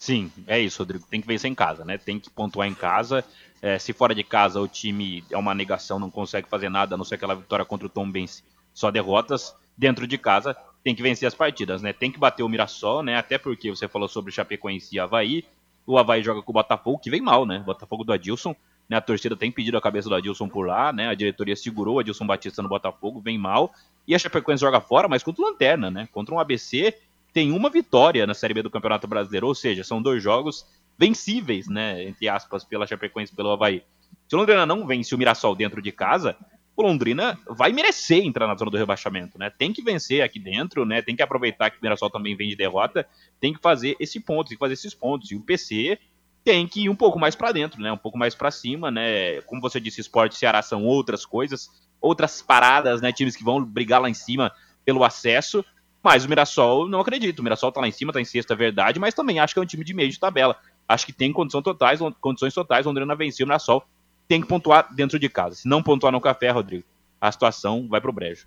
Sim, 0.00 0.32
é 0.46 0.58
isso, 0.58 0.78
Rodrigo. 0.78 1.04
Tem 1.10 1.20
que 1.20 1.26
vencer 1.26 1.50
em 1.50 1.54
casa, 1.54 1.84
né? 1.84 1.98
Tem 1.98 2.18
que 2.18 2.30
pontuar 2.30 2.66
em 2.66 2.72
casa. 2.72 3.22
É, 3.60 3.78
se 3.78 3.92
fora 3.92 4.14
de 4.14 4.24
casa 4.24 4.58
o 4.58 4.66
time 4.66 5.22
é 5.30 5.36
uma 5.36 5.54
negação, 5.54 5.98
não 5.98 6.10
consegue 6.10 6.48
fazer 6.48 6.70
nada, 6.70 6.94
a 6.94 6.98
não 6.98 7.04
ser 7.04 7.16
aquela 7.16 7.34
vitória 7.34 7.66
contra 7.66 7.86
o 7.86 7.90
Tom 7.90 8.10
Benz, 8.10 8.42
só 8.72 8.90
derrotas. 8.90 9.54
Dentro 9.76 10.06
de 10.06 10.16
casa 10.16 10.56
tem 10.82 10.94
que 10.94 11.02
vencer 11.02 11.28
as 11.28 11.34
partidas, 11.34 11.82
né? 11.82 11.92
Tem 11.92 12.10
que 12.10 12.18
bater 12.18 12.42
o 12.42 12.48
Mirassol, 12.48 13.02
né? 13.02 13.18
Até 13.18 13.36
porque 13.36 13.68
você 13.68 13.86
falou 13.86 14.08
sobre 14.08 14.30
o 14.30 14.34
Chapecoense 14.34 14.96
e 14.96 14.98
Havaí. 14.98 15.44
O 15.86 15.98
Havaí 15.98 16.22
joga 16.22 16.40
com 16.40 16.50
o 16.50 16.54
Botafogo, 16.54 16.98
que 16.98 17.10
vem 17.10 17.20
mal, 17.20 17.44
né? 17.44 17.58
Botafogo 17.58 18.02
do 18.02 18.14
Adilson. 18.14 18.56
Né? 18.88 18.96
A 18.96 19.02
torcida 19.02 19.36
tem 19.36 19.52
pedido 19.52 19.76
a 19.76 19.82
cabeça 19.82 20.08
do 20.08 20.14
Adilson 20.14 20.48
por 20.48 20.66
lá, 20.66 20.94
né? 20.94 21.08
A 21.08 21.14
diretoria 21.14 21.54
segurou 21.54 21.96
o 21.96 21.98
Adilson 22.00 22.26
Batista 22.26 22.62
no 22.62 22.70
Botafogo, 22.70 23.20
vem 23.20 23.36
mal. 23.36 23.70
E 24.08 24.14
a 24.14 24.18
Chapecoense 24.18 24.62
joga 24.62 24.80
fora, 24.80 25.08
mas 25.08 25.22
contra 25.22 25.42
o 25.42 25.46
Lanterna, 25.46 25.90
né? 25.90 26.08
Contra 26.10 26.34
um 26.34 26.40
ABC 26.40 26.96
tem 27.32 27.52
uma 27.52 27.70
vitória 27.70 28.26
na 28.26 28.34
Série 28.34 28.54
B 28.54 28.62
do 28.62 28.70
Campeonato 28.70 29.06
Brasileiro, 29.06 29.46
ou 29.46 29.54
seja, 29.54 29.84
são 29.84 30.02
dois 30.02 30.22
jogos 30.22 30.66
vencíveis, 30.98 31.68
né, 31.68 32.04
entre 32.04 32.28
aspas, 32.28 32.64
pela 32.64 32.86
Chapecoense 32.86 33.32
e 33.32 33.36
pelo 33.36 33.50
Havaí. 33.50 33.82
Se 34.28 34.36
o 34.36 34.38
Londrina 34.38 34.66
não 34.66 34.86
vence 34.86 35.14
o 35.14 35.18
Mirassol 35.18 35.56
dentro 35.56 35.80
de 35.80 35.90
casa, 35.90 36.36
o 36.76 36.82
Londrina 36.82 37.38
vai 37.48 37.72
merecer 37.72 38.24
entrar 38.24 38.46
na 38.46 38.54
zona 38.54 38.70
do 38.70 38.76
rebaixamento, 38.76 39.38
né? 39.38 39.50
Tem 39.50 39.72
que 39.72 39.82
vencer 39.82 40.22
aqui 40.22 40.38
dentro, 40.38 40.86
né? 40.86 41.02
Tem 41.02 41.14
que 41.14 41.22
aproveitar 41.22 41.70
que 41.70 41.78
o 41.78 41.80
Mirassol 41.82 42.10
também 42.10 42.36
vem 42.36 42.48
de 42.48 42.56
derrota, 42.56 43.06
tem 43.38 43.52
que 43.52 43.60
fazer 43.60 43.96
esse 44.00 44.20
ponto, 44.20 44.48
tem 44.48 44.56
que 44.56 44.60
fazer 44.60 44.74
esses 44.74 44.94
pontos. 44.94 45.30
E 45.30 45.36
o 45.36 45.40
PC 45.40 45.98
tem 46.44 46.66
que 46.66 46.82
ir 46.82 46.88
um 46.88 46.96
pouco 46.96 47.18
mais 47.18 47.34
para 47.34 47.52
dentro, 47.52 47.80
né? 47.80 47.92
Um 47.92 47.98
pouco 47.98 48.16
mais 48.16 48.34
para 48.34 48.50
cima, 48.50 48.90
né? 48.90 49.40
Como 49.42 49.60
você 49.60 49.78
disse, 49.78 50.00
esporte 50.00 50.32
e 50.32 50.38
Ceará 50.38 50.62
são 50.62 50.84
outras 50.84 51.26
coisas, 51.26 51.68
outras 52.00 52.40
paradas, 52.40 53.00
né? 53.00 53.12
Times 53.12 53.36
que 53.36 53.44
vão 53.44 53.62
brigar 53.62 54.00
lá 54.00 54.08
em 54.08 54.14
cima 54.14 54.52
pelo 54.84 55.04
acesso. 55.04 55.64
Mas 56.02 56.24
o 56.24 56.28
Mirassol, 56.28 56.88
não 56.88 57.00
acredito. 57.00 57.40
O 57.40 57.42
Mirassol 57.42 57.70
tá 57.70 57.80
lá 57.80 57.88
em 57.88 57.92
cima, 57.92 58.12
tá 58.12 58.20
em 58.20 58.24
sexta, 58.24 58.54
é 58.54 58.56
verdade, 58.56 58.98
mas 58.98 59.14
também 59.14 59.38
acho 59.38 59.52
que 59.54 59.60
é 59.60 59.62
um 59.62 59.66
time 59.66 59.84
de 59.84 59.92
meio 59.92 60.10
de 60.10 60.18
tabela. 60.18 60.56
Acho 60.88 61.06
que 61.06 61.12
tem 61.12 61.32
condição 61.32 61.62
totais, 61.62 62.00
condições 62.20 62.54
totais. 62.54 62.86
Londrina 62.86 63.14
venceu 63.14 63.44
o 63.44 63.48
Mirassol. 63.48 63.84
Tem 64.26 64.40
que 64.40 64.46
pontuar 64.46 64.92
dentro 64.94 65.18
de 65.18 65.28
casa. 65.28 65.56
Se 65.56 65.68
não 65.68 65.82
pontuar 65.82 66.12
no 66.12 66.20
café, 66.20 66.50
Rodrigo, 66.50 66.84
a 67.20 67.30
situação 67.30 67.86
vai 67.88 68.00
pro 68.00 68.12
brejo. 68.12 68.46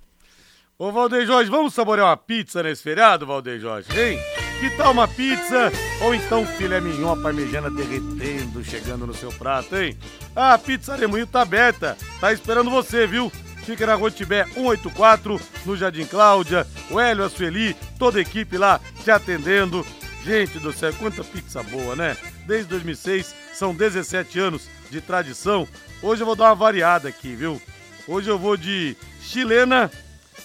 Ô, 0.77 0.91
Valdeir 0.91 1.25
Jorge, 1.25 1.51
vamos 1.51 1.73
saborear 1.73 2.07
uma 2.07 2.17
pizza 2.17 2.63
nesse 2.63 2.81
feriado, 2.81 3.25
Valdeir 3.25 3.59
Jorge? 3.59 3.87
Hein? 3.97 4.19
Que 4.59 4.69
tal 4.77 4.91
uma 4.91 5.07
pizza? 5.07 5.71
Ou 6.01 6.15
então 6.15 6.45
filé 6.45 6.79
mignon, 6.79 7.21
parmegiana 7.21 7.69
derretendo, 7.69 8.63
chegando 8.63 9.05
no 9.05 9.13
seu 9.13 9.29
prato, 9.31 9.75
hein? 9.75 9.97
A 10.35 10.57
Pizza 10.57 10.97
Moinho 11.07 11.27
tá 11.27 11.41
aberta. 11.41 11.97
Tá 12.19 12.31
esperando 12.31 12.69
você, 12.69 13.05
viu? 13.05 13.31
Fica 13.65 13.87
na 13.87 13.95
Rua 13.95 14.11
Tibé 14.11 14.45
184, 14.53 15.39
no 15.65 15.77
Jardim 15.77 16.05
Cláudia. 16.05 16.67
O 16.91 16.99
Hélio, 16.99 17.23
a 17.23 17.29
Sueli, 17.29 17.75
toda 17.97 18.19
a 18.19 18.21
equipe 18.21 18.57
lá 18.57 18.79
te 19.03 19.09
atendendo. 19.09 19.85
Gente 20.25 20.59
do 20.59 20.73
céu, 20.73 20.93
quanta 20.93 21.23
pizza 21.23 21.63
boa, 21.63 21.95
né? 21.95 22.17
Desde 22.45 22.67
2006, 22.69 23.33
são 23.53 23.73
17 23.73 24.37
anos 24.39 24.67
de 24.89 24.99
tradição. 24.99 25.67
Hoje 26.01 26.21
eu 26.21 26.25
vou 26.25 26.35
dar 26.35 26.45
uma 26.45 26.55
variada 26.55 27.07
aqui, 27.07 27.35
viu? 27.35 27.61
Hoje 28.05 28.29
eu 28.29 28.37
vou 28.37 28.57
de 28.57 28.97
chilena, 29.21 29.89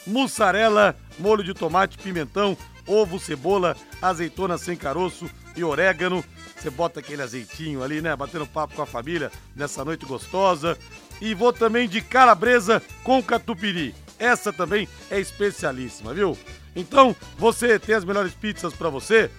mussarela, 0.07 0.97
molho 1.19 1.43
de 1.43 1.55
tomate, 1.55 1.99
pimentão, 1.99 2.57
ovo, 2.87 3.19
cebola, 3.19 3.77
azeitona 4.01 4.57
sem 4.57 4.77
caroço 4.77 5.29
e 5.57 5.65
orégano. 5.65 6.25
Você 6.57 6.71
bota 6.71 7.01
aquele 7.01 7.23
azeitinho 7.23 7.83
ali, 7.83 8.01
né? 8.01 8.15
Batendo 8.15 8.47
papo 8.47 8.75
com 8.75 8.83
a 8.83 8.87
família 8.87 9.31
nessa 9.57 9.85
noite 9.85 10.07
gostosa. 10.07 10.79
E 11.21 11.35
vou 11.35 11.53
também 11.53 11.89
de 11.89 12.01
calabresa 12.01 12.83
com 13.03 13.23
catupiry. 13.23 13.95
Essa 14.19 14.53
também 14.53 14.89
é 15.11 15.21
especialíssima, 15.21 16.13
viu? 16.13 16.37
Então, 16.75 17.15
você 17.37 17.79
tem 17.79 17.95
as 17.95 18.05
melhores 18.05 18.35
pizzas 18.35 18.73
para 18.73 18.89
você. 18.89 19.31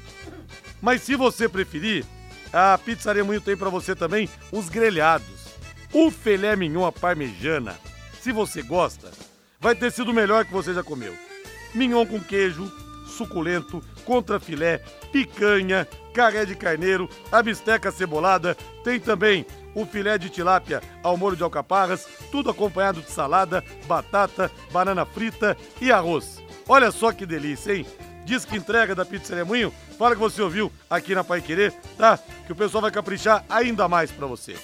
Mas 0.81 1.01
se 1.01 1.15
você 1.15 1.47
preferir, 1.47 2.05
a 2.51 2.77
Pizzaria 2.77 3.23
Moinho 3.23 3.41
tem 3.41 3.55
para 3.55 3.69
você 3.69 3.95
também 3.95 4.29
os 4.51 4.69
grelhados. 4.69 5.27
O 5.93 6.09
filé 6.11 6.55
mignon 6.55 6.85
à 6.85 6.91
parmejana. 6.91 7.77
Se 8.21 8.31
você 8.31 8.61
gosta, 8.61 9.11
vai 9.59 9.75
ter 9.75 9.91
sido 9.91 10.11
o 10.11 10.13
melhor 10.13 10.45
que 10.45 10.53
você 10.53 10.73
já 10.73 10.83
comeu. 10.83 11.15
Mignon 11.73 12.05
com 12.05 12.19
queijo, 12.19 12.71
suculento, 13.07 13.83
contra 14.05 14.39
filé, 14.39 14.79
picanha, 15.11 15.87
carré 16.13 16.45
de 16.45 16.55
carneiro, 16.55 17.09
a 17.31 17.41
bisteca 17.43 17.91
cebolada, 17.91 18.55
tem 18.83 18.99
também 18.99 19.45
o 19.73 19.85
filé 19.85 20.17
de 20.17 20.29
tilápia 20.29 20.81
ao 21.03 21.17
molho 21.17 21.35
de 21.35 21.43
alcaparras, 21.43 22.07
tudo 22.31 22.49
acompanhado 22.49 23.01
de 23.01 23.11
salada, 23.11 23.63
batata, 23.87 24.51
banana 24.71 25.05
frita 25.05 25.55
e 25.81 25.91
arroz. 25.91 26.43
Olha 26.67 26.91
só 26.91 27.11
que 27.11 27.25
delícia, 27.25 27.73
hein? 27.73 27.85
Diz 28.25 28.45
que 28.45 28.57
entrega 28.57 28.93
da 28.93 29.05
Pizzaria 29.05 29.43
Moinho, 29.43 29.73
fala 29.97 30.15
que 30.15 30.21
você 30.21 30.41
ouviu 30.41 30.71
aqui 30.89 31.15
na 31.15 31.23
Pai 31.23 31.41
Querer, 31.41 31.73
tá? 31.97 32.19
Que 32.45 32.51
o 32.51 32.55
pessoal 32.55 32.81
vai 32.81 32.91
caprichar 32.91 33.43
ainda 33.49 33.87
mais 33.87 34.11
para 34.11 34.27
você. 34.27 34.55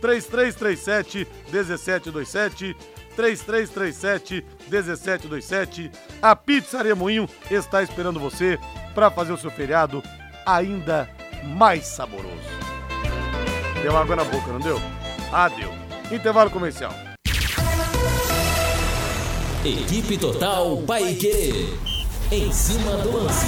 3337 0.00 1.26
1727 1.52 2.76
3337 3.14 4.44
1727. 4.68 5.90
A 6.20 6.34
Pizzaria 6.34 6.96
Moinho 6.96 7.28
está 7.50 7.82
esperando 7.82 8.18
você 8.18 8.58
para 8.94 9.10
fazer 9.10 9.32
o 9.32 9.38
seu 9.38 9.50
feriado 9.50 10.02
ainda 10.44 11.08
mais 11.44 11.86
saboroso. 11.86 12.63
Deu 13.84 13.94
água 13.98 14.16
na 14.16 14.24
boca, 14.24 14.50
não 14.50 14.60
deu? 14.60 14.80
Ah, 15.30 15.46
deu. 15.46 15.70
Intervalo 16.10 16.48
comercial. 16.48 16.90
Equipe 19.62 20.16
Total 20.16 20.78
Paique. 20.86 21.68
Em 22.32 22.50
cima 22.50 22.92
do 22.92 23.14
lance. 23.14 23.44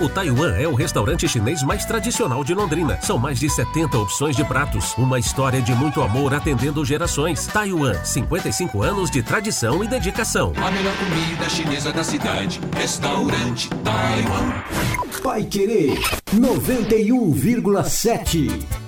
O 0.00 0.08
Taiwan 0.08 0.54
é 0.56 0.66
o 0.68 0.74
restaurante 0.74 1.28
chinês 1.28 1.64
mais 1.64 1.84
tradicional 1.84 2.44
de 2.44 2.54
Londrina. 2.54 3.00
São 3.02 3.18
mais 3.18 3.40
de 3.40 3.50
70 3.50 3.98
opções 3.98 4.36
de 4.36 4.44
pratos. 4.44 4.94
Uma 4.96 5.18
história 5.18 5.60
de 5.60 5.74
muito 5.74 6.00
amor 6.00 6.32
atendendo 6.32 6.84
gerações. 6.84 7.48
Taiwan, 7.48 7.94
55 8.04 8.80
anos 8.80 9.10
de 9.10 9.24
tradição 9.24 9.82
e 9.82 9.88
dedicação. 9.88 10.52
A 10.56 10.70
melhor 10.70 10.94
comida 10.98 11.50
chinesa 11.50 11.92
da 11.92 12.04
cidade. 12.04 12.60
Restaurante 12.76 13.68
Taiwan. 13.82 14.52
Pai 15.20 15.42
Querer 15.42 15.98
91,7. 16.32 18.87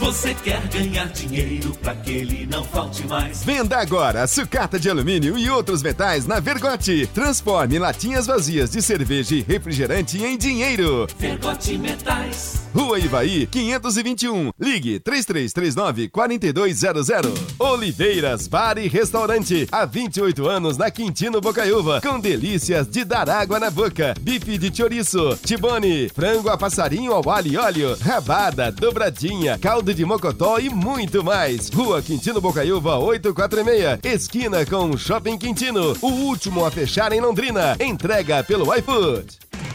Você 0.00 0.34
quer 0.34 0.66
ganhar 0.68 1.08
dinheiro 1.08 1.74
para 1.82 1.94
que 1.94 2.10
ele 2.10 2.46
não 2.46 2.64
falte 2.64 3.06
mais? 3.06 3.44
Venda 3.44 3.76
agora 3.76 4.26
sucata 4.26 4.80
de 4.80 4.88
alumínio 4.88 5.36
e 5.36 5.50
outros 5.50 5.82
metais 5.82 6.26
na 6.26 6.40
Vergote. 6.40 7.06
Transforme 7.12 7.78
latinhas 7.78 8.26
vazias 8.26 8.70
de 8.70 8.80
cerveja 8.80 9.34
e 9.34 9.42
refrigerante 9.42 10.24
em 10.24 10.38
dinheiro. 10.38 11.06
Vergote 11.18 11.76
Metais. 11.76 12.62
Rua 12.74 12.98
Ivaí, 12.98 13.46
521. 13.46 14.52
Ligue 14.58 15.00
3339-4200. 15.00 17.34
Oliveiras 17.58 18.48
Bar 18.48 18.78
e 18.78 18.88
Restaurante. 18.88 19.68
Há 19.70 19.84
28 19.84 20.48
anos 20.48 20.78
na 20.78 20.90
Quintino 20.90 21.42
Bocaiúva. 21.42 22.00
Com 22.00 22.18
delícias 22.18 22.86
de 22.86 23.04
dar 23.04 23.28
água 23.28 23.60
na 23.60 23.70
boca. 23.70 24.14
Bife 24.20 24.56
de 24.56 24.74
chouriço, 24.74 25.38
tibone, 25.44 26.08
frango 26.08 26.48
a 26.48 26.56
passarinho 26.56 27.12
ao 27.12 27.28
alho 27.28 27.52
e 27.52 27.58
óleo, 27.58 27.98
rabada, 28.00 28.72
dobradinha, 28.72 29.58
caldo 29.58 29.89
de 29.94 30.04
mocotó 30.04 30.58
e 30.58 30.68
muito 30.68 31.22
mais. 31.24 31.68
Rua 31.68 32.02
Quintino 32.02 32.40
Bocaiúva, 32.40 32.98
846. 32.98 34.00
Esquina 34.02 34.64
com 34.66 34.96
Shopping 34.96 35.38
Quintino. 35.38 35.96
O 36.00 36.08
último 36.08 36.64
a 36.64 36.70
fechar 36.70 37.12
em 37.12 37.20
Londrina. 37.20 37.76
Entrega 37.80 38.42
pelo 38.42 38.74
iFood. 38.74 39.26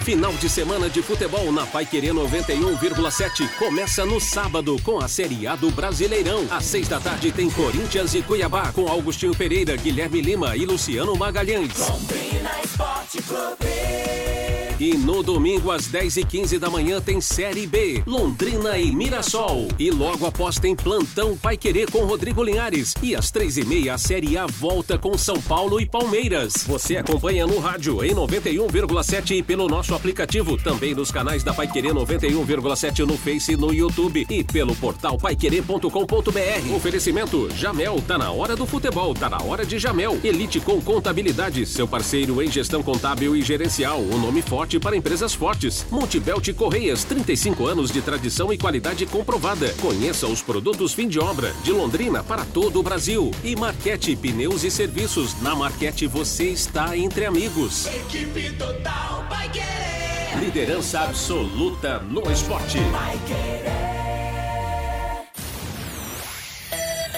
Final 0.06 0.34
de 0.34 0.48
semana 0.48 0.88
de 0.88 1.02
futebol 1.02 1.52
na 1.52 1.66
Pai 1.66 1.84
Querer 1.84 2.14
91,7 2.14 3.50
começa 3.58 4.06
no 4.06 4.22
sábado 4.22 4.80
com 4.84 5.00
a 5.00 5.08
Série 5.08 5.48
A 5.48 5.56
do 5.56 5.72
Brasileirão. 5.72 6.46
Às 6.52 6.66
seis 6.66 6.88
da 6.88 7.00
tarde 7.00 7.32
tem 7.32 7.50
Corinthians 7.50 8.14
e 8.14 8.22
Cuiabá 8.22 8.72
com 8.72 8.88
Augustinho 8.88 9.36
Pereira, 9.36 9.76
Guilherme 9.76 10.22
Lima 10.22 10.56
e 10.56 10.64
Luciano 10.64 11.16
Magalhães. 11.16 11.78
Londrina 11.80 12.52
Esporte 12.64 13.22
Clube. 13.24 14.55
E 14.78 14.98
no 14.98 15.24
domingo, 15.24 15.72
às 15.72 15.88
10h15 15.88 16.60
da 16.60 16.70
manhã, 16.70 17.00
tem 17.00 17.22
Série 17.22 17.66
B, 17.66 18.04
Londrina 18.06 18.78
e 18.78 18.94
Mirassol. 18.94 19.70
E 19.80 19.90
logo 19.90 20.26
após 20.26 20.60
tem 20.60 20.76
Plantão 20.76 21.38
Pai 21.38 21.56
Querer 21.56 21.90
com 21.90 22.04
Rodrigo 22.04 22.44
Linhares. 22.44 22.94
E 23.02 23.16
às 23.16 23.32
3h30, 23.32 23.90
a 23.90 23.98
Série 23.98 24.38
A 24.38 24.46
volta 24.46 24.98
com 24.98 25.18
São 25.18 25.42
Paulo 25.42 25.80
e 25.80 25.86
Palmeiras. 25.86 26.66
Você 26.68 26.98
acompanha 26.98 27.48
no 27.48 27.58
rádio 27.60 28.04
em 28.04 28.14
91,7 28.14 29.38
e 29.38 29.44
pelo 29.44 29.70
nosso 29.70 29.96
aplicativo. 29.96 30.58
Também 30.58 30.94
nos 30.94 31.10
canais 31.10 31.42
da 31.42 31.54
Pai 31.54 31.68
Querer 31.68 31.94
91,7 31.94 33.06
no 33.06 33.18
Face 33.18 33.54
e 33.54 33.58
no 33.58 33.74
YouTube. 33.74 34.28
E 34.30 34.44
pelo 34.44 34.76
portal 34.76 35.18
paiquerer.com.br. 35.18 36.76
Oferecimento 36.76 37.50
Jamel, 37.56 38.04
tá 38.06 38.18
na 38.18 38.30
hora 38.30 38.58
do 38.58 38.66
futebol, 38.66 39.14
tá 39.14 39.30
na 39.30 39.42
hora 39.42 39.66
de 39.66 39.80
Jamel. 39.80 40.20
Elite 40.22 40.60
com 40.60 40.82
Contabilidade, 40.82 41.66
seu 41.66 41.88
parceiro 41.88 42.42
em 42.42 42.52
gestão 42.52 42.84
contábil 42.84 43.38
e 43.38 43.42
gerencial. 43.42 44.02
O 44.02 44.18
nome 44.18 44.42
forte 44.42 44.65
para 44.80 44.98
empresas 44.98 45.34
fortes. 45.34 45.86
Multibelt 45.92 46.52
Correias, 46.54 47.04
35 47.04 47.68
anos 47.68 47.92
de 47.92 48.02
tradição 48.02 48.52
e 48.52 48.58
qualidade 48.58 49.06
comprovada. 49.06 49.74
Conheça 49.82 50.26
os 50.26 50.42
produtos 50.42 50.94
fim 50.94 51.08
de 51.08 51.20
obra 51.20 51.54
de 51.64 51.72
Londrina 51.72 52.24
para 52.24 52.44
todo 52.46 52.80
o 52.80 52.84
Brasil. 52.84 53.30
E 53.44 53.56
Marquete 53.56 54.16
Pneus 54.16 54.64
e 54.64 54.72
Serviços. 54.72 55.40
Na 55.42 55.56
Marquete 55.56 56.08
você 56.08 56.46
está 56.46 56.98
entre 56.98 57.26
amigos. 57.26 57.86
Equipe 57.86 58.52
Total 58.54 59.26
vai 59.30 59.48
querer. 59.50 60.40
Liderança 60.40 61.02
absoluta 61.02 62.00
no 62.00 62.32
esporte. 62.32 62.80
Vai 62.80 63.20
querer. 63.28 63.96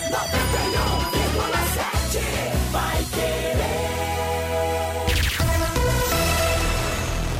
91,7 0.10 2.20
vai 2.72 3.06
querer. 3.14 3.37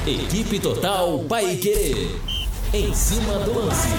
Equipe 0.10 0.58
Total 0.58 1.20
Paique. 1.26 2.08
Em 2.74 2.94
cima 2.94 3.40
do 3.40 3.60
lance. 3.60 3.90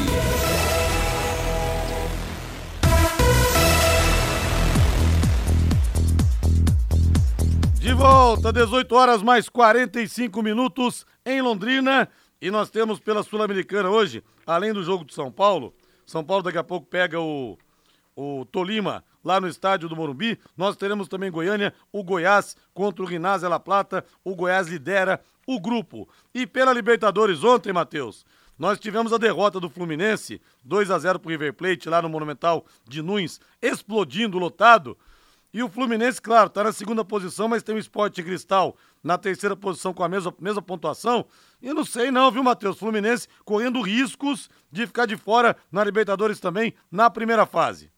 De 7.74 7.92
volta, 7.92 8.50
18 8.50 8.90
horas 8.94 9.22
mais 9.22 9.50
45 9.50 10.42
minutos 10.42 11.04
em 11.26 11.42
Londrina. 11.42 12.08
E 12.40 12.50
nós 12.50 12.70
temos 12.70 12.98
pela 12.98 13.22
Sul-Americana 13.22 13.90
hoje, 13.90 14.24
além 14.46 14.72
do 14.72 14.82
jogo 14.82 15.04
de 15.04 15.12
São 15.12 15.30
Paulo, 15.30 15.74
São 16.06 16.24
Paulo 16.24 16.42
daqui 16.42 16.56
a 16.56 16.64
pouco 16.64 16.86
pega 16.86 17.20
o, 17.20 17.58
o 18.16 18.46
Tolima 18.46 19.04
lá 19.22 19.38
no 19.38 19.46
estádio 19.46 19.90
do 19.90 19.96
Morumbi. 19.96 20.38
Nós 20.56 20.74
teremos 20.74 21.06
também 21.06 21.30
Goiânia, 21.30 21.74
o 21.92 22.02
Goiás 22.02 22.56
contra 22.72 23.02
o 23.02 23.06
Rinazia 23.06 23.46
La 23.46 23.60
Plata. 23.60 24.02
O 24.24 24.34
Goiás 24.34 24.68
lidera 24.68 25.20
o 25.48 25.58
grupo. 25.58 26.06
E 26.34 26.46
pela 26.46 26.74
Libertadores 26.74 27.42
ontem, 27.42 27.72
Matheus, 27.72 28.26
nós 28.58 28.78
tivemos 28.78 29.14
a 29.14 29.18
derrota 29.18 29.58
do 29.58 29.70
Fluminense, 29.70 30.42
2 30.62 30.90
a 30.90 30.98
0 30.98 31.18
pro 31.18 31.30
River 31.30 31.54
Plate 31.54 31.88
lá 31.88 32.02
no 32.02 32.08
Monumental 32.10 32.66
de 32.86 33.00
Nunes, 33.00 33.40
explodindo, 33.62 34.38
lotado. 34.38 34.98
E 35.54 35.62
o 35.62 35.70
Fluminense, 35.70 36.20
claro, 36.20 36.48
está 36.48 36.62
na 36.62 36.72
segunda 36.72 37.02
posição, 37.02 37.48
mas 37.48 37.62
tem 37.62 37.74
o 37.74 37.78
Esporte 37.78 38.22
Cristal 38.22 38.76
na 39.02 39.16
terceira 39.16 39.56
posição 39.56 39.94
com 39.94 40.04
a 40.04 40.08
mesma, 40.08 40.34
mesma 40.38 40.60
pontuação. 40.60 41.24
E 41.62 41.72
não 41.72 41.84
sei 41.84 42.10
não, 42.10 42.30
viu, 42.30 42.44
Matheus? 42.44 42.78
Fluminense 42.78 43.26
correndo 43.42 43.80
riscos 43.80 44.50
de 44.70 44.86
ficar 44.86 45.06
de 45.06 45.16
fora 45.16 45.56
na 45.72 45.82
Libertadores 45.82 46.38
também 46.38 46.74
na 46.90 47.08
primeira 47.08 47.46
fase. 47.46 47.90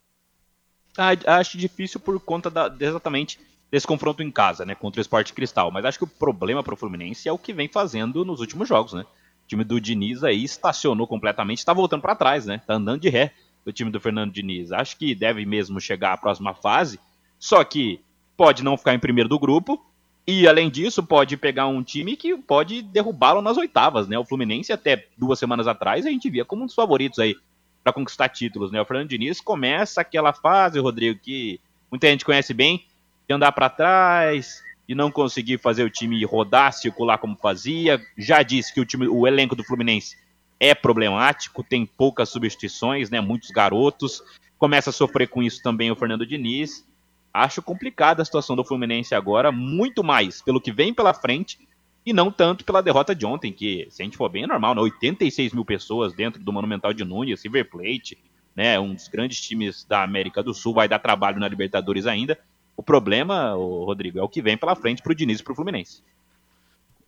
Ah, 0.97 1.39
acho 1.39 1.59
difícil 1.59 1.99
por 1.99 2.21
conta 2.21 2.49
da, 2.49 2.73
exatamente 2.79 3.41
desse 3.71 3.87
confronto 3.87 4.23
em 4.23 4.31
casa, 4.31 4.65
né, 4.67 4.75
contra 4.75 5.01
o 5.01 5.03
Esporte 5.03 5.33
Cristal. 5.33 5.71
Mas 5.71 5.85
acho 5.85 5.99
que 5.99 6.05
o 6.05 6.09
problema 6.09 6.63
para 6.63 6.75
o 6.75 6.77
Fluminense 6.77 7.29
é 7.29 7.33
o 7.33 7.39
que 7.39 7.53
vem 7.53 7.69
fazendo 7.69 8.25
nos 8.25 8.41
últimos 8.41 8.69
jogos, 8.69 8.93
né? 8.93 9.03
O 9.03 9.49
time 9.49 9.65
do 9.65 9.81
Diniz 9.81 10.25
aí 10.25 10.43
estacionou 10.43 11.07
completamente, 11.07 11.59
está 11.59 11.73
voltando 11.73 12.03
para 12.03 12.17
trás, 12.17 12.47
né? 12.47 12.61
Tá 12.67 12.75
andando 12.75 13.01
de 13.01 13.09
ré 13.09 13.33
o 13.65 13.73
time 13.73 13.91
do 13.91 14.01
Fernando 14.01 14.33
Diniz. 14.33 14.73
Acho 14.73 14.97
que 14.97 15.15
deve 15.15 15.45
mesmo 15.45 15.81
chegar 15.81 16.13
à 16.13 16.17
próxima 16.17 16.55
fase, 16.55 16.99
só 17.39 17.63
que 17.63 18.01
pode 18.37 18.65
não 18.65 18.77
ficar 18.77 18.95
em 18.95 18.99
primeiro 18.99 19.29
do 19.29 19.39
grupo, 19.39 19.79
E 20.27 20.47
além 20.47 20.71
disso, 20.71 21.03
pode 21.03 21.37
pegar 21.37 21.67
um 21.67 21.83
time 21.83 22.17
que 22.17 22.37
pode 22.37 22.83
derrubá-lo 22.83 23.43
nas 23.43 23.57
oitavas, 23.57 24.07
né? 24.07 24.19
O 24.19 24.25
Fluminense, 24.25 24.73
até 24.73 25.07
duas 25.17 25.39
semanas 25.39 25.67
atrás, 25.67 26.07
a 26.07 26.11
gente 26.11 26.29
via 26.31 26.45
como 26.45 26.63
um 26.63 26.67
dos 26.67 26.75
favoritos 26.75 27.19
aí 27.19 27.35
para 27.83 27.93
conquistar 27.93 28.29
títulos, 28.29 28.71
né? 28.71 28.81
O 28.81 28.85
Fernando 28.85 29.09
Diniz 29.09 29.41
começa 29.41 30.01
aquela 30.01 30.33
fase, 30.33 30.79
Rodrigo, 30.79 31.19
que 31.19 31.59
muita 31.91 32.09
gente 32.09 32.25
conhece 32.25 32.53
bem, 32.55 32.85
de 33.31 33.35
andar 33.35 33.53
para 33.53 33.71
trás, 33.71 34.61
de 34.89 34.95
não 34.95 35.09
conseguir 35.09 35.59
fazer 35.59 35.85
o 35.85 35.91
time 35.91 36.25
rodar, 36.25 36.73
circular 36.73 37.17
como 37.17 37.37
fazia. 37.37 38.05
Já 38.19 38.43
disse 38.43 38.75
que 38.75 38.81
o 38.81 38.85
time, 38.85 39.07
o 39.07 39.25
elenco 39.25 39.55
do 39.55 39.63
Fluminense 39.63 40.17
é 40.59 40.75
problemático, 40.75 41.63
tem 41.63 41.87
poucas 41.87 42.29
substituições, 42.29 43.09
né? 43.09 43.21
Muitos 43.21 43.51
garotos. 43.51 44.21
Começa 44.59 44.91
a 44.91 44.93
sofrer 44.93 45.29
com 45.29 45.41
isso 45.45 45.63
também 45.63 45.93
o 45.93 45.97
Fernando 45.97 46.27
Diniz. 46.27 46.85
Acho 47.33 47.63
complicada 47.63 48.21
a 48.21 48.25
situação 48.25 48.57
do 48.57 48.65
Fluminense 48.65 49.15
agora, 49.15 49.53
muito 49.53 50.03
mais 50.03 50.43
pelo 50.43 50.61
que 50.61 50.73
vem 50.73 50.93
pela 50.93 51.15
frente 51.15 51.61
e 52.05 52.13
não 52.13 52.33
tanto 52.33 52.65
pela 52.65 52.83
derrota 52.83 53.15
de 53.15 53.25
ontem, 53.25 53.53
que, 53.53 53.87
se 53.91 54.03
a 54.03 54.05
gente 54.05 54.17
for 54.17 54.29
bem, 54.29 54.43
é 54.43 54.47
normal, 54.49 54.75
né? 54.75 54.81
86 54.81 55.53
mil 55.53 55.65
pessoas 55.65 56.13
dentro 56.13 56.43
do 56.43 56.53
Monumental 56.53 56.93
de 56.93 57.05
Nunes, 57.05 57.45
River 57.45 57.71
Plate, 57.71 58.19
né? 58.57 58.81
Um 58.81 58.93
dos 58.93 59.07
grandes 59.07 59.41
times 59.41 59.85
da 59.85 60.03
América 60.03 60.43
do 60.43 60.53
Sul, 60.53 60.75
vai 60.75 60.89
dar 60.89 60.99
trabalho 60.99 61.39
na 61.39 61.47
Libertadores 61.47 62.07
ainda. 62.07 62.37
O 62.81 62.83
problema, 62.83 63.53
Rodrigo, 63.53 64.19
é 64.19 64.23
o 64.23 64.29
que 64.29 64.41
vem 64.41 64.57
pela 64.57 64.75
frente 64.75 65.03
pro 65.03 65.15
Diniz 65.15 65.41
e 65.41 65.45
pro 65.45 65.55
Fluminense. 65.55 66.03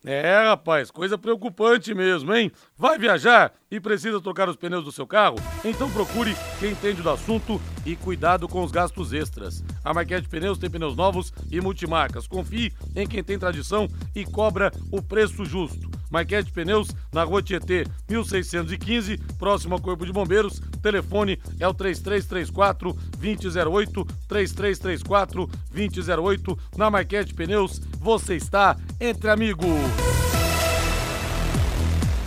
É, 0.05 0.49
rapaz, 0.49 0.91
coisa 0.91 1.17
preocupante 1.17 1.95
mesmo, 1.95 2.35
hein? 2.35 2.53
Vai 2.77 2.99
viajar 2.99 3.55
e 3.71 3.81
precisa 3.81 4.21
trocar 4.21 4.51
os 4.51 4.57
pneus 4.57 4.85
do 4.85 4.93
seu 4.93 5.07
carro? 5.07 5.37
Então 5.65 5.91
procure 5.91 6.37
quem 6.61 6.73
entende 6.73 7.01
do 7.01 7.09
assunto 7.09 7.59
e 7.87 7.97
cuidado 7.97 8.47
com 8.47 8.63
os 8.63 8.71
gastos 8.71 9.15
extras. 9.15 9.65
A 9.83 9.95
Marquete 9.95 10.29
Pneus 10.29 10.59
tem 10.59 10.69
pneus 10.69 10.95
novos 10.95 11.33
e 11.51 11.59
multimarcas. 11.59 12.27
Confie 12.27 12.71
em 12.95 13.07
quem 13.07 13.25
tem 13.25 13.39
tradição 13.39 13.89
e 14.15 14.27
cobra 14.27 14.71
o 14.91 15.01
preço 15.01 15.43
justo. 15.43 15.91
Marquete 16.13 16.53
Pneus, 16.53 16.89
na 17.11 17.25
rua 17.25 17.43
Tietê, 17.43 17.87
1615, 18.07 19.17
próximo 19.39 19.75
ao 19.75 19.81
Corpo 19.81 20.05
de 20.05 20.13
Bombeiros. 20.13 20.61
Telefone 20.83 21.41
é 21.59 21.67
o 21.67 21.73
3334 21.73 22.93
2008, 23.19 24.07
3334 24.29 25.51
2008. 25.71 26.59
Na 26.77 26.91
Marquete 26.91 27.33
Pneus, 27.33 27.81
você 27.99 28.37
está 28.37 28.77
entre 29.01 29.31
amigos. 29.31 29.67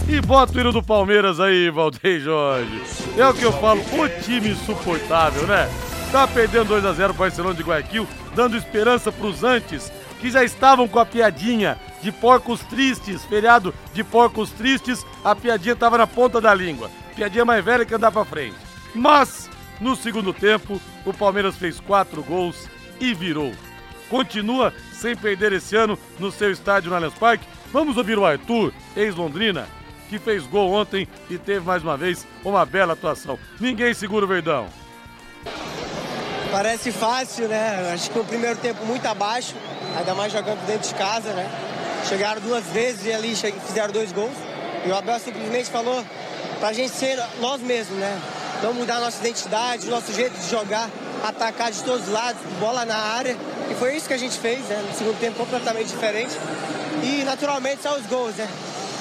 E 0.10 0.20
bota 0.22 0.58
o 0.58 0.62
hino 0.62 0.72
do 0.72 0.82
Palmeiras 0.82 1.40
aí, 1.40 1.70
Valdeir 1.70 2.22
Jorge. 2.22 2.82
É 3.18 3.28
o 3.28 3.34
que 3.34 3.44
eu 3.44 3.52
falo, 3.54 3.82
o 3.82 4.10
time 4.24 4.50
insuportável, 4.50 5.46
né? 5.46 5.70
Tá 6.12 6.28
perdendo 6.28 6.70
2 6.70 6.86
a 6.86 6.94
0 6.94 7.14
o 7.14 7.16
Barcelona 7.16 7.56
de 7.56 7.64
Guayaquil, 7.64 8.08
dando 8.36 8.58
esperança 8.58 9.12
pros 9.12 9.44
antes, 9.44 9.92
que 10.20 10.30
já 10.30 10.44
estavam 10.44 10.88
com 10.88 11.00
a 11.00 11.06
piadinha 11.06 11.78
de 12.02 12.12
porcos 12.12 12.62
tristes, 12.62 13.24
feriado 13.24 13.74
de 13.94 14.04
porcos 14.04 14.52
tristes, 14.52 15.06
a 15.24 15.36
piadinha 15.36 15.76
tava 15.76 15.98
na 15.98 16.08
ponta 16.08 16.40
da 16.40 16.54
língua. 16.54 16.90
Piadinha 17.16 17.46
mais 17.46 17.64
velha 17.64 17.86
que 17.86 17.96
andar 17.96 18.12
pra 18.12 18.26
frente. 18.26 18.56
Mas, 18.94 19.50
no 19.80 19.96
segundo 19.96 20.34
tempo, 20.34 20.80
o 21.06 21.14
Palmeiras 21.14 21.56
fez 21.56 21.80
quatro 21.80 22.24
gols 22.24 22.70
e 23.00 23.14
virou. 23.14 23.54
Continua 24.10 24.74
sem 24.94 25.16
perder 25.16 25.54
esse 25.54 25.76
ano 25.76 25.98
no 26.20 26.32
seu 26.32 26.52
estádio 26.52 26.90
no 26.90 26.96
Allianz 26.96 27.14
Parque. 27.16 27.48
Vamos 27.72 27.98
ouvir 27.98 28.18
o 28.18 28.26
Arthur, 28.26 28.72
ex-Londrina, 28.96 29.68
que 30.10 30.20
fez 30.20 30.46
gol 30.46 30.72
ontem 30.72 31.08
e 31.30 31.38
teve 31.38 31.66
mais 31.66 31.84
uma 31.84 31.98
vez 31.98 32.26
uma 32.44 32.66
bela 32.66 32.94
atuação. 32.94 33.40
Ninguém 33.60 33.94
segura 33.94 34.26
o 34.26 34.28
Verdão. 34.28 34.68
Parece 36.52 36.92
fácil, 36.92 37.48
né? 37.48 37.92
Acho 37.94 38.10
que 38.12 38.20
o 38.20 38.24
primeiro 38.24 38.58
tempo 38.58 38.86
muito 38.86 39.06
abaixo, 39.06 39.56
ainda 39.98 40.16
mais 40.16 40.32
jogando 40.32 40.66
dentro 40.66 40.88
de 40.88 40.96
casa, 40.96 41.34
né? 41.34 41.50
Chegaram 42.08 42.40
duas 42.42 42.64
vezes 42.66 43.06
e 43.06 43.12
ali 43.12 43.36
fizeram 43.36 43.92
dois 43.92 44.12
gols. 44.12 44.36
E 44.86 44.90
o 44.90 44.96
Abel 44.96 45.20
simplesmente 45.20 45.70
falou 45.70 46.06
pra 46.60 46.72
gente 46.72 46.92
ser 46.92 47.20
nós 47.40 47.60
mesmos, 47.62 47.98
né? 47.98 48.22
Não 48.62 48.74
mudar 48.74 49.00
nossa 49.00 49.20
identidade, 49.20 49.88
nosso 49.88 50.14
jeito 50.14 50.38
de 50.38 50.50
jogar, 50.50 50.90
atacar 51.24 51.72
de 51.72 51.84
todos 51.84 52.08
os 52.08 52.14
lados, 52.14 52.40
bola 52.60 52.86
na 52.86 52.96
área. 52.96 53.36
E 53.72 53.76
foi 53.76 53.96
isso 53.96 54.08
que 54.08 54.14
a 54.14 54.18
gente 54.18 54.38
fez, 54.38 54.60
né? 54.66 54.84
No 54.88 54.96
segundo 54.96 55.20
tempo 55.20 55.38
completamente 55.38 55.88
diferente. 55.88 56.36
E 57.04 57.24
naturalmente 57.24 57.82
são 57.82 57.98
os 57.98 58.06
gols, 58.06 58.36
né? 58.36 58.48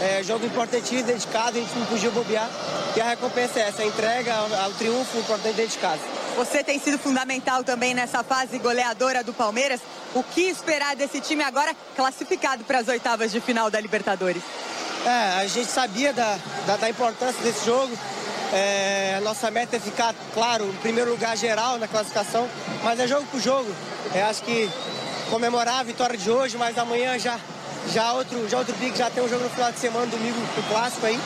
É, 0.00 0.22
jogo 0.22 0.44
importantíssimo 0.46 1.04
dentro 1.04 1.20
de 1.20 1.26
casa, 1.28 1.58
a 1.58 1.60
gente 1.60 1.78
não 1.78 1.86
podia 1.86 2.10
bobear. 2.10 2.48
E 2.96 3.00
a 3.00 3.04
recompensa 3.04 3.60
é 3.60 3.68
essa, 3.68 3.82
a 3.82 3.86
entrega 3.86 4.34
ao 4.34 4.70
triunfo 4.72 5.18
importante 5.18 5.54
dentro 5.54 5.72
de 5.72 5.78
casa. 5.78 6.13
Você 6.36 6.64
tem 6.64 6.80
sido 6.80 6.98
fundamental 6.98 7.62
também 7.62 7.94
nessa 7.94 8.24
fase 8.24 8.58
goleadora 8.58 9.22
do 9.22 9.32
Palmeiras. 9.32 9.80
O 10.14 10.22
que 10.22 10.42
esperar 10.42 10.96
desse 10.96 11.20
time 11.20 11.44
agora 11.44 11.74
classificado 11.94 12.64
para 12.64 12.78
as 12.78 12.88
oitavas 12.88 13.30
de 13.30 13.40
final 13.40 13.70
da 13.70 13.80
Libertadores? 13.80 14.42
É, 15.06 15.40
a 15.40 15.46
gente 15.46 15.70
sabia 15.70 16.12
da, 16.12 16.36
da, 16.66 16.76
da 16.76 16.90
importância 16.90 17.40
desse 17.40 17.64
jogo. 17.64 17.96
É, 18.52 19.14
a 19.16 19.20
nossa 19.20 19.48
meta 19.50 19.76
é 19.76 19.80
ficar, 19.80 20.12
claro, 20.32 20.66
em 20.66 20.76
primeiro 20.76 21.10
lugar 21.10 21.36
geral 21.36 21.78
na 21.78 21.86
classificação, 21.86 22.48
mas 22.82 22.98
é 22.98 23.06
jogo 23.06 23.26
por 23.30 23.40
jogo. 23.40 23.72
É, 24.12 24.22
acho 24.22 24.42
que 24.42 24.68
comemorar 25.30 25.80
a 25.80 25.82
vitória 25.84 26.16
de 26.16 26.30
hoje, 26.30 26.56
mas 26.56 26.76
amanhã 26.76 27.18
já 27.18 27.38
já 27.92 28.12
outro, 28.14 28.48
já 28.48 28.58
outro 28.58 28.74
pique, 28.76 28.96
já 28.96 29.10
tem 29.10 29.22
um 29.22 29.28
jogo 29.28 29.44
no 29.44 29.50
final 29.50 29.70
de 29.70 29.78
semana, 29.78 30.06
domingo, 30.06 30.38
o 30.58 30.62
clássico 30.68 31.04
aí. 31.04 31.20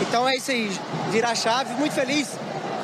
Então 0.00 0.28
é 0.28 0.36
isso 0.36 0.50
aí, 0.50 0.70
virar 1.10 1.34
chave, 1.34 1.74
muito 1.74 1.92
feliz 1.92 2.28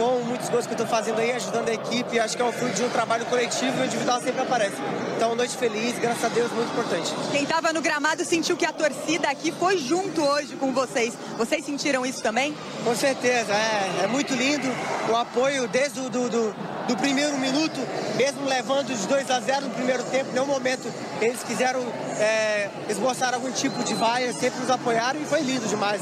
com 0.01 0.21
muitos 0.21 0.49
gols 0.49 0.67
que 0.67 0.73
eu 0.73 0.77
estou 0.77 0.87
fazendo 0.87 1.19
aí, 1.19 1.31
ajudando 1.33 1.69
a 1.69 1.75
equipe. 1.75 2.19
Acho 2.19 2.35
que 2.35 2.41
é 2.41 2.45
um 2.47 2.53
fruto 2.53 2.75
de 2.75 2.83
um 2.83 2.89
trabalho 2.89 3.27
coletivo 3.27 3.77
e 3.79 3.83
o 3.83 3.85
individual 3.85 4.19
sempre 4.23 4.41
aparece. 4.41 4.77
Então, 5.15 5.35
noite 5.35 5.55
feliz, 5.55 5.99
graças 5.99 6.25
a 6.25 6.29
Deus, 6.29 6.51
muito 6.53 6.71
importante. 6.71 7.13
Quem 7.31 7.43
estava 7.43 7.71
no 7.71 7.83
gramado 7.83 8.25
sentiu 8.25 8.57
que 8.57 8.65
a 8.65 8.73
torcida 8.73 9.29
aqui 9.29 9.53
foi 9.53 9.77
junto 9.77 10.23
hoje 10.23 10.57
com 10.57 10.73
vocês. 10.73 11.13
Vocês 11.37 11.67
sentiram 11.67 12.07
isso 12.07 12.23
também? 12.23 12.57
Com 12.83 12.97
certeza, 12.97 13.53
é, 13.53 14.05
é 14.05 14.07
muito 14.07 14.33
lindo 14.33 14.67
o 15.11 15.17
apoio 15.17 15.69
desde 15.69 16.01
o 16.01 16.09
do, 16.09 16.31
do, 16.31 16.55
do 16.89 16.97
primeiro 16.97 17.37
minuto, 17.37 17.79
mesmo 18.17 18.47
levando 18.47 18.89
os 18.89 19.05
2 19.05 19.31
a 19.31 19.41
0 19.41 19.67
no 19.67 19.75
primeiro 19.75 20.03
tempo, 20.05 20.31
em 20.31 20.33
nenhum 20.33 20.47
momento 20.47 20.91
eles 21.21 21.43
quiseram 21.43 21.81
é, 22.19 22.71
esboçar 22.89 23.35
algum 23.35 23.53
tipo 23.53 23.85
de 23.85 23.93
vaia, 23.93 24.33
sempre 24.33 24.61
nos 24.61 24.71
apoiaram 24.71 25.21
e 25.21 25.27
foi 25.27 25.43
lindo 25.43 25.69
demais. 25.69 26.01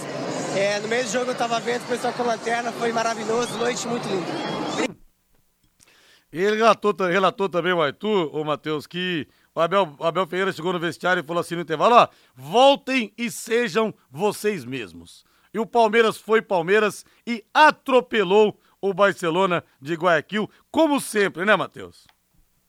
É, 0.57 0.81
no 0.81 0.89
meio 0.89 1.05
do 1.05 1.11
jogo 1.11 1.27
eu 1.27 1.33
estava 1.33 1.61
vendo 1.61 1.83
o 1.85 1.87
pessoal 1.87 2.13
com 2.13 2.23
a 2.23 2.27
lanterna, 2.27 2.73
foi 2.73 2.93
maravilhoso, 2.93 3.57
noite 3.59 3.87
muito 3.87 4.09
linda. 4.09 4.89
Ele 6.33 6.57
relatou, 6.57 6.93
relatou 6.93 7.49
também 7.49 7.73
o 7.73 7.81
Arthur, 7.81 8.35
o 8.35 8.45
Matheus, 8.45 8.87
que 8.87 9.27
o 9.55 9.61
Abel, 9.61 9.95
o 9.99 10.05
Abel 10.05 10.27
Ferreira 10.27 10.53
chegou 10.53 10.73
no 10.73 10.79
vestiário 10.79 11.23
e 11.23 11.27
falou 11.27 11.41
assim 11.41 11.55
no 11.55 11.63
intervalo: 11.63 11.95
ó, 11.95 12.09
voltem 12.35 13.13
e 13.17 13.31
sejam 13.31 13.95
vocês 14.11 14.65
mesmos. 14.65 15.25
E 15.53 15.59
o 15.59 15.67
Palmeiras 15.67 16.19
foi 16.19 16.43
Palmeiras 16.43 17.05
e 17.27 17.43
atropelou 17.55 18.61
o 18.81 18.93
Barcelona 18.93 19.65
de 19.81 19.95
Guayaquil, 19.95 20.51
como 20.71 21.01
sempre, 21.01 21.45
né, 21.45 21.57
Matheus? 21.57 22.07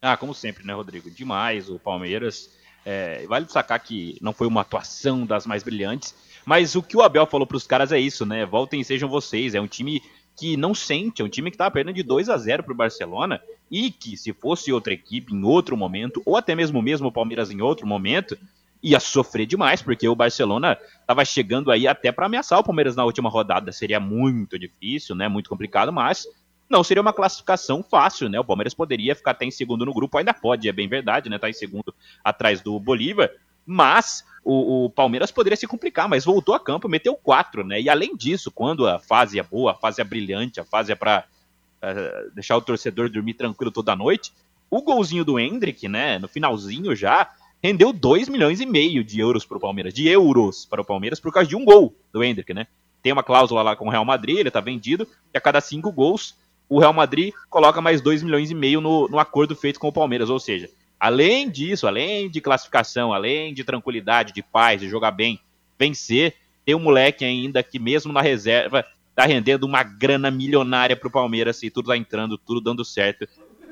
Ah, 0.01 0.15
como 0.15 0.33
sempre, 0.33 0.65
né, 0.65 0.73
Rodrigo? 0.73 1.11
Demais 1.11 1.69
o 1.69 1.77
Palmeiras. 1.77 2.49
É, 2.85 3.25
vale 3.27 3.45
destacar 3.45 3.81
que 3.83 4.17
não 4.21 4.33
foi 4.33 4.47
uma 4.47 4.61
atuação 4.61 5.25
das 5.25 5.45
mais 5.45 5.63
brilhantes, 5.63 6.15
mas 6.45 6.75
o 6.75 6.81
que 6.81 6.97
o 6.97 7.01
Abel 7.01 7.25
falou 7.25 7.45
para 7.45 7.57
os 7.57 7.67
caras 7.67 7.91
é 7.91 7.99
isso, 7.99 8.25
né? 8.25 8.45
Voltem 8.45 8.81
e 8.81 8.85
sejam 8.85 9.09
vocês. 9.09 9.53
É 9.53 9.61
um 9.61 9.67
time 9.67 10.01
que 10.35 10.55
não 10.55 10.73
sente, 10.73 11.21
é 11.21 11.25
um 11.25 11.29
time 11.29 11.51
que 11.51 11.57
tá 11.57 11.69
perdendo 11.69 11.95
de 11.95 12.03
2 12.03 12.29
a 12.29 12.37
0 12.37 12.63
pro 12.63 12.73
Barcelona 12.73 13.41
e 13.69 13.91
que 13.91 14.15
se 14.15 14.31
fosse 14.31 14.71
outra 14.71 14.93
equipe 14.93 15.33
em 15.33 15.43
outro 15.43 15.75
momento, 15.75 16.21
ou 16.25 16.37
até 16.37 16.55
mesmo 16.55 16.81
mesmo 16.81 17.09
o 17.09 17.11
Palmeiras 17.11 17.51
em 17.51 17.61
outro 17.61 17.85
momento, 17.85 18.37
ia 18.81 18.99
sofrer 18.99 19.45
demais, 19.45 19.81
porque 19.81 20.07
o 20.07 20.15
Barcelona 20.15 20.77
estava 21.01 21.25
chegando 21.25 21.69
aí 21.69 21.87
até 21.87 22.11
para 22.11 22.25
ameaçar 22.25 22.57
o 22.57 22.63
Palmeiras 22.63 22.95
na 22.95 23.03
última 23.03 23.29
rodada. 23.29 23.71
Seria 23.71 23.99
muito 23.99 24.57
difícil, 24.57 25.15
né? 25.15 25.27
Muito 25.27 25.49
complicado, 25.49 25.91
mas 25.91 26.25
não 26.69 26.83
seria 26.83 27.01
uma 27.01 27.13
classificação 27.13 27.81
fácil, 27.81 28.29
né? 28.29 28.39
O 28.39 28.45
Palmeiras 28.45 28.73
poderia 28.73 29.15
ficar 29.15 29.31
até 29.31 29.45
em 29.45 29.51
segundo 29.51 29.85
no 29.85 29.93
grupo, 29.93 30.17
ainda 30.17 30.33
pode, 30.33 30.69
é 30.69 30.71
bem 30.71 30.87
verdade, 30.87 31.29
né? 31.29 31.39
Tá 31.39 31.49
em 31.49 31.53
segundo 31.53 31.93
atrás 32.23 32.61
do 32.61 32.79
Bolívar, 32.79 33.31
mas 33.65 34.23
o, 34.43 34.85
o, 34.85 34.89
Palmeiras 34.89 35.31
poderia 35.31 35.57
se 35.57 35.67
complicar, 35.67 36.07
mas 36.07 36.25
voltou 36.25 36.53
a 36.53 36.59
campo, 36.59 36.87
meteu 36.87 37.15
quatro, 37.15 37.63
né? 37.63 37.81
E 37.81 37.89
além 37.89 38.15
disso, 38.15 38.51
quando 38.51 38.87
a 38.87 38.99
fase 38.99 39.39
é 39.39 39.43
boa, 39.43 39.71
a 39.71 39.75
fase 39.75 40.01
é 40.01 40.03
brilhante, 40.03 40.59
a 40.59 40.65
fase 40.65 40.91
é 40.91 40.95
para 40.95 41.19
uh, 41.19 41.85
eh, 41.85 42.27
deixar 42.33 42.57
o 42.57 42.61
torcedor 42.61 43.09
dormir 43.09 43.33
tranquilo 43.33 43.71
toda 43.71 43.95
noite, 43.95 44.31
o 44.69 44.81
golzinho 44.81 45.25
do 45.25 45.39
Hendrick, 45.39 45.87
né? 45.87 46.19
No 46.19 46.27
finalzinho 46.27 46.95
já, 46.95 47.31
rendeu 47.61 47.91
2 47.91 48.29
milhões 48.29 48.59
e 48.59 48.65
meio 48.65 49.03
de 49.03 49.19
euros 49.19 49.45
para 49.45 49.57
o 49.57 49.59
Palmeiras, 49.59 49.93
de 49.93 50.07
euros 50.07 50.65
para 50.65 50.81
o 50.81 50.85
Palmeiras, 50.85 51.19
por 51.19 51.33
causa 51.33 51.49
de 51.49 51.55
um 51.55 51.65
gol 51.65 51.95
do 52.13 52.23
Hendrick, 52.23 52.53
né? 52.53 52.67
Tem 53.01 53.11
uma 53.11 53.23
cláusula 53.23 53.61
lá 53.61 53.75
com 53.75 53.87
o 53.87 53.89
Real 53.89 54.05
Madrid, 54.05 54.37
ele 54.37 54.51
tá 54.51 54.59
vendido, 54.59 55.07
e 55.33 55.37
a 55.37 55.41
cada 55.41 55.61
cinco 55.61 55.91
gols, 55.91 56.35
o 56.69 56.79
Real 56.79 56.93
Madrid 56.93 57.33
coloca 57.49 57.81
mais 57.81 57.99
2 57.99 58.23
milhões 58.23 58.51
e 58.51 58.55
meio 58.55 58.79
no, 58.79 59.07
no 59.09 59.19
acordo 59.19 59.55
feito 59.55 59.79
com 59.79 59.87
o 59.87 59.93
Palmeiras, 59.93 60.29
ou 60.29 60.39
seja, 60.39 60.69
Além 60.99 61.49
disso, 61.49 61.87
além 61.87 62.29
de 62.29 62.41
classificação, 62.41 63.13
além 63.13 63.53
de 63.53 63.63
tranquilidade, 63.63 64.33
de 64.33 64.43
paz, 64.43 64.81
de 64.81 64.89
jogar 64.89 65.11
bem, 65.11 65.39
vencer, 65.79 66.35
tem 66.65 66.75
um 66.75 66.79
moleque 66.79 67.23
ainda 67.23 67.63
que 67.63 67.79
mesmo 67.79 68.11
na 68.11 68.21
reserva 68.21 68.85
tá 69.15 69.25
rendendo 69.25 69.63
uma 69.63 69.81
grana 69.81 70.29
milionária 70.29 70.97
pro 70.97 71.09
Palmeiras 71.09 71.63
e 71.63 71.69
tudo 71.69 71.87
tá 71.87 71.95
entrando, 71.95 72.37
tudo 72.37 72.59
dando 72.59 72.83
certo. 72.83 73.25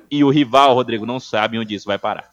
E 0.10 0.24
o 0.24 0.30
rival, 0.30 0.74
Rodrigo, 0.74 1.06
não 1.06 1.20
sabe 1.20 1.60
onde 1.60 1.76
isso 1.76 1.86
vai 1.86 1.98
parar. 1.98 2.32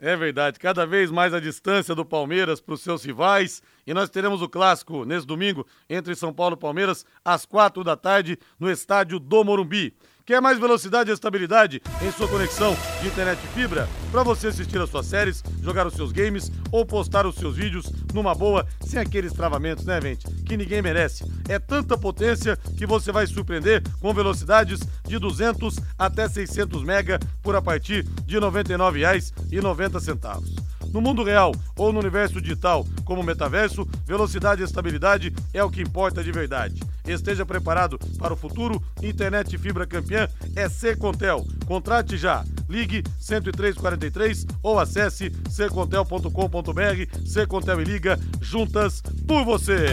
É 0.00 0.16
verdade, 0.16 0.60
cada 0.60 0.86
vez 0.86 1.10
mais 1.10 1.34
a 1.34 1.40
distância 1.40 1.92
do 1.92 2.04
Palmeiras 2.04 2.60
para 2.60 2.74
os 2.74 2.82
seus 2.82 3.04
rivais. 3.04 3.60
E 3.84 3.92
nós 3.92 4.08
teremos 4.08 4.40
o 4.40 4.48
clássico 4.48 5.04
nesse 5.04 5.26
domingo 5.26 5.66
entre 5.90 6.14
São 6.14 6.32
Paulo 6.32 6.54
e 6.54 6.60
Palmeiras, 6.60 7.04
às 7.24 7.44
quatro 7.44 7.82
da 7.82 7.96
tarde, 7.96 8.38
no 8.60 8.70
estádio 8.70 9.18
do 9.18 9.42
Morumbi. 9.42 9.92
Quer 10.28 10.40
mais 10.42 10.58
velocidade 10.58 11.10
e 11.10 11.14
estabilidade 11.14 11.80
em 12.02 12.12
sua 12.12 12.28
conexão 12.28 12.76
de 13.00 13.08
internet 13.08 13.40
fibra? 13.54 13.88
Para 14.12 14.22
você 14.22 14.48
assistir 14.48 14.78
as 14.78 14.90
suas 14.90 15.06
séries, 15.06 15.42
jogar 15.62 15.86
os 15.86 15.94
seus 15.94 16.12
games 16.12 16.52
ou 16.70 16.84
postar 16.84 17.24
os 17.24 17.36
seus 17.36 17.56
vídeos 17.56 17.90
numa 18.12 18.34
boa, 18.34 18.66
sem 18.82 19.00
aqueles 19.00 19.32
travamentos, 19.32 19.86
né, 19.86 19.98
gente? 20.02 20.26
Que 20.44 20.54
ninguém 20.54 20.82
merece. 20.82 21.24
É 21.48 21.58
tanta 21.58 21.96
potência 21.96 22.58
que 22.76 22.84
você 22.84 23.10
vai 23.10 23.26
surpreender 23.26 23.82
com 24.00 24.12
velocidades 24.12 24.80
de 25.06 25.18
200 25.18 25.76
até 25.98 26.28
600 26.28 26.82
mega 26.82 27.18
por 27.42 27.56
a 27.56 27.62
partir 27.62 28.02
de 28.02 28.38
R$ 28.38 28.46
99,90. 28.48 30.67
No 30.92 31.00
mundo 31.00 31.22
real 31.22 31.52
ou 31.76 31.92
no 31.92 32.00
universo 32.00 32.40
digital, 32.40 32.86
como 33.04 33.20
o 33.20 33.24
metaverso, 33.24 33.86
velocidade 34.06 34.62
e 34.62 34.64
estabilidade 34.64 35.32
é 35.52 35.62
o 35.62 35.70
que 35.70 35.82
importa 35.82 36.22
de 36.22 36.32
verdade. 36.32 36.82
Esteja 37.06 37.44
preparado 37.46 37.98
para 38.18 38.34
o 38.34 38.36
futuro. 38.36 38.82
Internet 39.02 39.56
fibra 39.56 39.86
campeã 39.86 40.28
é 40.54 40.68
Secontel. 40.68 41.46
Contrate 41.66 42.16
já. 42.16 42.44
Ligue 42.68 43.02
10343 43.18 44.46
ou 44.62 44.78
acesse 44.78 45.32
secontel.com.br. 45.48 47.26
Secontel 47.26 47.80
e 47.80 47.84
liga 47.84 48.18
juntas 48.40 49.02
por 49.26 49.44
você. 49.44 49.86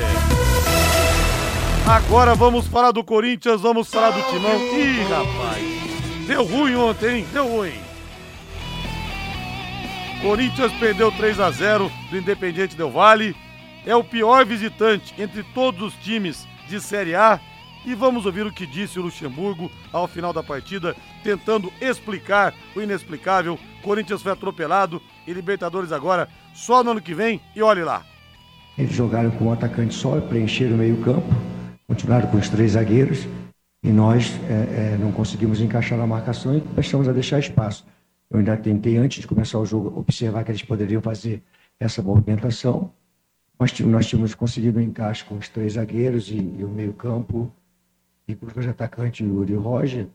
Agora 1.87 2.33
vamos 2.33 2.65
falar 2.67 2.91
do 2.91 3.03
Corinthians, 3.03 3.61
vamos 3.61 3.87
falar 3.87 4.09
do 4.09 4.21
Timão. 4.23 4.57
Ih, 4.75 5.03
rapaz, 5.03 6.27
deu 6.27 6.43
ruim 6.43 6.75
ontem, 6.75 7.19
hein? 7.19 7.27
Deu 7.31 7.47
ruim. 7.47 7.84
Corinthians 10.25 10.73
perdeu 10.79 11.11
3 11.11 11.39
a 11.39 11.51
0 11.51 11.91
do 12.09 12.17
Independiente 12.17 12.75
Del 12.75 12.89
Vale. 12.89 13.35
É 13.85 13.95
o 13.95 14.03
pior 14.03 14.43
visitante 14.43 15.13
entre 15.21 15.43
todos 15.53 15.79
os 15.83 15.93
times 16.03 16.47
de 16.67 16.81
Série 16.81 17.13
A. 17.13 17.39
E 17.85 17.93
vamos 17.93 18.25
ouvir 18.25 18.43
o 18.43 18.51
que 18.51 18.65
disse 18.65 18.97
o 18.97 19.03
Luxemburgo 19.03 19.71
ao 19.93 20.07
final 20.07 20.33
da 20.33 20.41
partida, 20.41 20.95
tentando 21.23 21.71
explicar 21.79 22.55
o 22.75 22.81
inexplicável. 22.81 23.59
Corinthians 23.83 24.23
foi 24.23 24.31
atropelado 24.31 24.99
e 25.27 25.31
Libertadores 25.31 25.91
agora 25.91 26.27
só 26.55 26.83
no 26.83 26.89
ano 26.89 27.01
que 27.01 27.13
vem. 27.13 27.39
E 27.55 27.61
olhe 27.61 27.83
lá. 27.83 28.03
Eles 28.75 28.93
jogaram 28.95 29.29
com 29.29 29.45
um 29.45 29.53
atacante 29.53 29.93
só, 29.93 30.19
preencheram 30.21 30.73
o 30.73 30.79
meio-campo, 30.79 31.29
continuaram 31.87 32.31
com 32.31 32.37
os 32.37 32.49
três 32.49 32.71
zagueiros 32.71 33.27
e 33.83 33.89
nós 33.89 34.33
é, 34.49 34.53
é, 34.93 34.97
não 34.99 35.11
conseguimos 35.11 35.61
encaixar 35.61 35.99
na 35.99 36.07
marcação 36.07 36.57
e 36.57 36.61
começamos 36.61 37.07
a 37.07 37.11
deixar 37.11 37.37
espaço. 37.37 37.85
Eu 38.35 38.39
ainda 38.39 38.57
tentei, 38.57 38.97
antes 38.97 39.21
de 39.21 39.27
começar 39.27 39.57
o 39.59 39.65
jogo, 39.65 39.97
observar 39.97 40.43
que 40.43 40.51
eles 40.51 40.61
poderiam 40.61 41.01
fazer 41.01 41.41
essa 41.79 42.01
movimentação. 42.01 42.91
Nós, 43.57 43.79
nós 43.79 44.07
tínhamos 44.07 44.35
conseguido 44.35 44.77
um 44.77 44.81
encaixe 44.81 45.23
com 45.23 45.35
os 45.35 45.47
três 45.47 45.73
zagueiros 45.73 46.29
e, 46.29 46.35
e 46.35 46.65
o 46.65 46.67
meio-campo 46.67 47.49
e 48.27 48.35
com 48.35 48.45
os 48.45 48.51
dois 48.51 48.67
atacantes, 48.67 49.25
Yuri 49.25 49.53
e 49.53 49.55
Roger. 49.55 50.07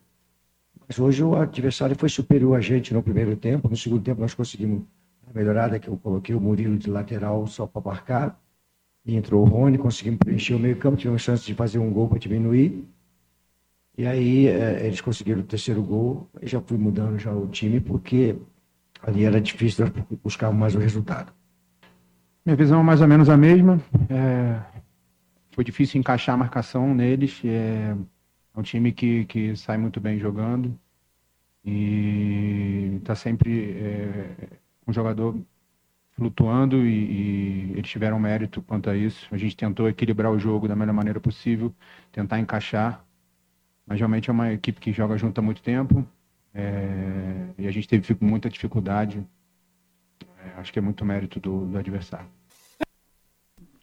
Mas 0.86 0.98
hoje 0.98 1.24
o 1.24 1.34
adversário 1.34 1.96
foi 1.96 2.10
superior 2.10 2.58
a 2.58 2.60
gente 2.60 2.92
no 2.92 3.02
primeiro 3.02 3.34
tempo. 3.36 3.70
No 3.70 3.76
segundo 3.76 4.02
tempo, 4.02 4.20
nós 4.20 4.34
conseguimos 4.34 4.82
a 5.26 5.32
melhorada, 5.32 5.78
que 5.78 5.88
eu 5.88 5.96
coloquei 5.96 6.34
o 6.34 6.40
Murilo 6.40 6.76
de 6.76 6.90
lateral 6.90 7.46
só 7.46 7.66
para 7.66 7.80
marcar. 7.80 8.38
E 9.02 9.16
entrou 9.16 9.40
o 9.46 9.48
Rony, 9.48 9.78
conseguimos 9.78 10.18
preencher 10.18 10.52
o 10.52 10.58
meio-campo, 10.58 10.98
tivemos 10.98 11.22
chance 11.22 11.46
de 11.46 11.54
fazer 11.54 11.78
um 11.78 11.90
gol 11.90 12.06
para 12.06 12.18
diminuir. 12.18 12.86
E 13.96 14.06
aí 14.06 14.46
é, 14.46 14.86
eles 14.86 15.00
conseguiram 15.00 15.40
o 15.40 15.44
terceiro 15.44 15.82
gol, 15.82 16.28
e 16.40 16.46
já 16.46 16.60
fui 16.60 16.78
mudando 16.78 17.18
já 17.18 17.32
o 17.32 17.46
time, 17.48 17.80
porque 17.80 18.36
ali 19.02 19.24
era 19.24 19.40
difícil 19.40 19.86
buscar 20.22 20.50
mais 20.52 20.74
o 20.74 20.78
resultado. 20.78 21.32
Minha 22.44 22.56
visão 22.56 22.80
é 22.80 22.82
mais 22.82 23.00
ou 23.00 23.08
menos 23.08 23.28
a 23.28 23.36
mesma. 23.36 23.80
É... 24.08 24.60
Foi 25.52 25.64
difícil 25.64 26.00
encaixar 26.00 26.34
a 26.34 26.38
marcação 26.38 26.94
neles. 26.94 27.42
É, 27.44 27.94
é 28.54 28.58
um 28.58 28.62
time 28.62 28.92
que, 28.92 29.24
que 29.26 29.54
sai 29.56 29.76
muito 29.76 30.00
bem 30.00 30.18
jogando 30.18 30.78
e 31.64 32.96
está 32.96 33.14
sempre 33.14 33.72
é, 33.72 34.48
um 34.86 34.92
jogador 34.92 35.36
flutuando 36.12 36.84
e, 36.86 37.70
e, 37.70 37.72
eles 37.72 37.90
tiveram 37.90 38.18
mérito 38.18 38.62
quanto 38.62 38.90
a 38.90 38.96
isso. 38.96 39.26
A 39.30 39.36
gente 39.36 39.56
tentou 39.56 39.88
equilibrar 39.88 40.32
o 40.32 40.38
jogo 40.38 40.66
da 40.68 40.76
melhor 40.76 40.94
maneira 40.94 41.20
possível, 41.20 41.74
tentar 42.12 42.38
encaixar 42.38 43.04
mas 43.90 43.98
realmente 43.98 44.30
é 44.30 44.32
uma 44.32 44.52
equipe 44.52 44.80
que 44.80 44.92
joga 44.92 45.18
junto 45.18 45.36
há 45.36 45.42
muito 45.42 45.60
tempo 45.60 46.06
é, 46.54 47.48
e 47.58 47.66
a 47.66 47.72
gente 47.72 47.88
teve 47.88 48.16
muita 48.20 48.48
dificuldade. 48.48 49.26
É, 50.38 50.60
acho 50.60 50.72
que 50.72 50.78
é 50.78 50.82
muito 50.82 51.04
mérito 51.04 51.40
do, 51.40 51.66
do 51.66 51.76
adversário. 51.76 52.28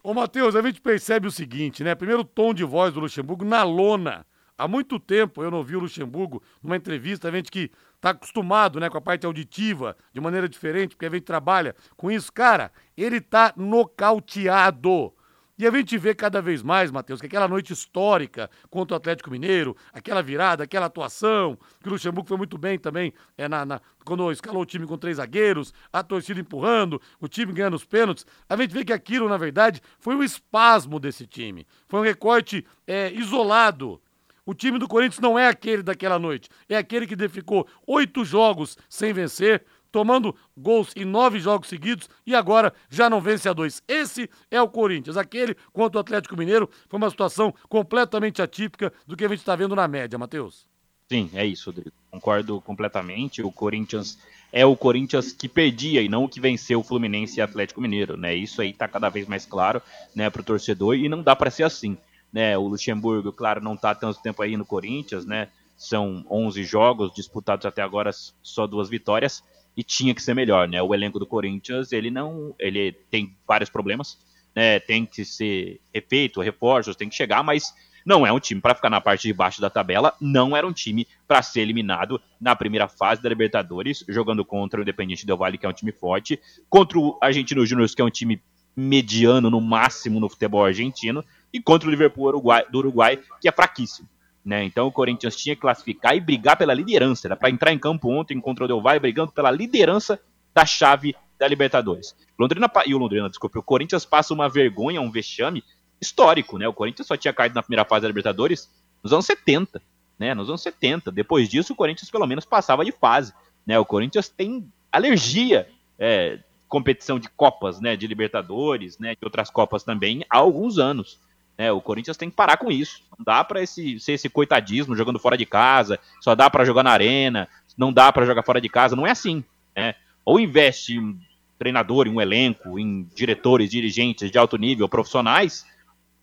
Ô, 0.02 0.14
Matheus, 0.14 0.56
a 0.56 0.62
gente 0.62 0.80
percebe 0.80 1.28
o 1.28 1.32
seguinte, 1.32 1.84
né? 1.84 1.94
Primeiro, 1.94 2.22
o 2.22 2.26
tom 2.26 2.54
de 2.54 2.64
voz 2.64 2.94
do 2.94 3.02
Luxemburgo 3.02 3.44
na 3.44 3.64
lona. 3.64 4.26
Há 4.58 4.66
muito 4.66 4.98
tempo 4.98 5.44
eu 5.44 5.52
não 5.52 5.62
vi 5.62 5.76
o 5.76 5.82
Luxemburgo 5.82 6.42
numa 6.64 6.78
entrevista, 6.78 7.28
a 7.28 7.32
gente 7.32 7.52
que 7.52 7.70
está 7.98 8.12
acostumado 8.12 8.80
né, 8.80 8.90
com 8.90 8.98
a 8.98 9.02
parte 9.02 9.26
auditiva 9.26 9.96
de 10.14 10.22
maneira 10.22 10.48
diferente, 10.48 10.96
porque 10.96 11.06
a 11.06 11.10
gente 11.10 11.24
trabalha 11.24 11.76
com 11.98 12.10
isso. 12.10 12.32
Cara, 12.32 12.72
ele 12.96 13.20
tá 13.20 13.54
nocauteado. 13.58 15.14
E 15.60 15.66
a 15.66 15.72
gente 15.72 15.98
vê 15.98 16.14
cada 16.14 16.40
vez 16.40 16.62
mais, 16.62 16.92
Matheus, 16.92 17.20
que 17.20 17.26
aquela 17.26 17.48
noite 17.48 17.74
histórica 17.74 18.48
contra 18.70 18.94
o 18.94 18.98
Atlético 18.98 19.32
Mineiro, 19.32 19.76
aquela 19.92 20.22
virada, 20.22 20.64
aquela 20.64 20.86
atuação, 20.86 21.58
que 21.82 21.88
o 21.88 21.92
Luxemburgo 21.92 22.28
foi 22.28 22.38
muito 22.38 22.60
bem 22.60 22.78
também 22.78 23.12
é, 23.36 23.48
na, 23.48 23.66
na, 23.66 23.82
quando 24.06 24.32
escalou 24.32 24.62
o 24.62 24.66
time 24.68 24.86
com 24.86 25.00
três 25.00 25.18
zagueiros, 25.18 25.74
a 25.92 26.04
torcida 26.04 26.40
empurrando, 26.40 27.02
o 27.20 27.28
time 27.28 27.52
ganhando 27.52 27.76
os 27.76 27.84
pênaltis. 27.84 28.24
A 28.48 28.56
gente 28.56 28.72
vê 28.72 28.86
que 28.86 28.94
aquilo, 28.94 29.28
na 29.28 29.38
verdade, 29.38 29.82
foi 30.00 30.16
um 30.16 30.22
espasmo 30.22 31.00
desse 31.00 31.26
time. 31.26 31.66
Foi 31.88 32.02
um 32.02 32.04
recorte 32.04 32.64
é, 32.86 33.12
isolado. 33.14 34.00
O 34.46 34.54
time 34.54 34.78
do 34.78 34.88
Corinthians 34.88 35.20
não 35.20 35.38
é 35.38 35.50
aquele 35.50 35.84
daquela 35.84 36.18
noite. 36.20 36.50
É 36.70 36.78
aquele 36.78 37.06
que 37.08 37.28
ficou 37.28 37.68
oito 37.86 38.24
jogos 38.24 38.78
sem 38.88 39.12
vencer, 39.12 39.66
tomando 39.98 40.36
gols 40.56 40.94
em 40.96 41.04
nove 41.04 41.40
jogos 41.40 41.70
seguidos 41.70 42.08
e 42.24 42.36
agora 42.36 42.72
já 42.88 43.10
não 43.10 43.20
vence 43.20 43.50
a 43.50 43.54
dois. 43.54 43.82
Esse 43.88 44.30
é 44.52 44.62
o 44.62 44.70
Corinthians. 44.70 45.18
Aquele 45.18 45.56
contra 45.74 45.98
o 45.98 46.02
Atlético 46.02 46.38
Mineiro 46.38 46.70
foi 46.88 47.00
uma 47.00 47.10
situação 47.10 47.52
completamente 47.68 48.40
atípica 48.40 48.94
do 49.08 49.18
que 49.18 49.26
a 49.26 49.28
gente 49.28 49.40
está 49.40 49.56
vendo 49.56 49.76
na 49.76 49.88
média, 49.88 50.20
Matheus. 50.20 50.68
Sim, 51.10 51.32
é 51.34 51.44
isso, 51.44 51.72
Rodrigo. 51.72 51.92
Concordo 52.12 52.62
completamente. 52.62 53.42
O 53.42 53.52
Corinthians 53.52 54.20
é 54.54 54.64
o 54.64 54.78
Corinthians 54.78 55.32
que 55.32 55.50
perdia 55.50 56.04
e 56.04 56.08
não 56.08 56.26
o 56.26 56.30
que 56.30 56.40
venceu 56.40 56.82
o 56.82 56.84
Fluminense 56.84 57.40
e 57.40 57.42
Atlético 57.42 57.82
Mineiro, 57.82 58.16
né? 58.16 58.36
Isso 58.36 58.62
aí 58.62 58.74
tá 58.74 58.88
cada 58.88 59.10
vez 59.10 59.28
mais 59.28 59.48
claro, 59.48 59.82
né, 60.14 60.30
pro 60.30 60.44
torcedor 60.44 60.96
e 60.96 61.10
não 61.10 61.24
dá 61.24 61.36
para 61.36 61.50
ser 61.50 61.64
assim, 61.64 61.98
né? 62.32 62.56
O 62.56 62.68
Luxemburgo, 62.68 63.34
claro, 63.34 63.64
não 63.64 63.76
tá 63.76 63.96
tanto 63.96 64.22
tempo 64.22 64.44
aí 64.44 64.56
no 64.56 64.66
Corinthians, 64.66 65.26
né? 65.26 65.48
São 65.76 66.24
11 66.30 66.64
jogos 66.64 67.12
disputados 67.14 67.66
até 67.66 67.82
agora, 67.82 68.12
só 68.44 68.68
duas 68.68 68.90
vitórias 68.90 69.44
e 69.78 69.84
tinha 69.84 70.16
que 70.16 70.24
ser 70.24 70.34
melhor, 70.34 70.68
né? 70.68 70.82
O 70.82 70.94
elenco 70.94 71.20
do 71.20 71.28
Corinthians, 71.28 71.92
ele 71.92 72.10
não, 72.10 72.56
ele 72.58 72.92
tem 73.12 73.38
vários 73.48 73.70
problemas, 73.70 74.18
né? 74.56 74.80
Tem 74.80 75.06
que 75.06 75.24
ser 75.24 75.80
refeito, 75.94 76.42
reforços, 76.42 76.96
tem 76.96 77.08
que 77.08 77.16
chegar, 77.16 77.44
mas 77.44 77.72
não 78.04 78.26
é 78.26 78.32
um 78.32 78.40
time 78.40 78.60
para 78.60 78.74
ficar 78.74 78.90
na 78.90 79.00
parte 79.00 79.28
de 79.28 79.34
baixo 79.34 79.62
da 79.62 79.70
tabela, 79.70 80.16
não 80.20 80.58
era 80.58 80.66
um 80.66 80.74
time 80.74 81.06
para 81.28 81.44
ser 81.44 81.62
eliminado 81.62 82.20
na 82.42 82.56
primeira 82.56 82.88
fase 82.88 83.22
da 83.22 83.30
Libertadores, 83.30 84.04
jogando 84.10 84.44
contra 84.44 84.80
o 84.80 84.82
Independiente 84.82 85.26
Del 85.28 85.38
Valle, 85.38 85.58
que 85.58 85.66
é 85.66 85.70
um 85.70 85.74
time 85.74 85.92
forte, 85.92 86.40
contra 86.70 86.98
o 86.98 87.20
Argentino 87.22 87.66
Júnior, 87.66 87.88
que 87.94 88.02
é 88.02 88.06
um 88.06 88.10
time 88.10 88.42
mediano 88.76 89.50
no 89.50 89.62
máximo 89.62 90.20
no 90.20 90.30
futebol 90.30 90.66
argentino, 90.66 91.24
e 91.52 91.62
contra 91.62 91.88
o 91.88 91.92
Liverpool 91.92 92.32
do 92.72 92.78
Uruguai, 92.78 93.20
que 93.40 93.48
é 93.48 93.52
fraquíssimo. 93.52 94.08
Né? 94.48 94.64
Então 94.64 94.88
o 94.88 94.92
Corinthians 94.94 95.36
tinha 95.36 95.54
que 95.54 95.62
classificar 95.62 96.16
e 96.16 96.22
brigar 96.22 96.56
pela 96.56 96.74
liderança. 96.74 97.28
Era 97.28 97.36
para 97.36 97.50
entrar 97.50 97.74
em 97.74 97.78
campo 97.78 98.10
ontem 98.10 98.40
contra 98.40 98.64
o 98.64 98.68
Del 98.68 98.82
Valle 98.82 99.02
brigando 99.02 99.30
pela 99.30 99.52
liderança 99.52 100.18
da 100.56 100.66
chave 100.66 101.14
da 101.38 101.46
Libertadores. 101.46 102.16
Londrina 102.40 102.72
e 102.86 102.96
o 102.96 102.98
Londrina, 102.98 103.28
desculpe, 103.28 103.60
o 103.60 103.62
Corinthians 103.62 104.06
passa 104.06 104.34
uma 104.34 104.48
vergonha, 104.48 105.02
um 105.02 105.12
vexame 105.12 105.66
histórico, 106.00 106.58
né? 106.58 106.66
O 106.66 106.72
Corinthians 106.72 107.10
só 107.10 107.18
tinha 107.18 107.34
caído 107.34 107.56
na 107.56 107.62
primeira 107.62 107.84
fase 107.84 108.04
da 108.04 108.08
Libertadores 108.08 108.72
nos 109.04 109.12
anos 109.12 109.26
70, 109.26 109.82
né? 110.18 110.34
Nos 110.34 110.48
anos 110.48 110.62
70. 110.62 111.12
Depois 111.12 111.50
disso, 111.50 111.74
o 111.74 111.76
Corinthians 111.76 112.10
pelo 112.10 112.26
menos 112.26 112.46
passava 112.46 112.86
de 112.86 112.94
fase, 112.94 113.34
né? 113.66 113.78
O 113.78 113.84
Corinthians 113.84 114.30
tem 114.30 114.66
alergia 114.90 115.68
é, 116.00 116.40
competição 116.70 117.20
de 117.20 117.28
copas, 117.28 117.82
né? 117.82 117.98
De 117.98 118.08
Libertadores, 118.08 118.98
né? 118.98 119.14
De 119.14 119.26
outras 119.26 119.50
copas 119.50 119.84
também 119.84 120.24
há 120.30 120.38
alguns 120.38 120.78
anos. 120.78 121.20
É, 121.58 121.72
o 121.72 121.82
Corinthians 121.82 122.18
tem 122.18 122.30
que 122.30 122.36
parar 122.36 122.58
com 122.58 122.72
isso. 122.72 123.02
Não 123.18 123.26
dá 123.26 123.44
para 123.44 123.62
esse, 123.62 124.00
ser 124.00 124.14
esse 124.14 124.30
coitadismo 124.30 124.96
jogando 124.96 125.18
fora 125.18 125.38
de 125.38 125.46
casa, 125.46 126.00
só 126.22 126.36
dá 126.36 126.50
para 126.50 126.64
jogar 126.64 126.84
na 126.84 126.92
arena, 126.92 127.48
não 127.78 127.92
dá 127.92 128.12
para 128.12 128.26
jogar 128.26 128.44
fora 128.44 128.62
de 128.62 128.70
casa. 128.70 128.96
Não 128.96 129.08
é 129.08 129.12
assim. 129.12 129.44
Né? 129.76 129.96
Ou 130.24 130.40
investe 130.40 130.98
em 130.98 131.20
treinador, 131.58 132.08
um 132.08 132.22
elenco, 132.22 132.78
em 132.78 133.08
diretores, 133.16 133.72
dirigentes 133.72 134.30
de 134.30 134.38
alto 134.38 134.58
nível, 134.58 134.88
profissionais, 134.88 135.66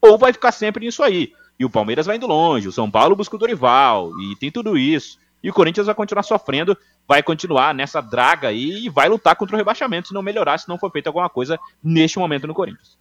ou 0.00 0.16
vai 0.16 0.32
ficar 0.32 0.52
sempre 0.52 0.84
nisso 0.84 1.02
aí. 1.02 1.32
E 1.58 1.64
o 1.64 1.70
Palmeiras 1.70 2.06
vai 2.06 2.16
indo 2.16 2.26
longe, 2.26 2.68
o 2.68 2.72
São 2.72 2.90
Paulo 2.90 3.16
busca 3.16 3.34
o 3.34 3.38
Dorival, 3.38 4.12
e 4.20 4.36
tem 4.36 4.50
tudo 4.50 4.76
isso. 4.78 5.18
E 5.42 5.50
o 5.50 5.52
Corinthians 5.52 5.86
vai 5.86 5.94
continuar 5.94 6.22
sofrendo, 6.22 6.76
vai 7.06 7.22
continuar 7.22 7.74
nessa 7.74 8.00
draga 8.00 8.48
aí 8.48 8.86
e 8.86 8.88
vai 8.88 9.08
lutar 9.08 9.36
contra 9.36 9.54
o 9.54 9.58
rebaixamento 9.58 10.08
se 10.08 10.14
não 10.14 10.22
melhorar, 10.22 10.58
se 10.58 10.68
não 10.68 10.78
for 10.78 10.90
feita 10.90 11.10
alguma 11.10 11.28
coisa 11.28 11.58
neste 11.82 12.18
momento 12.18 12.46
no 12.46 12.54
Corinthians. 12.54 12.96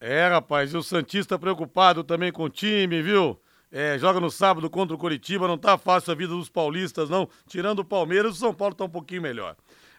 É, 0.00 0.28
rapaz, 0.28 0.72
e 0.72 0.76
o 0.76 0.82
Santista 0.82 1.38
preocupado 1.38 2.04
também 2.04 2.30
com 2.30 2.44
o 2.44 2.48
time, 2.48 3.02
viu? 3.02 3.38
É, 3.70 3.98
joga 3.98 4.20
no 4.20 4.30
sábado 4.30 4.70
contra 4.70 4.94
o 4.94 4.98
Coritiba, 4.98 5.48
não 5.48 5.58
tá 5.58 5.76
fácil 5.76 6.12
a 6.12 6.14
vida 6.14 6.32
dos 6.32 6.48
paulistas, 6.48 7.10
não. 7.10 7.28
Tirando 7.48 7.80
o 7.80 7.84
Palmeiras, 7.84 8.32
o 8.36 8.38
São 8.38 8.54
Paulo 8.54 8.74
tá 8.74 8.84
um 8.84 8.88
pouquinho 8.88 9.22
melhor. 9.22 9.56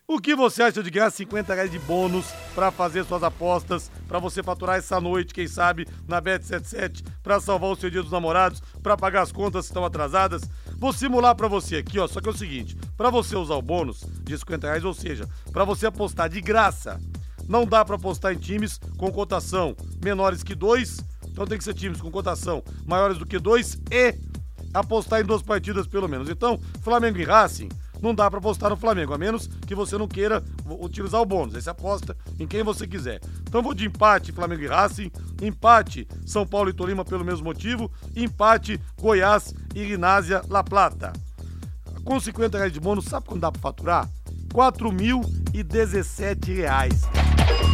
O 0.07 0.19
que 0.19 0.33
você 0.33 0.63
acha 0.63 0.81
de 0.81 0.89
ganhar 0.89 1.11
50 1.11 1.53
reais 1.53 1.69
de 1.69 1.77
bônus 1.77 2.25
para 2.55 2.71
fazer 2.71 3.03
suas 3.03 3.21
apostas, 3.21 3.91
para 4.07 4.17
você 4.17 4.41
faturar 4.41 4.77
essa 4.77 4.99
noite, 4.99 5.35
quem 5.35 5.47
sabe, 5.47 5.85
na 6.07 6.19
Bet77, 6.19 7.05
para 7.21 7.39
salvar 7.39 7.69
o 7.69 7.75
seu 7.75 7.91
dia 7.91 8.01
dos 8.01 8.11
namorados, 8.11 8.59
para 8.81 8.97
pagar 8.97 9.21
as 9.21 9.31
contas 9.31 9.65
que 9.65 9.69
estão 9.69 9.85
atrasadas? 9.85 10.41
Vou 10.77 10.91
simular 10.91 11.35
para 11.35 11.47
você 11.47 11.75
aqui, 11.75 11.99
ó, 11.99 12.07
só 12.07 12.19
que 12.21 12.27
é 12.27 12.31
o 12.31 12.35
seguinte, 12.35 12.75
para 12.97 13.11
você 13.11 13.35
usar 13.35 13.53
o 13.53 13.61
bônus 13.61 14.03
de 14.23 14.35
50 14.35 14.65
reais, 14.65 14.83
ou 14.83 14.95
seja, 14.95 15.29
para 15.51 15.63
você 15.63 15.85
apostar 15.85 16.27
de 16.27 16.41
graça, 16.41 16.99
não 17.49 17.65
dá 17.65 17.83
para 17.83 17.95
apostar 17.95 18.31
em 18.31 18.37
times 18.37 18.79
com 18.95 19.11
cotação 19.11 19.75
menores 20.01 20.43
que 20.43 20.53
2, 20.53 20.99
então 21.31 21.47
tem 21.47 21.57
que 21.57 21.63
ser 21.63 21.73
times 21.73 21.99
com 21.99 22.11
cotação 22.11 22.63
maiores 22.85 23.17
do 23.17 23.25
que 23.25 23.39
2 23.39 23.79
e 23.91 24.15
apostar 24.73 25.19
em 25.19 25.25
duas 25.25 25.41
partidas 25.41 25.87
pelo 25.87 26.07
menos. 26.07 26.29
Então, 26.29 26.59
Flamengo 26.81 27.17
e 27.17 27.23
Racing 27.23 27.69
não 28.01 28.13
dá 28.13 28.29
para 28.29 28.39
apostar 28.39 28.69
no 28.69 28.77
Flamengo, 28.77 29.13
a 29.13 29.17
menos 29.17 29.47
que 29.47 29.75
você 29.75 29.97
não 29.97 30.07
queira 30.07 30.43
utilizar 30.79 31.19
o 31.19 31.25
bônus. 31.25 31.55
Aí 31.55 31.61
você 31.61 31.69
aposta 31.69 32.15
em 32.39 32.47
quem 32.47 32.63
você 32.63 32.87
quiser. 32.87 33.19
Então 33.41 33.61
vou 33.61 33.73
de 33.73 33.85
empate 33.85 34.31
Flamengo 34.31 34.63
e 34.63 34.67
Racing, 34.67 35.11
empate 35.41 36.07
São 36.25 36.45
Paulo 36.45 36.69
e 36.69 36.73
Tolima 36.73 37.03
pelo 37.03 37.25
mesmo 37.25 37.45
motivo, 37.45 37.91
empate 38.15 38.79
Goiás 39.01 39.53
e 39.75 39.83
Rinásia 39.83 40.41
La 40.47 40.63
Plata. 40.63 41.11
Com 42.05 42.19
50 42.19 42.57
reais 42.57 42.71
de 42.71 42.79
bônus, 42.79 43.05
sabe 43.05 43.25
quando 43.25 43.41
dá 43.41 43.51
para 43.51 43.61
faturar? 43.61 44.09
4.017 44.53 46.55
reais. 46.55 47.01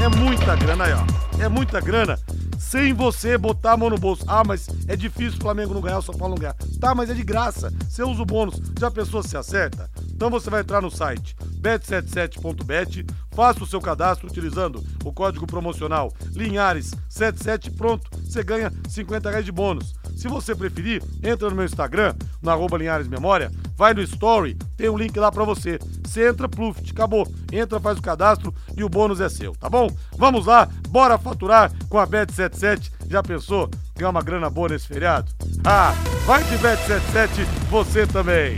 É 0.02 0.10
muita 0.10 0.56
grana 0.56 0.84
aí, 0.86 0.94
ó. 0.94 1.44
É 1.44 1.50
muita 1.50 1.80
grana 1.80 2.20
sem 2.60 2.94
você 2.94 3.38
botar 3.38 3.74
a 3.74 3.78
mão 3.78 3.90
no 3.90 3.98
bolso. 3.98 4.24
Ah, 4.28 4.44
mas 4.46 4.68
é 4.88 4.96
difícil 4.96 5.38
o 5.38 5.42
Flamengo 5.42 5.74
não 5.74 5.82
ganhar, 5.82 6.00
o 6.00 6.02
São 6.02 6.16
Paulo 6.16 6.36
não 6.36 6.42
ganhar. 6.42 6.56
Tá, 6.80 6.94
mas 6.96 7.10
é 7.10 7.14
de 7.14 7.24
graça. 7.24 7.72
Você 7.88 8.04
usa 8.04 8.22
o 8.22 8.26
bônus. 8.26 8.62
Já 8.80 8.92
pensou 8.92 9.24
se 9.24 9.38
acerta? 9.38 9.90
Então 10.14 10.30
você 10.30 10.50
vai 10.50 10.62
entrar 10.62 10.82
no 10.82 10.92
site 10.92 11.36
bet77.bet, 11.62 13.06
faça 13.36 13.64
o 13.64 13.68
seu 13.68 13.82
cadastro 13.82 14.28
utilizando 14.28 14.84
o 15.04 15.12
código 15.12 15.46
promocional 15.46 16.12
Linhares77, 16.34 17.76
pronto, 17.76 18.10
você 18.24 18.44
ganha 18.44 18.72
50 18.90 19.30
reais 19.30 19.46
de 19.46 19.52
bônus. 19.52 19.94
Se 20.16 20.28
você 20.28 20.56
preferir, 20.56 21.04
entra 21.22 21.50
no 21.50 21.56
meu 21.56 21.66
Instagram, 21.66 22.16
no 22.42 22.50
arroba 22.50 22.78
Linhares 22.78 23.08
Memória, 23.08 23.52
vai 23.76 23.94
no 23.94 24.02
Story, 24.02 24.58
tem 24.78 24.90
um 24.90 24.98
link 24.98 25.20
lá 25.20 25.32
para 25.32 25.44
você. 25.44 25.78
Você 26.04 26.30
entra, 26.30 26.48
pluft, 26.48 26.90
acabou. 26.92 27.28
Entra, 27.52 27.80
faz 27.80 28.00
o 28.00 28.02
cadastro 28.02 28.54
e 28.78 28.84
o 28.84 28.90
bônus 28.90 29.20
é 29.20 29.28
seu, 29.28 29.54
tá 29.56 29.70
bom? 29.70 29.90
Vamos 30.18 30.46
lá, 30.46 30.70
bora 30.90 31.18
faturar 31.18 31.72
com 31.90 32.00
a 32.00 32.08
Bet77. 32.08 32.92
Já 33.10 33.22
pensou 33.22 33.70
ganhar 33.96 34.10
uma 34.10 34.22
grana 34.22 34.50
boa 34.50 34.70
nesse 34.70 34.88
feriado? 34.88 35.32
Ah, 35.66 35.94
vai 36.26 36.44
de 36.44 36.58
Bet77 36.58 37.46
você 37.70 38.08
também. 38.08 38.56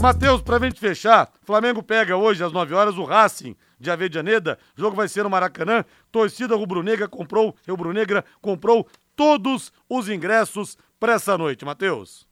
Matheus, 0.00 0.40
pra 0.40 0.58
gente 0.58 0.80
fechar, 0.80 1.30
Flamengo 1.42 1.82
pega 1.82 2.16
hoje 2.16 2.42
às 2.42 2.52
9 2.52 2.72
horas 2.72 2.96
o 2.96 3.04
Racing 3.04 3.54
de 3.78 3.90
Avedianeda. 3.90 4.58
O 4.74 4.80
jogo 4.80 4.96
vai 4.96 5.06
ser 5.06 5.24
no 5.24 5.28
Maracanã. 5.30 5.84
Torcida 6.10 6.56
rubro-negra 6.56 7.06
comprou, 7.06 7.54
rubro-negra 7.68 8.24
comprou 8.40 8.88
todos 9.14 9.70
os 9.86 10.08
ingressos 10.08 10.78
para 10.98 11.12
essa 11.12 11.36
noite, 11.36 11.66
Matheus. 11.66 12.26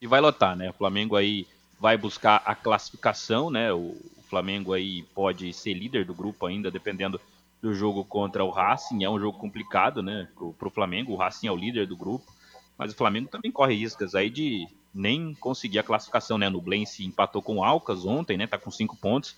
E 0.00 0.06
vai 0.06 0.22
lotar, 0.22 0.56
né? 0.56 0.70
O 0.70 0.72
Flamengo 0.72 1.14
aí 1.14 1.46
vai 1.78 1.98
buscar 1.98 2.42
a 2.46 2.54
classificação, 2.54 3.50
né? 3.50 3.70
O 3.70 3.94
Flamengo 4.30 4.72
aí 4.72 5.02
pode 5.14 5.52
ser 5.52 5.74
líder 5.74 6.06
do 6.06 6.14
grupo 6.14 6.46
ainda, 6.46 6.70
dependendo 6.70 7.20
do 7.60 7.74
jogo 7.74 8.06
contra 8.06 8.42
o 8.42 8.50
Racing. 8.50 9.04
É 9.04 9.10
um 9.10 9.20
jogo 9.20 9.38
complicado, 9.38 10.02
né? 10.02 10.28
Pro 10.58 10.70
Flamengo, 10.70 11.12
o 11.12 11.16
Racing 11.16 11.46
é 11.46 11.52
o 11.52 11.56
líder 11.56 11.86
do 11.86 11.96
grupo. 11.96 12.32
Mas 12.78 12.90
o 12.90 12.96
Flamengo 12.96 13.28
também 13.28 13.52
corre 13.52 13.74
riscas 13.74 14.14
aí 14.14 14.30
de 14.30 14.66
nem 14.94 15.34
conseguir 15.34 15.78
a 15.78 15.82
classificação, 15.82 16.36
né? 16.38 16.48
Nublense 16.48 17.04
empatou 17.04 17.40
com 17.42 17.56
o 17.56 17.64
Alcas 17.64 18.04
ontem, 18.04 18.36
né? 18.36 18.46
Tá 18.46 18.58
com 18.58 18.70
cinco 18.70 18.96
pontos. 18.96 19.36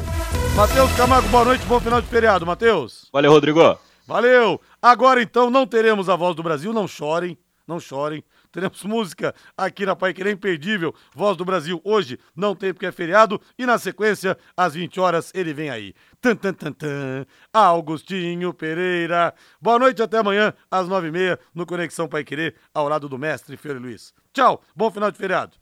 Matheus 0.54 0.94
Camargo, 0.98 1.30
boa 1.30 1.46
noite, 1.46 1.64
bom 1.64 1.80
final 1.80 2.02
de 2.02 2.08
feriado, 2.08 2.44
Matheus. 2.44 3.08
Valeu, 3.10 3.32
Rodrigo. 3.32 3.78
Valeu. 4.06 4.60
Agora 4.82 5.22
então 5.22 5.48
não 5.48 5.66
teremos 5.66 6.10
a 6.10 6.16
voz 6.16 6.36
do 6.36 6.42
Brasil, 6.42 6.74
não 6.74 6.86
chorem, 6.86 7.38
não 7.66 7.80
chorem. 7.80 8.22
Teremos 8.56 8.82
música 8.84 9.34
aqui 9.54 9.84
na 9.84 9.94
Pai 9.94 10.14
Querer 10.14 10.32
Imperdível. 10.32 10.94
Voz 11.14 11.36
do 11.36 11.44
Brasil 11.44 11.78
hoje 11.84 12.18
não 12.34 12.56
tem 12.56 12.72
porque 12.72 12.86
é 12.86 12.90
feriado. 12.90 13.38
E 13.58 13.66
na 13.66 13.76
sequência, 13.76 14.34
às 14.56 14.72
20 14.72 14.98
horas, 14.98 15.30
ele 15.34 15.52
vem 15.52 15.68
aí. 15.68 15.92
Tan, 16.22 16.34
tan, 16.34 16.54
tan, 16.54 16.72
tan. 16.72 17.26
Augustinho 17.52 18.54
Pereira. 18.54 19.34
Boa 19.60 19.78
noite, 19.78 20.00
até 20.00 20.16
amanhã, 20.16 20.54
às 20.70 20.88
9h30, 20.88 21.38
no 21.54 21.66
Conexão 21.66 22.08
Pai 22.08 22.24
Querer, 22.24 22.54
ao 22.72 22.88
lado 22.88 23.10
do 23.10 23.18
mestre 23.18 23.58
Fiore 23.58 23.78
Luiz. 23.78 24.14
Tchau, 24.32 24.62
bom 24.74 24.90
final 24.90 25.10
de 25.10 25.18
feriado. 25.18 25.52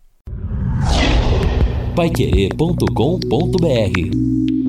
Paiquerê.com.br 1.97 4.64